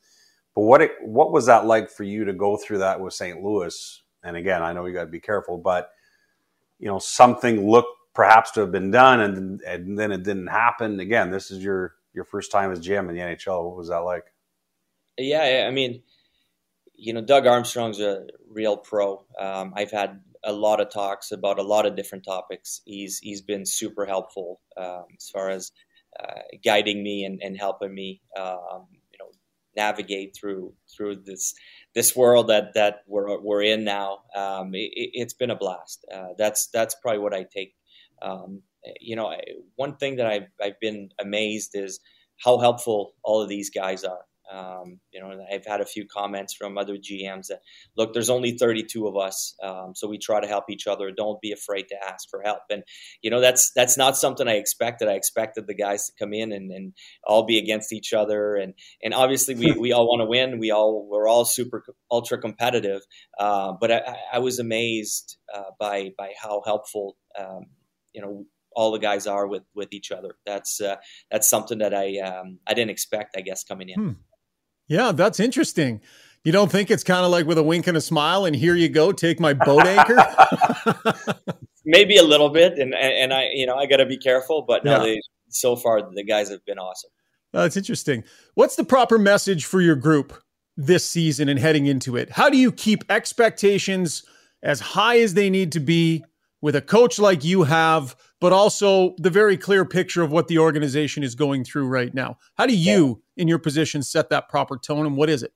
but 0.54 0.62
what 0.62 0.82
it, 0.82 0.92
what 1.02 1.32
was 1.32 1.46
that 1.46 1.66
like 1.66 1.90
for 1.90 2.02
you 2.02 2.24
to 2.24 2.32
go 2.32 2.56
through 2.56 2.78
that 2.78 3.00
with 3.00 3.14
St. 3.14 3.42
Louis? 3.42 4.02
And 4.24 4.36
again, 4.36 4.62
I 4.62 4.72
know 4.72 4.86
you 4.86 4.94
got 4.94 5.04
to 5.04 5.10
be 5.10 5.20
careful, 5.20 5.58
but 5.58 5.90
you 6.80 6.88
know 6.88 6.98
something 6.98 7.70
looked 7.70 7.96
perhaps 8.14 8.50
to 8.52 8.60
have 8.60 8.72
been 8.72 8.90
done, 8.90 9.20
and 9.20 9.60
and 9.62 9.98
then 9.98 10.10
it 10.10 10.22
didn't 10.22 10.46
happen. 10.48 10.98
Again, 10.98 11.30
this 11.30 11.50
is 11.50 11.62
your 11.62 11.94
your 12.14 12.24
first 12.24 12.50
time 12.50 12.72
as 12.72 12.80
GM 12.80 13.08
in 13.08 13.14
the 13.14 13.20
NHL. 13.20 13.64
What 13.64 13.76
was 13.76 13.88
that 13.88 13.98
like? 13.98 14.32
Yeah, 15.18 15.66
I 15.68 15.70
mean 15.70 16.02
you 16.96 17.12
know, 17.12 17.20
Doug 17.20 17.46
Armstrong's 17.46 18.00
a 18.00 18.26
real 18.48 18.76
pro. 18.76 19.24
Um, 19.38 19.72
I've 19.76 19.90
had 19.90 20.20
a 20.44 20.52
lot 20.52 20.80
of 20.80 20.90
talks 20.90 21.32
about 21.32 21.58
a 21.58 21.62
lot 21.62 21.86
of 21.86 21.96
different 21.96 22.24
topics. 22.24 22.80
He's 22.84 23.18
he's 23.18 23.42
been 23.42 23.66
super 23.66 24.06
helpful 24.06 24.60
um, 24.76 25.04
as 25.16 25.30
far 25.30 25.50
as 25.50 25.72
uh, 26.20 26.40
guiding 26.64 27.02
me 27.02 27.24
and, 27.24 27.40
and 27.42 27.56
helping 27.58 27.94
me, 27.94 28.20
um, 28.38 28.86
you 29.12 29.18
know, 29.18 29.30
navigate 29.76 30.36
through 30.38 30.74
through 30.94 31.16
this 31.24 31.54
this 31.94 32.14
world 32.14 32.48
that 32.48 32.74
that 32.74 33.02
we're 33.06 33.40
we're 33.40 33.62
in 33.62 33.84
now. 33.84 34.18
Um, 34.34 34.70
it, 34.74 35.18
has 35.18 35.34
been 35.34 35.50
a 35.50 35.56
blast. 35.56 36.04
Uh, 36.12 36.34
that's 36.38 36.68
that's 36.68 36.94
probably 37.02 37.20
what 37.20 37.34
I 37.34 37.44
take. 37.44 37.74
Um, 38.22 38.62
you 39.00 39.16
know, 39.16 39.34
one 39.76 39.96
thing 39.96 40.16
that 40.16 40.26
I've 40.26 40.48
I've 40.62 40.78
been 40.80 41.10
amazed 41.18 41.72
is 41.74 42.00
how 42.42 42.58
helpful 42.58 43.14
all 43.22 43.42
of 43.42 43.48
these 43.48 43.70
guys 43.70 44.04
are. 44.04 44.24
Um, 44.52 45.00
you 45.10 45.20
know, 45.20 45.32
I've 45.52 45.64
had 45.66 45.80
a 45.80 45.86
few 45.86 46.06
comments 46.06 46.54
from 46.54 46.76
other 46.76 46.96
GMs 46.96 47.46
that 47.48 47.60
look, 47.96 48.12
there's 48.12 48.30
only 48.30 48.52
32 48.52 49.06
of 49.06 49.16
us, 49.16 49.54
um, 49.62 49.92
so 49.94 50.08
we 50.08 50.18
try 50.18 50.40
to 50.40 50.46
help 50.46 50.64
each 50.68 50.86
other. 50.86 51.10
Don't 51.10 51.40
be 51.40 51.52
afraid 51.52 51.88
to 51.88 51.96
ask 52.04 52.28
for 52.28 52.42
help. 52.42 52.60
And 52.70 52.82
you 53.22 53.30
know, 53.30 53.40
that's 53.40 53.72
that's 53.74 53.96
not 53.96 54.16
something 54.16 54.46
I 54.46 54.54
expected. 54.54 55.08
I 55.08 55.14
expected 55.14 55.66
the 55.66 55.74
guys 55.74 56.06
to 56.06 56.12
come 56.18 56.32
in 56.32 56.52
and, 56.52 56.70
and 56.70 56.92
all 57.26 57.44
be 57.44 57.58
against 57.58 57.92
each 57.92 58.12
other, 58.12 58.56
and 58.56 58.74
and 59.02 59.14
obviously 59.14 59.54
we, 59.54 59.72
we 59.72 59.92
all 59.92 60.06
want 60.06 60.20
to 60.20 60.26
win. 60.26 60.58
We 60.58 60.70
all 60.70 61.08
we're 61.10 61.28
all 61.28 61.44
super 61.44 61.82
ultra 62.10 62.38
competitive. 62.38 63.00
Uh, 63.38 63.72
but 63.80 63.90
I, 63.90 64.16
I, 64.34 64.38
was 64.38 64.58
amazed 64.58 65.36
uh, 65.52 65.70
by 65.78 66.10
by 66.16 66.32
how 66.40 66.62
helpful. 66.64 67.16
Um, 67.38 67.66
you 68.12 68.22
know 68.22 68.46
all 68.74 68.92
the 68.92 68.98
guys 68.98 69.26
are 69.26 69.46
with 69.46 69.62
with 69.74 69.92
each 69.92 70.12
other. 70.12 70.36
That's 70.44 70.80
uh, 70.80 70.96
that's 71.30 71.48
something 71.48 71.78
that 71.78 71.94
I 71.94 72.18
um, 72.18 72.58
I 72.66 72.74
didn't 72.74 72.90
expect. 72.90 73.36
I 73.36 73.40
guess 73.40 73.64
coming 73.64 73.88
in. 73.88 74.00
Hmm. 74.00 74.12
Yeah, 74.88 75.12
that's 75.12 75.40
interesting. 75.40 76.00
You 76.44 76.52
don't 76.52 76.70
think 76.70 76.90
it's 76.90 77.04
kind 77.04 77.24
of 77.24 77.30
like 77.30 77.46
with 77.46 77.56
a 77.56 77.62
wink 77.62 77.86
and 77.86 77.96
a 77.96 78.00
smile, 78.00 78.44
and 78.44 78.54
here 78.54 78.74
you 78.74 78.88
go, 78.88 79.12
take 79.12 79.40
my 79.40 79.54
boat 79.54 79.86
anchor. 79.86 80.16
Maybe 81.86 82.18
a 82.18 82.22
little 82.22 82.50
bit, 82.50 82.78
and 82.78 82.94
and 82.94 83.32
I, 83.32 83.48
you 83.54 83.66
know, 83.66 83.76
I 83.76 83.86
got 83.86 83.96
to 83.96 84.06
be 84.06 84.18
careful. 84.18 84.62
But 84.62 84.84
no, 84.84 84.92
yeah. 84.92 84.98
they, 84.98 85.20
so 85.48 85.74
far 85.74 86.02
the 86.02 86.24
guys 86.24 86.50
have 86.50 86.64
been 86.66 86.78
awesome. 86.78 87.10
That's 87.52 87.76
interesting. 87.76 88.24
What's 88.54 88.76
the 88.76 88.84
proper 88.84 89.16
message 89.16 89.64
for 89.64 89.80
your 89.80 89.96
group 89.96 90.34
this 90.76 91.08
season 91.08 91.48
and 91.48 91.58
heading 91.58 91.86
into 91.86 92.16
it? 92.16 92.30
How 92.30 92.50
do 92.50 92.58
you 92.58 92.72
keep 92.72 93.04
expectations 93.08 94.24
as 94.62 94.80
high 94.80 95.20
as 95.20 95.34
they 95.34 95.48
need 95.48 95.72
to 95.72 95.80
be 95.80 96.24
with 96.60 96.74
a 96.74 96.82
coach 96.82 97.18
like 97.18 97.44
you 97.44 97.62
have, 97.62 98.16
but 98.44 98.52
also 98.52 99.14
the 99.16 99.30
very 99.30 99.56
clear 99.56 99.86
picture 99.86 100.22
of 100.22 100.30
what 100.30 100.48
the 100.48 100.58
organization 100.58 101.22
is 101.22 101.34
going 101.34 101.64
through 101.64 101.86
right 101.86 102.12
now. 102.12 102.36
How 102.58 102.66
do 102.66 102.76
you, 102.76 103.22
yeah. 103.36 103.40
in 103.40 103.48
your 103.48 103.58
position, 103.58 104.02
set 104.02 104.28
that 104.28 104.50
proper 104.50 104.76
tone, 104.76 105.06
and 105.06 105.16
what 105.16 105.30
is 105.30 105.42
it? 105.42 105.54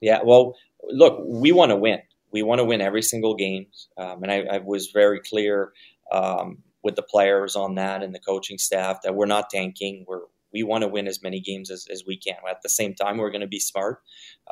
Yeah, 0.00 0.20
well, 0.24 0.56
look, 0.88 1.20
we 1.26 1.52
want 1.52 1.68
to 1.68 1.76
win. 1.76 1.98
We 2.32 2.40
want 2.40 2.60
to 2.60 2.64
win 2.64 2.80
every 2.80 3.02
single 3.02 3.34
game, 3.34 3.66
um, 3.98 4.22
and 4.22 4.32
I, 4.32 4.38
I, 4.52 4.58
was 4.64 4.86
very 4.86 5.20
clear. 5.20 5.74
Um, 6.10 6.62
with 6.82 6.96
the 6.96 7.02
players 7.02 7.56
on 7.56 7.74
that 7.74 8.02
and 8.02 8.14
the 8.14 8.18
coaching 8.18 8.56
staff 8.56 9.02
that 9.02 9.14
we're 9.14 9.26
not 9.26 9.50
tanking. 9.50 10.06
We're 10.08 10.22
we 10.52 10.62
want 10.62 10.82
to 10.82 10.88
win 10.88 11.06
as 11.06 11.22
many 11.22 11.40
games 11.40 11.70
as, 11.70 11.86
as 11.90 12.04
we 12.06 12.16
can. 12.16 12.36
At 12.48 12.62
the 12.62 12.68
same 12.68 12.94
time, 12.94 13.18
we're 13.18 13.30
going 13.30 13.42
to 13.42 13.46
be 13.46 13.60
smart. 13.60 14.00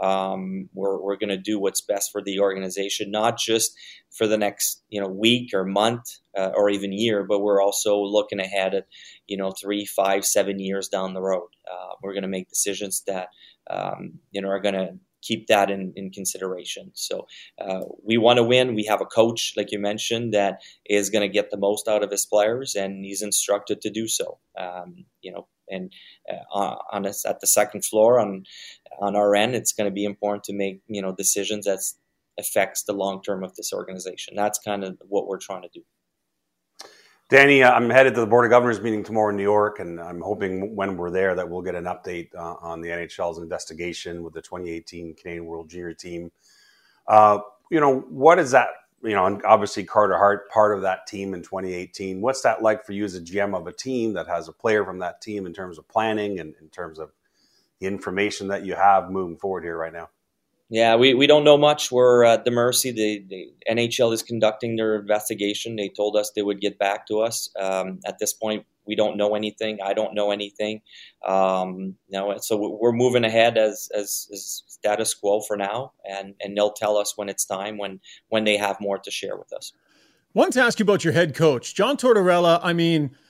Um, 0.00 0.68
we're 0.74 1.00
we're 1.00 1.16
going 1.16 1.30
to 1.30 1.38
do 1.38 1.58
what's 1.58 1.80
best 1.80 2.12
for 2.12 2.22
the 2.22 2.40
organization, 2.40 3.10
not 3.10 3.38
just 3.38 3.72
for 4.10 4.26
the 4.26 4.38
next 4.38 4.82
you 4.90 5.00
know 5.00 5.08
week 5.08 5.54
or 5.54 5.64
month 5.64 6.04
uh, 6.38 6.52
or 6.54 6.70
even 6.70 6.92
year, 6.92 7.24
but 7.24 7.40
we're 7.40 7.62
also 7.62 8.00
looking 8.00 8.40
ahead 8.40 8.74
at 8.74 8.86
you 9.26 9.36
know 9.36 9.50
three, 9.50 9.84
five, 9.84 10.24
seven 10.24 10.58
years 10.58 10.88
down 10.88 11.14
the 11.14 11.22
road. 11.22 11.48
Uh, 11.70 11.94
we're 12.02 12.12
going 12.12 12.22
to 12.22 12.28
make 12.28 12.48
decisions 12.48 13.02
that 13.06 13.28
um, 13.68 14.20
you 14.30 14.40
know 14.40 14.48
are 14.48 14.60
going 14.60 14.74
to 14.74 14.98
keep 15.20 15.48
that 15.48 15.70
in, 15.70 15.92
in 15.96 16.10
consideration. 16.10 16.90
So 16.94 17.26
uh, 17.60 17.80
we 18.04 18.18
want 18.18 18.36
to 18.36 18.44
win. 18.44 18.74
We 18.74 18.84
have 18.84 19.00
a 19.00 19.06
coach, 19.06 19.54
like 19.56 19.72
you 19.72 19.78
mentioned, 19.78 20.32
that 20.32 20.60
is 20.86 21.10
going 21.10 21.28
to 21.28 21.32
get 21.32 21.50
the 21.50 21.56
most 21.56 21.88
out 21.88 22.04
of 22.04 22.10
his 22.10 22.24
players, 22.24 22.76
and 22.76 23.04
he's 23.04 23.22
instructed 23.22 23.80
to 23.80 23.90
do 23.90 24.06
so. 24.06 24.38
Um, 24.56 25.06
you 25.20 25.32
know, 25.32 25.48
and 25.68 25.92
uh, 26.30 26.76
on 26.92 27.06
us 27.06 27.26
at 27.26 27.40
the 27.40 27.46
second 27.46 27.84
floor 27.84 28.20
on 28.20 28.44
on 29.00 29.16
our 29.16 29.34
end, 29.34 29.54
it's 29.54 29.72
going 29.72 29.90
to 29.90 29.94
be 29.94 30.04
important 30.04 30.44
to 30.44 30.54
make 30.54 30.82
you 30.86 31.02
know 31.02 31.14
decisions 31.14 31.64
that 31.66 31.80
affects 32.38 32.84
the 32.84 32.92
long 32.92 33.22
term 33.22 33.42
of 33.42 33.54
this 33.56 33.72
organization. 33.72 34.34
That's 34.36 34.58
kind 34.58 34.84
of 34.84 34.96
what 35.08 35.26
we're 35.26 35.38
trying 35.38 35.62
to 35.62 35.70
do. 35.74 35.82
Danny, 37.28 37.62
uh, 37.62 37.70
I'm 37.70 37.90
headed 37.90 38.14
to 38.14 38.20
the 38.20 38.26
Board 38.26 38.46
of 38.46 38.50
Governors 38.50 38.80
meeting 38.80 39.04
tomorrow 39.04 39.28
in 39.28 39.36
New 39.36 39.42
York, 39.42 39.80
and 39.80 40.00
I'm 40.00 40.22
hoping 40.22 40.74
when 40.74 40.96
we're 40.96 41.10
there 41.10 41.34
that 41.34 41.46
we'll 41.46 41.60
get 41.60 41.74
an 41.74 41.84
update 41.84 42.34
uh, 42.34 42.54
on 42.62 42.80
the 42.80 42.88
NHL's 42.88 43.36
investigation 43.36 44.22
with 44.22 44.32
the 44.32 44.40
2018 44.40 45.14
Canadian 45.14 45.44
World 45.44 45.68
Junior 45.68 45.92
Team. 45.92 46.30
Uh, 47.06 47.40
you 47.70 47.80
know, 47.80 48.00
what 48.08 48.38
is 48.38 48.52
that? 48.52 48.68
You 49.02 49.10
know, 49.10 49.40
obviously 49.44 49.84
Carter 49.84 50.16
Hart, 50.16 50.48
part 50.48 50.74
of 50.74 50.80
that 50.82 51.06
team 51.06 51.34
in 51.34 51.42
2018. 51.42 52.22
What's 52.22 52.40
that 52.42 52.62
like 52.62 52.86
for 52.86 52.92
you 52.92 53.04
as 53.04 53.14
a 53.14 53.20
GM 53.20 53.54
of 53.54 53.66
a 53.66 53.72
team 53.72 54.14
that 54.14 54.26
has 54.26 54.48
a 54.48 54.52
player 54.52 54.82
from 54.82 54.98
that 55.00 55.20
team 55.20 55.44
in 55.44 55.52
terms 55.52 55.76
of 55.76 55.86
planning 55.86 56.40
and 56.40 56.54
in 56.62 56.70
terms 56.70 56.98
of 56.98 57.12
the 57.78 57.86
information 57.86 58.48
that 58.48 58.64
you 58.64 58.74
have 58.74 59.10
moving 59.10 59.36
forward 59.36 59.64
here 59.64 59.76
right 59.76 59.92
now? 59.92 60.08
Yeah, 60.70 60.96
we, 60.96 61.14
we 61.14 61.26
don't 61.26 61.44
know 61.44 61.56
much. 61.56 61.90
We're 61.90 62.24
at 62.24 62.44
the 62.44 62.50
mercy. 62.50 62.90
The, 62.90 63.24
the 63.28 63.72
NHL 63.72 64.12
is 64.12 64.22
conducting 64.22 64.76
their 64.76 64.96
investigation. 64.96 65.76
They 65.76 65.88
told 65.88 66.14
us 66.14 66.30
they 66.34 66.42
would 66.42 66.60
get 66.60 66.78
back 66.78 67.06
to 67.06 67.20
us. 67.20 67.48
Um, 67.58 68.00
at 68.06 68.18
this 68.18 68.34
point, 68.34 68.66
we 68.86 68.94
don't 68.94 69.16
know 69.16 69.34
anything. 69.34 69.78
I 69.82 69.94
don't 69.94 70.14
know 70.14 70.30
anything. 70.30 70.82
Um, 71.26 71.96
you 72.08 72.18
know, 72.18 72.36
so 72.38 72.78
we're 72.80 72.92
moving 72.92 73.24
ahead 73.24 73.56
as, 73.56 73.88
as, 73.94 74.28
as 74.30 74.62
status 74.66 75.14
quo 75.14 75.40
for 75.40 75.56
now, 75.56 75.92
and, 76.08 76.34
and 76.40 76.56
they'll 76.56 76.72
tell 76.72 76.98
us 76.98 77.16
when 77.16 77.28
it's 77.28 77.44
time, 77.46 77.78
when 77.78 78.00
when 78.28 78.44
they 78.44 78.56
have 78.56 78.78
more 78.80 78.98
to 78.98 79.10
share 79.10 79.36
with 79.36 79.52
us. 79.52 79.72
Wanted 80.34 80.52
to 80.54 80.62
ask 80.62 80.78
you 80.78 80.84
about 80.84 81.02
your 81.02 81.14
head 81.14 81.34
coach, 81.34 81.74
John 81.74 81.96
Tortorella. 81.96 82.60
I 82.62 82.74
mean– 82.74 83.10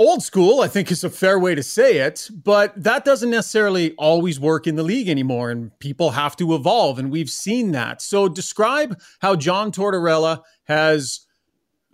old 0.00 0.22
school, 0.22 0.62
I 0.62 0.68
think 0.68 0.90
is 0.90 1.04
a 1.04 1.10
fair 1.10 1.38
way 1.38 1.54
to 1.54 1.62
say 1.62 1.98
it, 1.98 2.30
but 2.42 2.72
that 2.82 3.04
doesn't 3.04 3.30
necessarily 3.30 3.92
always 3.96 4.40
work 4.40 4.66
in 4.66 4.76
the 4.76 4.82
league 4.82 5.10
anymore, 5.10 5.50
and 5.50 5.78
people 5.78 6.12
have 6.12 6.34
to 6.36 6.54
evolve, 6.54 6.98
and 6.98 7.12
we've 7.12 7.28
seen 7.28 7.72
that. 7.72 8.00
So, 8.00 8.26
describe 8.26 8.98
how 9.20 9.36
John 9.36 9.70
Tortorella 9.70 10.40
has 10.64 11.26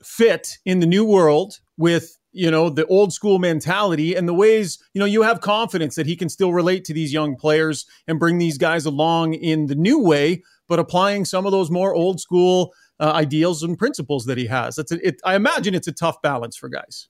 fit 0.05 0.59
in 0.65 0.79
the 0.79 0.87
new 0.87 1.05
world 1.05 1.59
with 1.77 2.17
you 2.33 2.49
know 2.51 2.71
the 2.71 2.87
old 2.87 3.13
school 3.13 3.41
mentality 3.41 4.15
and 4.15 4.29
the 4.29 4.35
ways 4.35 4.79
you 4.95 5.01
know 5.01 5.07
you 5.07 5.23
have 5.23 5.41
confidence 5.41 5.97
that 5.97 6.07
he 6.07 6.15
can 6.15 6.29
still 6.29 6.53
relate 6.53 6.85
to 6.85 6.93
these 6.93 7.13
young 7.13 7.35
players 7.35 7.87
and 8.07 8.21
bring 8.21 8.39
these 8.39 8.59
guys 8.59 8.85
along 8.85 9.35
in 9.35 9.67
the 9.67 9.75
new 9.75 9.99
way 9.99 10.43
but 10.69 10.79
applying 10.79 11.25
some 11.25 11.47
of 11.47 11.51
those 11.51 11.71
more 11.71 11.95
old 11.95 12.21
school 12.21 12.73
uh, 13.01 13.11
ideals 13.13 13.63
and 13.63 13.79
principles 13.79 14.27
that 14.27 14.37
he 14.37 14.47
has 14.47 14.77
that's 14.77 14.93
a, 14.93 15.07
it, 15.07 15.17
i 15.25 15.35
imagine 15.35 15.75
it's 15.75 15.89
a 15.89 15.93
tough 15.93 16.21
balance 16.21 16.57
for 16.57 16.69
guys 16.69 17.09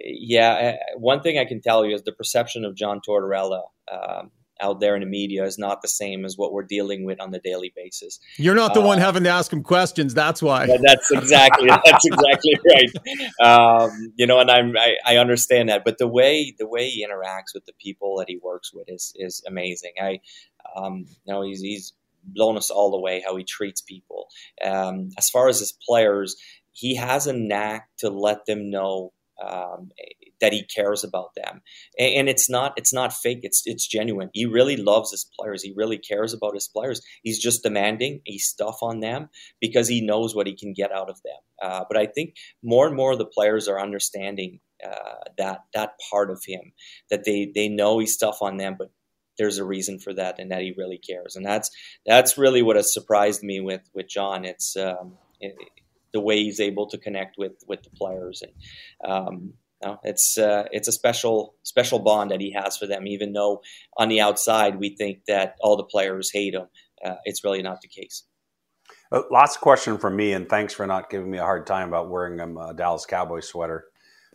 yeah, 0.00 0.76
one 0.96 1.20
thing 1.22 1.38
I 1.38 1.44
can 1.44 1.60
tell 1.60 1.84
you 1.84 1.94
is 1.94 2.02
the 2.02 2.12
perception 2.12 2.64
of 2.64 2.74
John 2.74 3.00
Tortorella 3.06 3.62
um, 3.90 4.30
out 4.60 4.80
there 4.80 4.94
in 4.94 5.00
the 5.00 5.06
media 5.06 5.44
is 5.44 5.58
not 5.58 5.82
the 5.82 5.88
same 5.88 6.24
as 6.24 6.36
what 6.36 6.52
we're 6.52 6.64
dealing 6.64 7.04
with 7.04 7.20
on 7.20 7.30
the 7.30 7.38
daily 7.38 7.72
basis. 7.74 8.18
You're 8.36 8.54
not 8.54 8.74
the 8.74 8.80
uh, 8.80 8.86
one 8.86 8.98
having 8.98 9.24
to 9.24 9.30
ask 9.30 9.52
him 9.52 9.62
questions. 9.62 10.14
That's 10.14 10.42
why. 10.42 10.66
That's 10.66 11.10
exactly 11.10 11.68
that's 11.84 12.04
exactly 12.04 12.58
right. 12.66 13.46
Um, 13.46 14.12
you 14.16 14.26
know, 14.26 14.40
and 14.40 14.50
I'm 14.50 14.76
I, 14.76 14.96
I, 15.04 15.16
understand 15.16 15.68
that, 15.68 15.84
but 15.84 15.98
the 15.98 16.08
way 16.08 16.54
the 16.58 16.66
way 16.66 16.88
he 16.88 17.06
interacts 17.06 17.54
with 17.54 17.64
the 17.66 17.72
people 17.80 18.16
that 18.18 18.28
he 18.28 18.38
works 18.42 18.72
with 18.72 18.88
is 18.88 19.12
is 19.16 19.42
amazing. 19.46 19.92
I, 20.00 20.20
um, 20.76 21.06
you 21.24 21.32
know, 21.32 21.42
he's 21.42 21.60
he's 21.60 21.92
blown 22.24 22.56
us 22.56 22.70
all 22.70 22.94
away 22.94 23.22
how 23.24 23.36
he 23.36 23.44
treats 23.44 23.80
people. 23.80 24.28
Um, 24.64 25.10
as 25.16 25.30
far 25.30 25.48
as 25.48 25.60
his 25.60 25.72
players, 25.72 26.36
he 26.72 26.96
has 26.96 27.26
a 27.26 27.32
knack 27.32 27.88
to 27.98 28.10
let 28.10 28.46
them 28.46 28.70
know 28.70 29.12
um, 29.44 29.90
that 30.40 30.52
he 30.52 30.64
cares 30.64 31.04
about 31.04 31.34
them, 31.36 31.62
and, 31.98 32.14
and, 32.14 32.28
it's 32.28 32.50
not 32.50 32.72
it's 32.76 32.92
not 32.92 33.12
fake. 33.12 33.40
It's 33.42 33.62
it's 33.66 33.86
genuine. 33.86 34.30
He 34.32 34.46
really 34.46 34.76
loves 34.76 35.10
his 35.10 35.28
players. 35.38 35.62
He 35.62 35.72
really 35.76 35.98
cares 35.98 36.32
about 36.32 36.54
his 36.54 36.68
players. 36.68 37.00
He's 37.22 37.38
just 37.38 37.62
demanding 37.62 38.20
a 38.26 38.38
stuff 38.38 38.78
on 38.82 39.00
them 39.00 39.28
because 39.60 39.88
he 39.88 40.00
knows 40.00 40.34
what 40.34 40.46
he 40.46 40.56
can 40.56 40.72
get 40.72 40.92
out 40.92 41.10
of 41.10 41.20
them. 41.22 41.38
Uh, 41.62 41.84
but 41.88 41.98
I 41.98 42.06
think 42.06 42.34
more 42.62 42.86
and 42.86 42.96
more 42.96 43.16
the 43.16 43.26
players 43.26 43.68
are 43.68 43.80
understanding 43.80 44.60
uh, 44.84 45.24
that 45.38 45.64
that 45.74 45.92
part 46.10 46.30
of 46.30 46.42
him 46.46 46.72
that 47.10 47.24
they 47.24 47.50
they 47.54 47.68
know 47.68 47.98
he's 47.98 48.16
tough 48.16 48.42
on 48.42 48.56
them, 48.56 48.76
but 48.78 48.90
there's 49.38 49.58
a 49.58 49.64
reason 49.64 49.98
for 49.98 50.12
that 50.12 50.38
and 50.38 50.50
that 50.50 50.62
he 50.62 50.74
really 50.76 50.98
cares 50.98 51.36
and 51.36 51.46
that's 51.46 51.70
that's 52.04 52.36
really 52.36 52.60
what 52.60 52.74
has 52.74 52.92
surprised 52.92 53.42
me 53.42 53.60
with 53.60 53.82
with 53.94 54.08
john 54.08 54.44
it's 54.44 54.76
um, 54.76 55.16
the 56.12 56.20
way 56.20 56.42
he's 56.42 56.60
able 56.60 56.86
to 56.88 56.98
connect 56.98 57.36
with 57.38 57.52
with 57.66 57.82
the 57.82 57.90
players 57.90 58.42
and 58.42 59.10
um, 59.10 59.52
know, 59.84 59.98
it's 60.02 60.38
uh, 60.38 60.64
it's 60.72 60.88
a 60.88 60.92
special 60.92 61.54
special 61.62 61.98
bond 61.98 62.30
that 62.30 62.40
he 62.40 62.52
has 62.52 62.76
for 62.76 62.86
them. 62.86 63.06
Even 63.06 63.32
though 63.32 63.62
on 63.96 64.08
the 64.08 64.20
outside 64.20 64.78
we 64.78 64.96
think 64.96 65.24
that 65.26 65.56
all 65.60 65.76
the 65.76 65.84
players 65.84 66.30
hate 66.32 66.54
him, 66.54 66.66
uh, 67.04 67.16
it's 67.24 67.44
really 67.44 67.62
not 67.62 67.80
the 67.80 67.88
case. 67.88 68.24
Uh, 69.10 69.22
last 69.30 69.60
question 69.60 69.98
from 69.98 70.16
me, 70.16 70.32
and 70.32 70.48
thanks 70.48 70.74
for 70.74 70.86
not 70.86 71.10
giving 71.10 71.30
me 71.30 71.38
a 71.38 71.42
hard 71.42 71.66
time 71.66 71.88
about 71.88 72.10
wearing 72.10 72.40
a 72.40 72.74
Dallas 72.74 73.06
Cowboy 73.06 73.40
sweater 73.40 73.86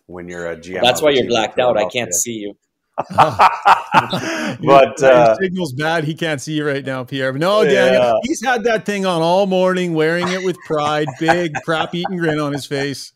when 0.07 0.27
you're 0.27 0.51
a 0.51 0.57
GM. 0.57 0.75
Well, 0.75 0.85
that's 0.85 1.01
why 1.01 1.11
you're 1.11 1.27
blacked 1.27 1.59
out. 1.59 1.77
I 1.77 1.87
can't 1.89 2.13
see 2.13 2.33
you. 2.33 2.55
but 3.09 5.01
uh, 5.01 5.35
signal's 5.37 5.73
bad. 5.73 6.03
He 6.03 6.13
can't 6.13 6.39
see 6.39 6.53
you 6.53 6.65
right 6.67 6.85
now, 6.85 7.03
Pierre. 7.03 7.31
But 7.31 7.41
no, 7.41 7.63
Daniel, 7.63 8.01
yeah. 8.01 8.13
he's 8.23 8.43
had 8.43 8.63
that 8.65 8.85
thing 8.85 9.05
on 9.05 9.21
all 9.21 9.47
morning, 9.47 9.93
wearing 9.93 10.27
it 10.27 10.43
with 10.43 10.57
pride, 10.65 11.07
big 11.19 11.53
crap 11.63 11.95
eating 11.95 12.17
grin 12.17 12.39
on 12.39 12.53
his 12.53 12.67
face. 12.67 13.13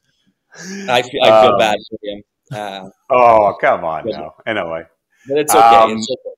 I 0.90 1.04
feel, 1.04 1.24
I 1.24 1.44
feel 1.44 1.52
um, 1.52 1.60
bad 1.60 1.78
for 1.90 1.98
him. 2.02 2.24
Uh, 2.52 2.90
oh, 3.12 3.56
come 3.62 3.84
on 3.84 4.08
now. 4.08 4.34
Anyway, 4.48 4.84
but 5.28 5.38
it's 5.38 5.54
okay. 5.54 5.64
Um, 5.64 5.92
it's 5.92 6.10
okay. 6.10 6.36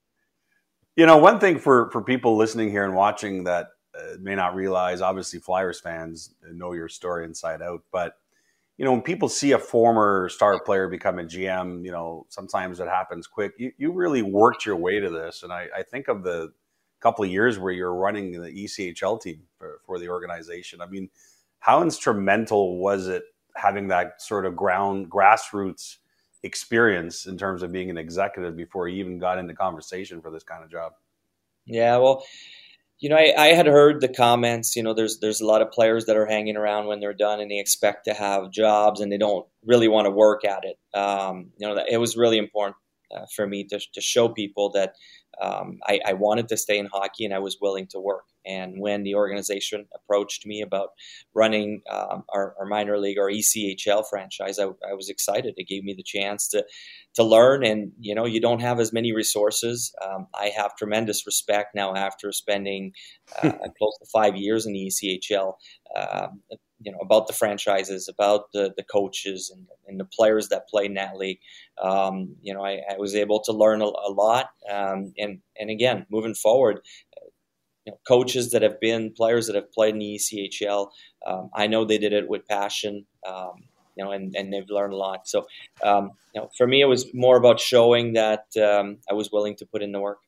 You 0.98 1.06
know, 1.06 1.18
one 1.18 1.40
thing 1.40 1.60
for 1.60 1.90
for 1.92 2.02
people 2.02 2.36
listening 2.36 2.72
here 2.72 2.84
and 2.84 2.94
watching 2.94 3.46
that 3.46 3.70
uh, 3.98 4.16
may 4.20 4.36
not 4.36 4.54
realize, 4.54 5.00
obviously, 5.00 5.40
Flyers 5.40 5.80
fans 5.80 6.34
know 6.52 6.74
your 6.74 6.90
story 6.90 7.24
inside 7.24 7.62
out, 7.62 7.84
but 7.94 8.18
you 8.80 8.86
know, 8.86 8.94
when 8.94 9.02
people 9.02 9.28
see 9.28 9.52
a 9.52 9.60
former 9.60 10.30
star 10.30 10.58
player 10.64 10.88
become 10.88 11.20
a 11.20 11.26
GM, 11.26 11.84
you 11.84 11.92
know, 11.92 12.26
sometimes 12.30 12.80
it 12.80 12.88
happens 12.88 13.28
quick. 13.28 13.52
You, 13.58 13.74
you 13.78 13.92
really 13.92 14.22
worked 14.22 14.66
your 14.66 14.78
way 14.78 15.02
to 15.02 15.10
this. 15.10 15.44
And 15.44 15.52
I, 15.52 15.68
I 15.76 15.84
think 15.84 16.08
of 16.08 16.24
the 16.24 16.54
couple 17.02 17.26
of 17.26 17.30
years 17.30 17.60
where 17.60 17.74
you're 17.74 17.94
running 17.94 18.42
the 18.42 18.48
ECHL 18.48 19.22
team 19.22 19.42
for, 19.58 19.82
for 19.86 20.00
the 20.00 20.08
organization. 20.08 20.80
I 20.80 20.86
mean, 20.86 21.10
how 21.60 21.82
instrumental 21.82 22.78
was 22.78 23.10
it 23.10 23.24
having 23.54 23.90
that 23.90 24.22
sort 24.22 24.46
of 24.46 24.56
ground 24.56 25.12
grassroots 25.12 25.98
experience 26.44 27.26
in 27.26 27.38
terms 27.38 27.64
of 27.64 27.74
being 27.74 27.90
an 27.90 27.98
executive 27.98 28.56
before 28.56 28.88
you 28.88 29.02
even 29.02 29.20
got 29.20 29.40
into 29.40 29.54
conversation 29.54 30.22
for 30.22 30.32
this 30.32 30.44
kind 30.44 30.64
of 30.64 30.72
job? 30.72 30.94
Yeah, 31.66 31.98
well, 31.98 32.24
you 33.00 33.10
know, 33.10 33.16
I, 33.16 33.34
I, 33.38 33.48
had 33.48 33.66
heard 33.66 34.02
the 34.02 34.10
comments. 34.10 34.76
You 34.76 34.84
know, 34.84 34.94
there's 34.94 35.20
there's 35.20 35.42
a 35.42 35.46
lot 35.46 35.62
of 35.62 35.72
players 35.72 36.06
that 36.06 36.18
are 36.18 36.26
hanging 36.26 36.58
around 36.58 36.88
when 36.88 37.00
they're 37.00 37.14
done, 37.14 37.40
and 37.40 37.50
they 37.50 37.60
expect 37.60 38.06
to 38.06 38.14
have 38.14 38.52
jobs, 38.52 39.00
and 39.00 39.12
they 39.12 39.18
don't 39.18 39.48
really 39.66 39.88
want 39.88 40.06
to 40.06 40.12
work 40.12 40.44
at 40.44 40.64
it. 40.64 40.78
Um, 40.98 41.52
you 41.58 41.68
know, 41.68 41.82
it 41.90 41.98
was 41.98 42.18
really 42.18 42.38
important 42.38 42.76
uh, 43.16 43.26
for 43.36 43.48
me 43.48 43.64
to, 43.66 43.80
to 43.94 44.02
show 44.02 44.30
people 44.30 44.72
that 44.72 44.96
um, 45.42 45.80
I, 45.88 46.00
I, 46.06 46.14
wanted 46.14 46.50
to 46.50 46.58
stay 46.58 46.78
in 46.78 46.88
hockey 46.88 47.26
and 47.26 47.34
I 47.34 47.40
was 47.40 47.58
willing 47.62 47.88
to 47.88 48.00
work. 48.00 48.26
And 48.46 48.80
when 48.80 49.04
the 49.04 49.16
organization 49.16 49.86
approached 49.94 50.46
me 50.46 50.62
about 50.62 50.90
running 51.34 51.82
um, 51.90 52.24
our, 52.34 52.56
our, 52.60 52.66
minor 52.66 52.98
league 52.98 53.18
or 53.18 53.30
ECHL 53.30 54.04
franchise, 54.10 54.60
I, 54.60 54.66
I, 54.66 54.94
was 54.94 55.10
excited. 55.10 55.54
It 55.58 55.68
gave 55.68 55.84
me 55.84 55.94
the 55.94 56.04
chance 56.04 56.48
to 56.50 56.66
to 57.16 57.24
learn. 57.24 57.64
And 57.64 57.92
you 58.00 58.16
know, 58.16 58.26
you 58.26 58.42
don't 58.42 58.62
have 58.62 58.80
as 58.80 58.92
many 58.92 59.14
resources. 59.14 59.94
Um, 60.06 60.28
I 60.34 60.52
have 60.56 60.76
tremendous 60.76 61.26
respect 61.26 61.76
now 61.76 61.94
after 61.96 62.32
spending 62.32 62.94
uh, 63.42 63.52
close 63.78 63.98
to 64.00 64.08
five 64.12 64.36
years 64.36 64.66
in 64.66 64.74
the 64.74 64.88
ECHL 64.88 65.54
um, 65.96 66.42
you 66.82 66.92
know 66.92 66.98
about 67.00 67.28
the 67.28 67.34
franchises, 67.34 68.08
about 68.08 68.52
the 68.54 68.74
the 68.76 68.84
coaches 68.84 69.52
and, 69.54 69.68
and 69.88 70.00
the 70.00 70.06
players 70.06 70.50
that 70.50 70.68
play 70.70 70.86
in 70.86 70.94
that 70.96 71.18
league. 71.18 71.40
Um, 71.82 72.36
you 72.42 72.54
know, 72.54 72.64
I, 72.64 72.82
I, 72.90 72.98
was 72.98 73.16
able 73.16 73.42
to 73.42 73.52
learn 73.52 73.82
a, 73.82 73.86
a 73.86 74.12
lot, 74.12 74.52
um, 74.72 75.14
and 75.18 75.40
and 75.60 75.70
again, 75.70 76.06
moving 76.10 76.36
forward, 76.36 76.82
you 77.86 77.92
know, 77.92 78.00
coaches 78.08 78.52
that 78.52 78.62
have 78.62 78.80
been 78.80 79.12
players 79.12 79.48
that 79.48 79.56
have 79.56 79.72
played 79.72 79.94
in 79.94 80.00
the 80.00 80.16
ECHL, 80.16 80.90
um, 81.26 81.50
I 81.54 81.68
know 81.68 81.86
they 81.86 81.98
did 81.98 82.14
it 82.14 82.30
with 82.30 82.48
passion. 82.48 83.06
Um, 83.28 83.64
you 83.96 84.06
know, 84.06 84.12
and, 84.12 84.34
and 84.34 84.54
they've 84.54 84.70
learned 84.70 84.94
a 84.94 84.96
lot. 84.96 85.28
So, 85.28 85.46
um, 85.84 86.12
you 86.34 86.40
know, 86.40 86.50
for 86.56 86.66
me, 86.66 86.80
it 86.80 86.86
was 86.86 87.14
more 87.14 87.36
about 87.36 87.60
showing 87.60 88.14
that 88.14 88.46
um, 88.56 89.00
I 89.10 89.14
was 89.14 89.30
willing 89.30 89.58
to 89.58 89.66
put 89.66 89.84
in 89.84 89.92
the 89.92 90.00
work. 90.00 90.20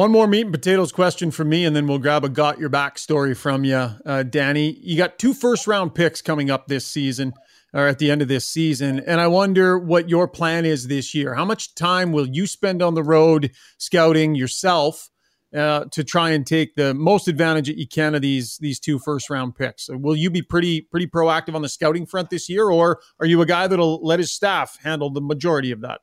One 0.00 0.12
more 0.12 0.26
meat 0.26 0.46
and 0.46 0.52
potatoes 0.52 0.92
question 0.92 1.30
from 1.30 1.50
me, 1.50 1.66
and 1.66 1.76
then 1.76 1.86
we'll 1.86 1.98
grab 1.98 2.24
a 2.24 2.30
got 2.30 2.58
your 2.58 2.70
back 2.70 2.96
story 2.96 3.34
from 3.34 3.64
you, 3.64 3.90
uh, 4.06 4.22
Danny. 4.22 4.70
You 4.80 4.96
got 4.96 5.18
two 5.18 5.34
first 5.34 5.66
round 5.66 5.94
picks 5.94 6.22
coming 6.22 6.50
up 6.50 6.68
this 6.68 6.86
season 6.86 7.34
or 7.74 7.86
at 7.86 7.98
the 7.98 8.10
end 8.10 8.22
of 8.22 8.28
this 8.28 8.46
season. 8.46 9.00
And 9.00 9.20
I 9.20 9.26
wonder 9.26 9.78
what 9.78 10.08
your 10.08 10.26
plan 10.26 10.64
is 10.64 10.88
this 10.88 11.14
year. 11.14 11.34
How 11.34 11.44
much 11.44 11.74
time 11.74 12.12
will 12.12 12.26
you 12.26 12.46
spend 12.46 12.80
on 12.80 12.94
the 12.94 13.02
road 13.02 13.50
scouting 13.76 14.34
yourself 14.34 15.10
uh, 15.54 15.84
to 15.92 16.02
try 16.02 16.30
and 16.30 16.46
take 16.46 16.76
the 16.76 16.94
most 16.94 17.28
advantage 17.28 17.66
that 17.66 17.76
you 17.76 17.86
can 17.86 18.14
of 18.14 18.22
these 18.22 18.56
these 18.56 18.80
two 18.80 18.98
first 18.98 19.28
round 19.28 19.54
picks? 19.54 19.90
Will 19.90 20.16
you 20.16 20.30
be 20.30 20.40
pretty 20.40 20.80
pretty 20.80 21.08
proactive 21.08 21.54
on 21.54 21.60
the 21.60 21.68
scouting 21.68 22.06
front 22.06 22.30
this 22.30 22.48
year, 22.48 22.70
or 22.70 23.02
are 23.18 23.26
you 23.26 23.42
a 23.42 23.46
guy 23.46 23.66
that'll 23.66 24.02
let 24.02 24.18
his 24.18 24.32
staff 24.32 24.78
handle 24.82 25.10
the 25.10 25.20
majority 25.20 25.72
of 25.72 25.82
that? 25.82 26.00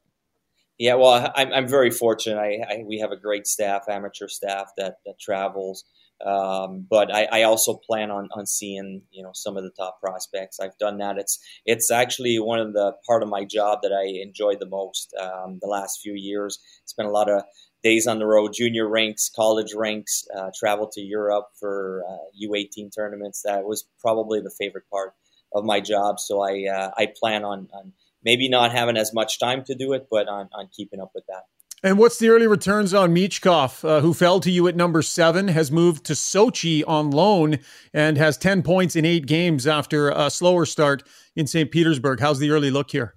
Yeah, 0.77 0.95
well, 0.95 1.31
I'm, 1.35 1.51
I'm 1.53 1.67
very 1.67 1.89
fortunate. 1.89 2.39
I, 2.39 2.73
I, 2.73 2.83
we 2.85 2.99
have 2.99 3.11
a 3.11 3.17
great 3.17 3.47
staff, 3.47 3.85
amateur 3.89 4.27
staff 4.27 4.71
that, 4.77 4.97
that 5.05 5.19
travels. 5.19 5.83
Um, 6.25 6.85
but 6.89 7.13
I, 7.13 7.27
I, 7.31 7.43
also 7.43 7.75
plan 7.75 8.09
on, 8.09 8.27
on 8.31 8.47
seeing 8.47 9.03
you 9.11 9.21
know 9.21 9.33
some 9.35 9.55
of 9.55 9.63
the 9.63 9.69
top 9.69 9.99
prospects. 10.01 10.59
I've 10.59 10.75
done 10.79 10.97
that. 10.97 11.19
It's 11.19 11.37
it's 11.63 11.91
actually 11.91 12.39
one 12.39 12.59
of 12.59 12.73
the 12.73 12.93
part 13.05 13.21
of 13.21 13.29
my 13.29 13.45
job 13.45 13.79
that 13.83 13.91
I 13.91 14.19
enjoyed 14.23 14.59
the 14.59 14.65
most. 14.65 15.13
Um, 15.19 15.59
the 15.61 15.67
last 15.67 15.99
few 16.01 16.13
years, 16.15 16.57
spent 16.85 17.07
a 17.07 17.11
lot 17.11 17.29
of 17.29 17.43
days 17.83 18.07
on 18.07 18.17
the 18.17 18.25
road, 18.25 18.53
junior 18.53 18.89
ranks, 18.89 19.29
college 19.29 19.75
ranks, 19.75 20.25
uh, 20.35 20.49
travel 20.57 20.89
to 20.93 21.01
Europe 21.01 21.49
for 21.59 22.03
uh, 22.09 22.47
U18 22.49 22.89
tournaments. 22.95 23.43
That 23.45 23.65
was 23.65 23.87
probably 24.01 24.41
the 24.41 24.55
favorite 24.57 24.89
part 24.91 25.13
of 25.53 25.65
my 25.65 25.79
job. 25.79 26.19
So 26.19 26.41
I 26.41 26.65
uh, 26.67 26.91
I 26.97 27.13
plan 27.15 27.45
on, 27.45 27.67
on 27.73 27.93
maybe 28.27 28.49
not 28.49 28.73
having 28.73 28.97
as 28.97 29.13
much 29.13 29.39
time 29.39 29.63
to 29.63 29.73
do 29.73 29.93
it, 29.93 30.07
but 30.11 30.27
on, 30.27 30.49
on 30.51 30.67
keeping 30.75 30.99
up 30.99 31.11
with 31.15 31.25
that. 31.27 31.43
And 31.81 31.97
what's 31.97 32.19
the 32.19 32.27
early 32.27 32.45
returns 32.45 32.93
on 32.93 33.13
Michkov, 33.13 33.87
uh, 33.87 34.01
who 34.01 34.13
fell 34.13 34.41
to 34.41 34.51
you 34.51 34.67
at 34.67 34.75
number 34.75 35.01
seven, 35.01 35.47
has 35.47 35.71
moved 35.71 36.03
to 36.07 36.13
Sochi 36.13 36.83
on 36.85 37.09
loan 37.09 37.59
and 37.93 38.17
has 38.17 38.37
10 38.37 38.63
points 38.63 38.97
in 38.97 39.05
eight 39.05 39.27
games 39.27 39.65
after 39.65 40.09
a 40.09 40.29
slower 40.29 40.65
start 40.65 41.03
in 41.37 41.47
St. 41.47 41.71
Petersburg. 41.71 42.19
How's 42.19 42.39
the 42.39 42.51
early 42.51 42.69
look 42.69 42.91
here? 42.91 43.15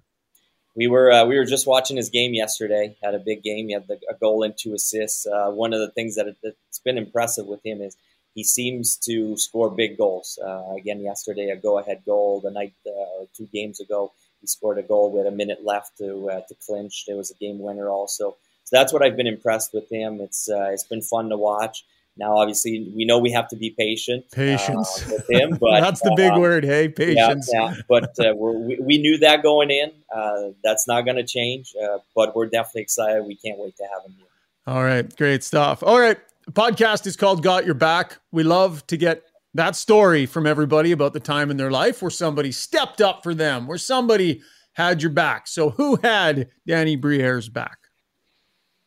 We 0.77 0.87
were 0.87 1.11
uh, 1.11 1.25
we 1.25 1.37
were 1.37 1.43
just 1.43 1.67
watching 1.67 1.97
his 1.97 2.07
game 2.07 2.33
yesterday. 2.33 2.95
Had 3.03 3.13
a 3.13 3.19
big 3.19 3.43
game. 3.43 3.67
He 3.67 3.73
had 3.73 3.87
the, 3.89 3.99
a 4.09 4.13
goal 4.13 4.43
and 4.43 4.53
two 4.57 4.73
assists. 4.73 5.27
Uh, 5.27 5.51
one 5.51 5.73
of 5.73 5.81
the 5.81 5.91
things 5.91 6.15
that 6.15 6.27
has 6.41 6.79
been 6.85 6.97
impressive 6.97 7.45
with 7.45 7.59
him 7.65 7.81
is 7.81 7.97
he 8.35 8.45
seems 8.45 8.95
to 9.07 9.35
score 9.35 9.69
big 9.69 9.97
goals. 9.97 10.39
Uh, 10.41 10.75
again, 10.77 11.01
yesterday 11.01 11.49
a 11.49 11.57
go 11.57 11.77
ahead 11.79 12.03
goal. 12.05 12.39
The 12.39 12.51
night 12.51 12.73
uh, 12.87 13.25
two 13.35 13.49
games 13.53 13.81
ago, 13.81 14.13
he 14.41 14.47
scored 14.47 14.79
a 14.79 14.83
goal 14.83 15.11
with 15.11 15.27
a 15.27 15.31
minute 15.31 15.63
left 15.63 15.97
to 15.99 16.29
uh, 16.29 16.41
to 16.47 16.55
clinch. 16.65 17.05
There 17.07 17.15
was 17.15 17.31
a 17.31 17.35
game 17.35 17.59
winner 17.59 17.89
also 17.89 18.35
So 18.63 18.75
that's 18.75 18.91
what 18.91 19.03
I've 19.03 19.15
been 19.15 19.27
impressed 19.27 19.73
with 19.73 19.89
him. 19.89 20.19
It's 20.19 20.49
uh, 20.49 20.69
it's 20.71 20.83
been 20.83 21.01
fun 21.01 21.29
to 21.29 21.37
watch. 21.37 21.85
Now, 22.17 22.37
obviously, 22.37 22.91
we 22.93 23.05
know 23.05 23.19
we 23.19 23.31
have 23.31 23.47
to 23.49 23.55
be 23.55 23.69
patient. 23.69 24.25
Uh, 24.33 24.35
patience 24.35 25.07
uh, 25.07 25.13
with 25.13 25.29
him, 25.29 25.57
but 25.61 25.79
that's 25.79 26.01
the 26.01 26.13
big 26.15 26.33
um, 26.33 26.41
word. 26.41 26.65
Hey, 26.65 26.89
patience. 26.89 27.49
Yeah, 27.53 27.71
yeah. 27.71 27.81
but 27.87 28.13
uh, 28.19 28.33
we 28.35 28.77
we 28.79 28.97
knew 28.97 29.17
that 29.19 29.43
going 29.43 29.71
in. 29.71 29.91
Uh, 30.13 30.49
that's 30.63 30.87
not 30.87 31.05
going 31.05 31.17
to 31.17 31.23
change. 31.23 31.73
Uh, 31.81 31.99
but 32.15 32.35
we're 32.35 32.47
definitely 32.47 32.81
excited. 32.81 33.23
We 33.25 33.35
can't 33.35 33.57
wait 33.57 33.77
to 33.77 33.83
have 33.83 34.05
him 34.05 34.15
here. 34.17 34.27
All 34.67 34.83
right, 34.83 35.15
great 35.15 35.43
stuff. 35.43 35.83
All 35.83 35.99
right, 35.99 36.17
the 36.45 36.51
podcast 36.51 37.07
is 37.07 37.15
called 37.15 37.43
"Got 37.43 37.65
Your 37.65 37.75
Back." 37.75 38.19
We 38.31 38.43
love 38.43 38.85
to 38.87 38.97
get 38.97 39.23
that 39.53 39.75
story 39.75 40.25
from 40.25 40.47
everybody 40.47 40.91
about 40.91 41.13
the 41.13 41.19
time 41.19 41.51
in 41.51 41.57
their 41.57 41.71
life 41.71 42.01
where 42.01 42.11
somebody 42.11 42.51
stepped 42.51 43.01
up 43.01 43.23
for 43.23 43.33
them, 43.33 43.67
where 43.67 43.77
somebody 43.77 44.41
had 44.73 45.01
your 45.01 45.11
back. 45.11 45.47
So, 45.47 45.69
who 45.71 45.97
had 45.97 46.49
Danny 46.65 46.97
Brière's 46.97 47.49
back? 47.49 47.77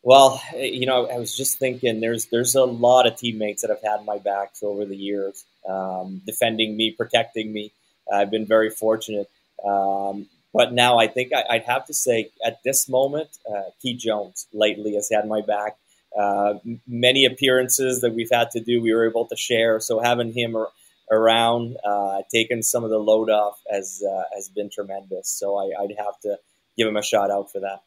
Well, 0.03 0.41
you 0.55 0.87
know, 0.87 1.07
I 1.09 1.19
was 1.19 1.35
just 1.35 1.59
thinking 1.59 2.01
there's 2.01 2.27
there's 2.27 2.55
a 2.55 2.65
lot 2.65 3.07
of 3.07 3.17
teammates 3.17 3.63
that 3.63 3.71
have 3.71 3.83
had 3.83 4.05
my 4.05 4.19
backs 4.19 4.63
over 4.63 4.85
the 4.85 4.97
years, 4.97 5.45
um, 5.69 6.21
defending 6.27 6.77
me, 6.77 6.91
protecting 6.91 7.53
me. 7.53 7.73
I've 8.13 8.31
been 8.31 8.47
very 8.47 8.69
fortunate. 8.71 9.31
Um, 9.65 10.27
but 10.53 10.73
now 10.73 10.99
I 10.99 11.09
think 11.09 11.33
I, 11.33 11.57
would 11.57 11.65
have 11.65 11.87
to 11.87 11.95
say 11.95 12.31
at 12.45 12.63
this 12.65 12.89
moment, 12.89 13.31
uh, 13.51 13.71
Keith 13.81 13.99
Jones 13.99 14.47
lately 14.53 14.95
has 14.95 15.11
had 15.11 15.27
my 15.27 15.41
back. 15.41 15.77
Uh, 16.19 16.55
many 16.87 17.25
appearances 17.25 18.01
that 18.01 18.15
we've 18.15 18.31
had 18.31 18.51
to 18.53 18.61
do, 18.61 18.81
we 18.81 18.93
were 18.95 19.09
able 19.09 19.27
to 19.27 19.37
share. 19.37 19.81
So 19.81 20.01
having 20.01 20.33
him 20.33 20.55
ar- 20.55 20.69
around, 21.11 21.77
uh, 21.85 22.23
taking 22.33 22.63
some 22.63 22.85
of 22.85 22.91
the 22.91 22.99
load 22.99 23.31
off 23.31 23.61
has 23.71 24.03
uh, 24.09 24.23
has 24.35 24.49
been 24.49 24.71
tremendous. 24.71 25.29
So 25.29 25.57
I, 25.57 25.83
I'd 25.83 25.95
have 25.99 26.19
to 26.23 26.39
give 26.77 26.87
him 26.87 26.97
a 26.97 27.03
shout 27.03 27.31
out 27.31 27.51
for 27.51 27.61
that. 27.61 27.81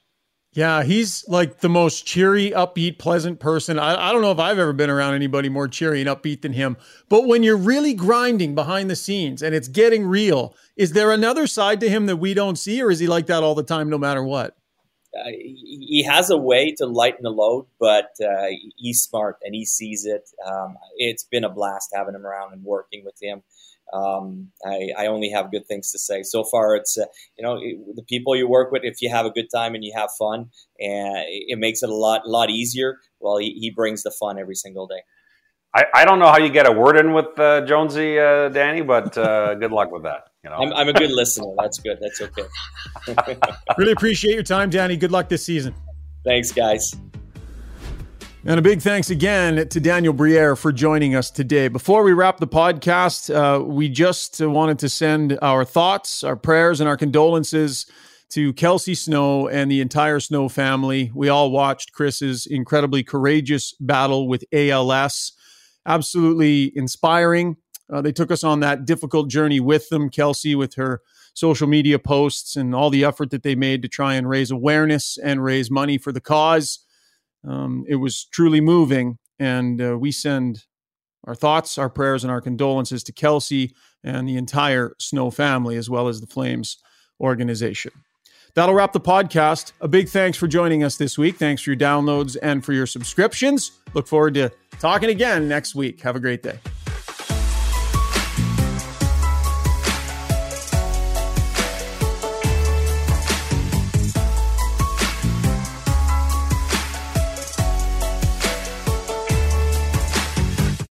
Yeah, 0.53 0.83
he's 0.83 1.27
like 1.27 1.59
the 1.59 1.69
most 1.69 2.07
cheery, 2.07 2.51
upbeat, 2.51 2.97
pleasant 2.97 3.39
person. 3.39 3.77
I, 3.77 4.09
I, 4.09 4.11
don't 4.11 4.21
know 4.21 4.31
if 4.31 4.39
I've 4.39 4.57
ever 4.57 4.73
been 4.73 4.89
around 4.89 5.13
anybody 5.13 5.49
more 5.49 5.67
cheery 5.67 6.01
and 6.01 6.09
upbeat 6.09 6.41
than 6.41 6.53
him. 6.53 6.77
But 7.09 7.27
when 7.27 7.43
you're 7.43 7.57
really 7.57 7.93
grinding 7.93 8.55
behind 8.55 8.89
the 8.89 8.95
scenes 8.95 9.43
and 9.43 9.53
it's 9.53 9.67
getting 9.67 10.07
real, 10.07 10.55
is 10.75 10.93
there 10.93 11.11
another 11.11 11.47
side 11.47 11.79
to 11.81 11.89
him 11.89 12.07
that 12.07 12.17
we 12.17 12.33
don't 12.33 12.55
see, 12.55 12.81
or 12.81 12.89
is 12.89 12.97
he 12.97 13.07
like 13.07 13.27
that 13.27 13.43
all 13.43 13.55
the 13.55 13.61
time, 13.61 13.89
no 13.89 13.97
matter 13.97 14.23
what? 14.23 14.57
Uh, 15.15 15.29
he 15.29 16.03
has 16.03 16.29
a 16.29 16.37
way 16.37 16.73
to 16.77 16.85
lighten 16.85 17.23
the 17.23 17.29
load, 17.29 17.65
but 17.79 18.11
uh, 18.21 18.47
he's 18.75 19.01
smart 19.01 19.37
and 19.41 19.55
he 19.55 19.65
sees 19.65 20.05
it. 20.05 20.29
Um, 20.45 20.77
it's 20.97 21.23
been 21.23 21.43
a 21.43 21.49
blast 21.49 21.89
having 21.95 22.13
him 22.13 22.25
around 22.25 22.53
and 22.53 22.63
working 22.63 23.03
with 23.05 23.15
him 23.21 23.41
um, 23.93 24.51
I, 24.65 24.89
I, 24.97 25.07
only 25.07 25.29
have 25.29 25.51
good 25.51 25.65
things 25.65 25.91
to 25.91 25.99
say. 25.99 26.23
So 26.23 26.43
far, 26.43 26.75
it's 26.75 26.97
uh, 26.97 27.05
you 27.37 27.43
know 27.43 27.57
it, 27.61 27.95
the 27.95 28.03
people 28.03 28.35
you 28.35 28.47
work 28.47 28.71
with. 28.71 28.83
If 28.83 29.01
you 29.01 29.09
have 29.09 29.25
a 29.25 29.31
good 29.31 29.47
time 29.53 29.75
and 29.75 29.83
you 29.83 29.93
have 29.95 30.09
fun, 30.19 30.49
and 30.79 31.23
it 31.27 31.57
makes 31.57 31.83
it 31.83 31.89
a 31.89 31.95
lot 31.95 32.27
lot 32.27 32.49
easier. 32.49 32.97
Well, 33.19 33.37
he, 33.37 33.53
he 33.59 33.71
brings 33.71 34.03
the 34.03 34.11
fun 34.11 34.37
every 34.39 34.55
single 34.55 34.87
day. 34.87 35.01
I, 35.73 35.85
I 35.93 36.05
don't 36.05 36.19
know 36.19 36.27
how 36.27 36.37
you 36.37 36.49
get 36.49 36.67
a 36.67 36.71
word 36.71 36.97
in 36.97 37.13
with 37.13 37.37
uh, 37.39 37.61
Jonesy, 37.61 38.19
uh, 38.19 38.49
Danny, 38.49 38.81
but 38.81 39.17
uh, 39.17 39.55
good 39.55 39.71
luck 39.71 39.91
with 39.91 40.03
that. 40.03 40.29
You 40.47 40.53
know, 40.53 40.61
I'm, 40.61 40.73
I'm 40.73 40.87
a 40.87 40.93
good 40.93 41.11
listener. 41.11 41.53
That's 41.57 41.77
good. 41.79 41.97
That's 41.99 42.21
okay. 42.21 42.43
really 43.77 43.91
appreciate 43.91 44.33
your 44.33 44.43
time, 44.43 44.69
Danny. 44.69 44.95
Good 44.95 45.11
luck 45.11 45.27
this 45.27 45.43
season. 45.43 45.75
Thanks, 46.23 46.53
guys. 46.53 46.95
And 48.45 48.57
a 48.57 48.61
big 48.61 48.81
thanks 48.81 49.09
again 49.09 49.67
to 49.67 49.79
Daniel 49.81 50.13
Brière 50.13 50.57
for 50.57 50.71
joining 50.71 51.15
us 51.15 51.31
today. 51.31 51.67
Before 51.67 52.01
we 52.01 52.13
wrap 52.13 52.37
the 52.37 52.47
podcast, 52.47 53.33
uh, 53.33 53.61
we 53.61 53.89
just 53.89 54.39
wanted 54.39 54.79
to 54.79 54.87
send 54.87 55.37
our 55.41 55.65
thoughts, 55.65 56.23
our 56.23 56.37
prayers, 56.37 56.79
and 56.79 56.87
our 56.87 56.95
condolences 56.95 57.85
to 58.29 58.53
Kelsey 58.53 58.95
Snow 58.95 59.49
and 59.49 59.69
the 59.69 59.81
entire 59.81 60.21
Snow 60.21 60.47
family. 60.47 61.11
We 61.13 61.27
all 61.27 61.51
watched 61.51 61.91
Chris's 61.91 62.45
incredibly 62.45 63.03
courageous 63.03 63.73
battle 63.81 64.29
with 64.29 64.45
ALS. 64.53 65.33
Absolutely 65.85 66.71
inspiring. 66.73 67.57
Uh, 67.91 68.01
they 68.01 68.11
took 68.11 68.31
us 68.31 68.43
on 68.43 68.59
that 68.59 68.85
difficult 68.85 69.29
journey 69.29 69.59
with 69.59 69.89
them. 69.89 70.09
Kelsey, 70.09 70.55
with 70.55 70.75
her 70.75 71.01
social 71.33 71.67
media 71.67 71.99
posts 71.99 72.55
and 72.55 72.73
all 72.73 72.89
the 72.89 73.05
effort 73.05 73.29
that 73.29 73.43
they 73.43 73.55
made 73.55 73.81
to 73.81 73.87
try 73.87 74.15
and 74.15 74.27
raise 74.27 74.51
awareness 74.51 75.17
and 75.17 75.43
raise 75.43 75.69
money 75.69 75.97
for 75.97 76.11
the 76.11 76.21
cause. 76.21 76.79
Um, 77.47 77.85
it 77.87 77.95
was 77.95 78.25
truly 78.25 78.59
moving, 78.59 79.19
and 79.39 79.81
uh, 79.81 79.97
we 79.97 80.11
send 80.11 80.65
our 81.25 81.35
thoughts, 81.35 81.77
our 81.77 81.89
prayers, 81.89 82.23
and 82.23 82.31
our 82.31 82.41
condolences 82.41 83.03
to 83.03 83.13
Kelsey 83.13 83.75
and 84.03 84.27
the 84.27 84.37
entire 84.37 84.93
Snow 84.99 85.29
family, 85.29 85.77
as 85.77 85.89
well 85.89 86.07
as 86.07 86.21
the 86.21 86.27
Flames 86.27 86.77
organization. 87.19 87.91
That'll 88.55 88.73
wrap 88.73 88.91
the 88.91 88.99
podcast. 88.99 89.73
A 89.81 89.87
big 89.87 90.09
thanks 90.09 90.37
for 90.37 90.47
joining 90.47 90.83
us 90.83 90.97
this 90.97 91.17
week. 91.17 91.35
Thanks 91.35 91.61
for 91.61 91.69
your 91.69 91.77
downloads 91.77 92.35
and 92.41 92.65
for 92.65 92.73
your 92.73 92.87
subscriptions. 92.87 93.71
Look 93.93 94.07
forward 94.07 94.33
to 94.33 94.49
talking 94.79 95.09
again 95.09 95.47
next 95.47 95.75
week. 95.75 96.01
Have 96.01 96.15
a 96.15 96.19
great 96.19 96.41
day. 96.41 96.57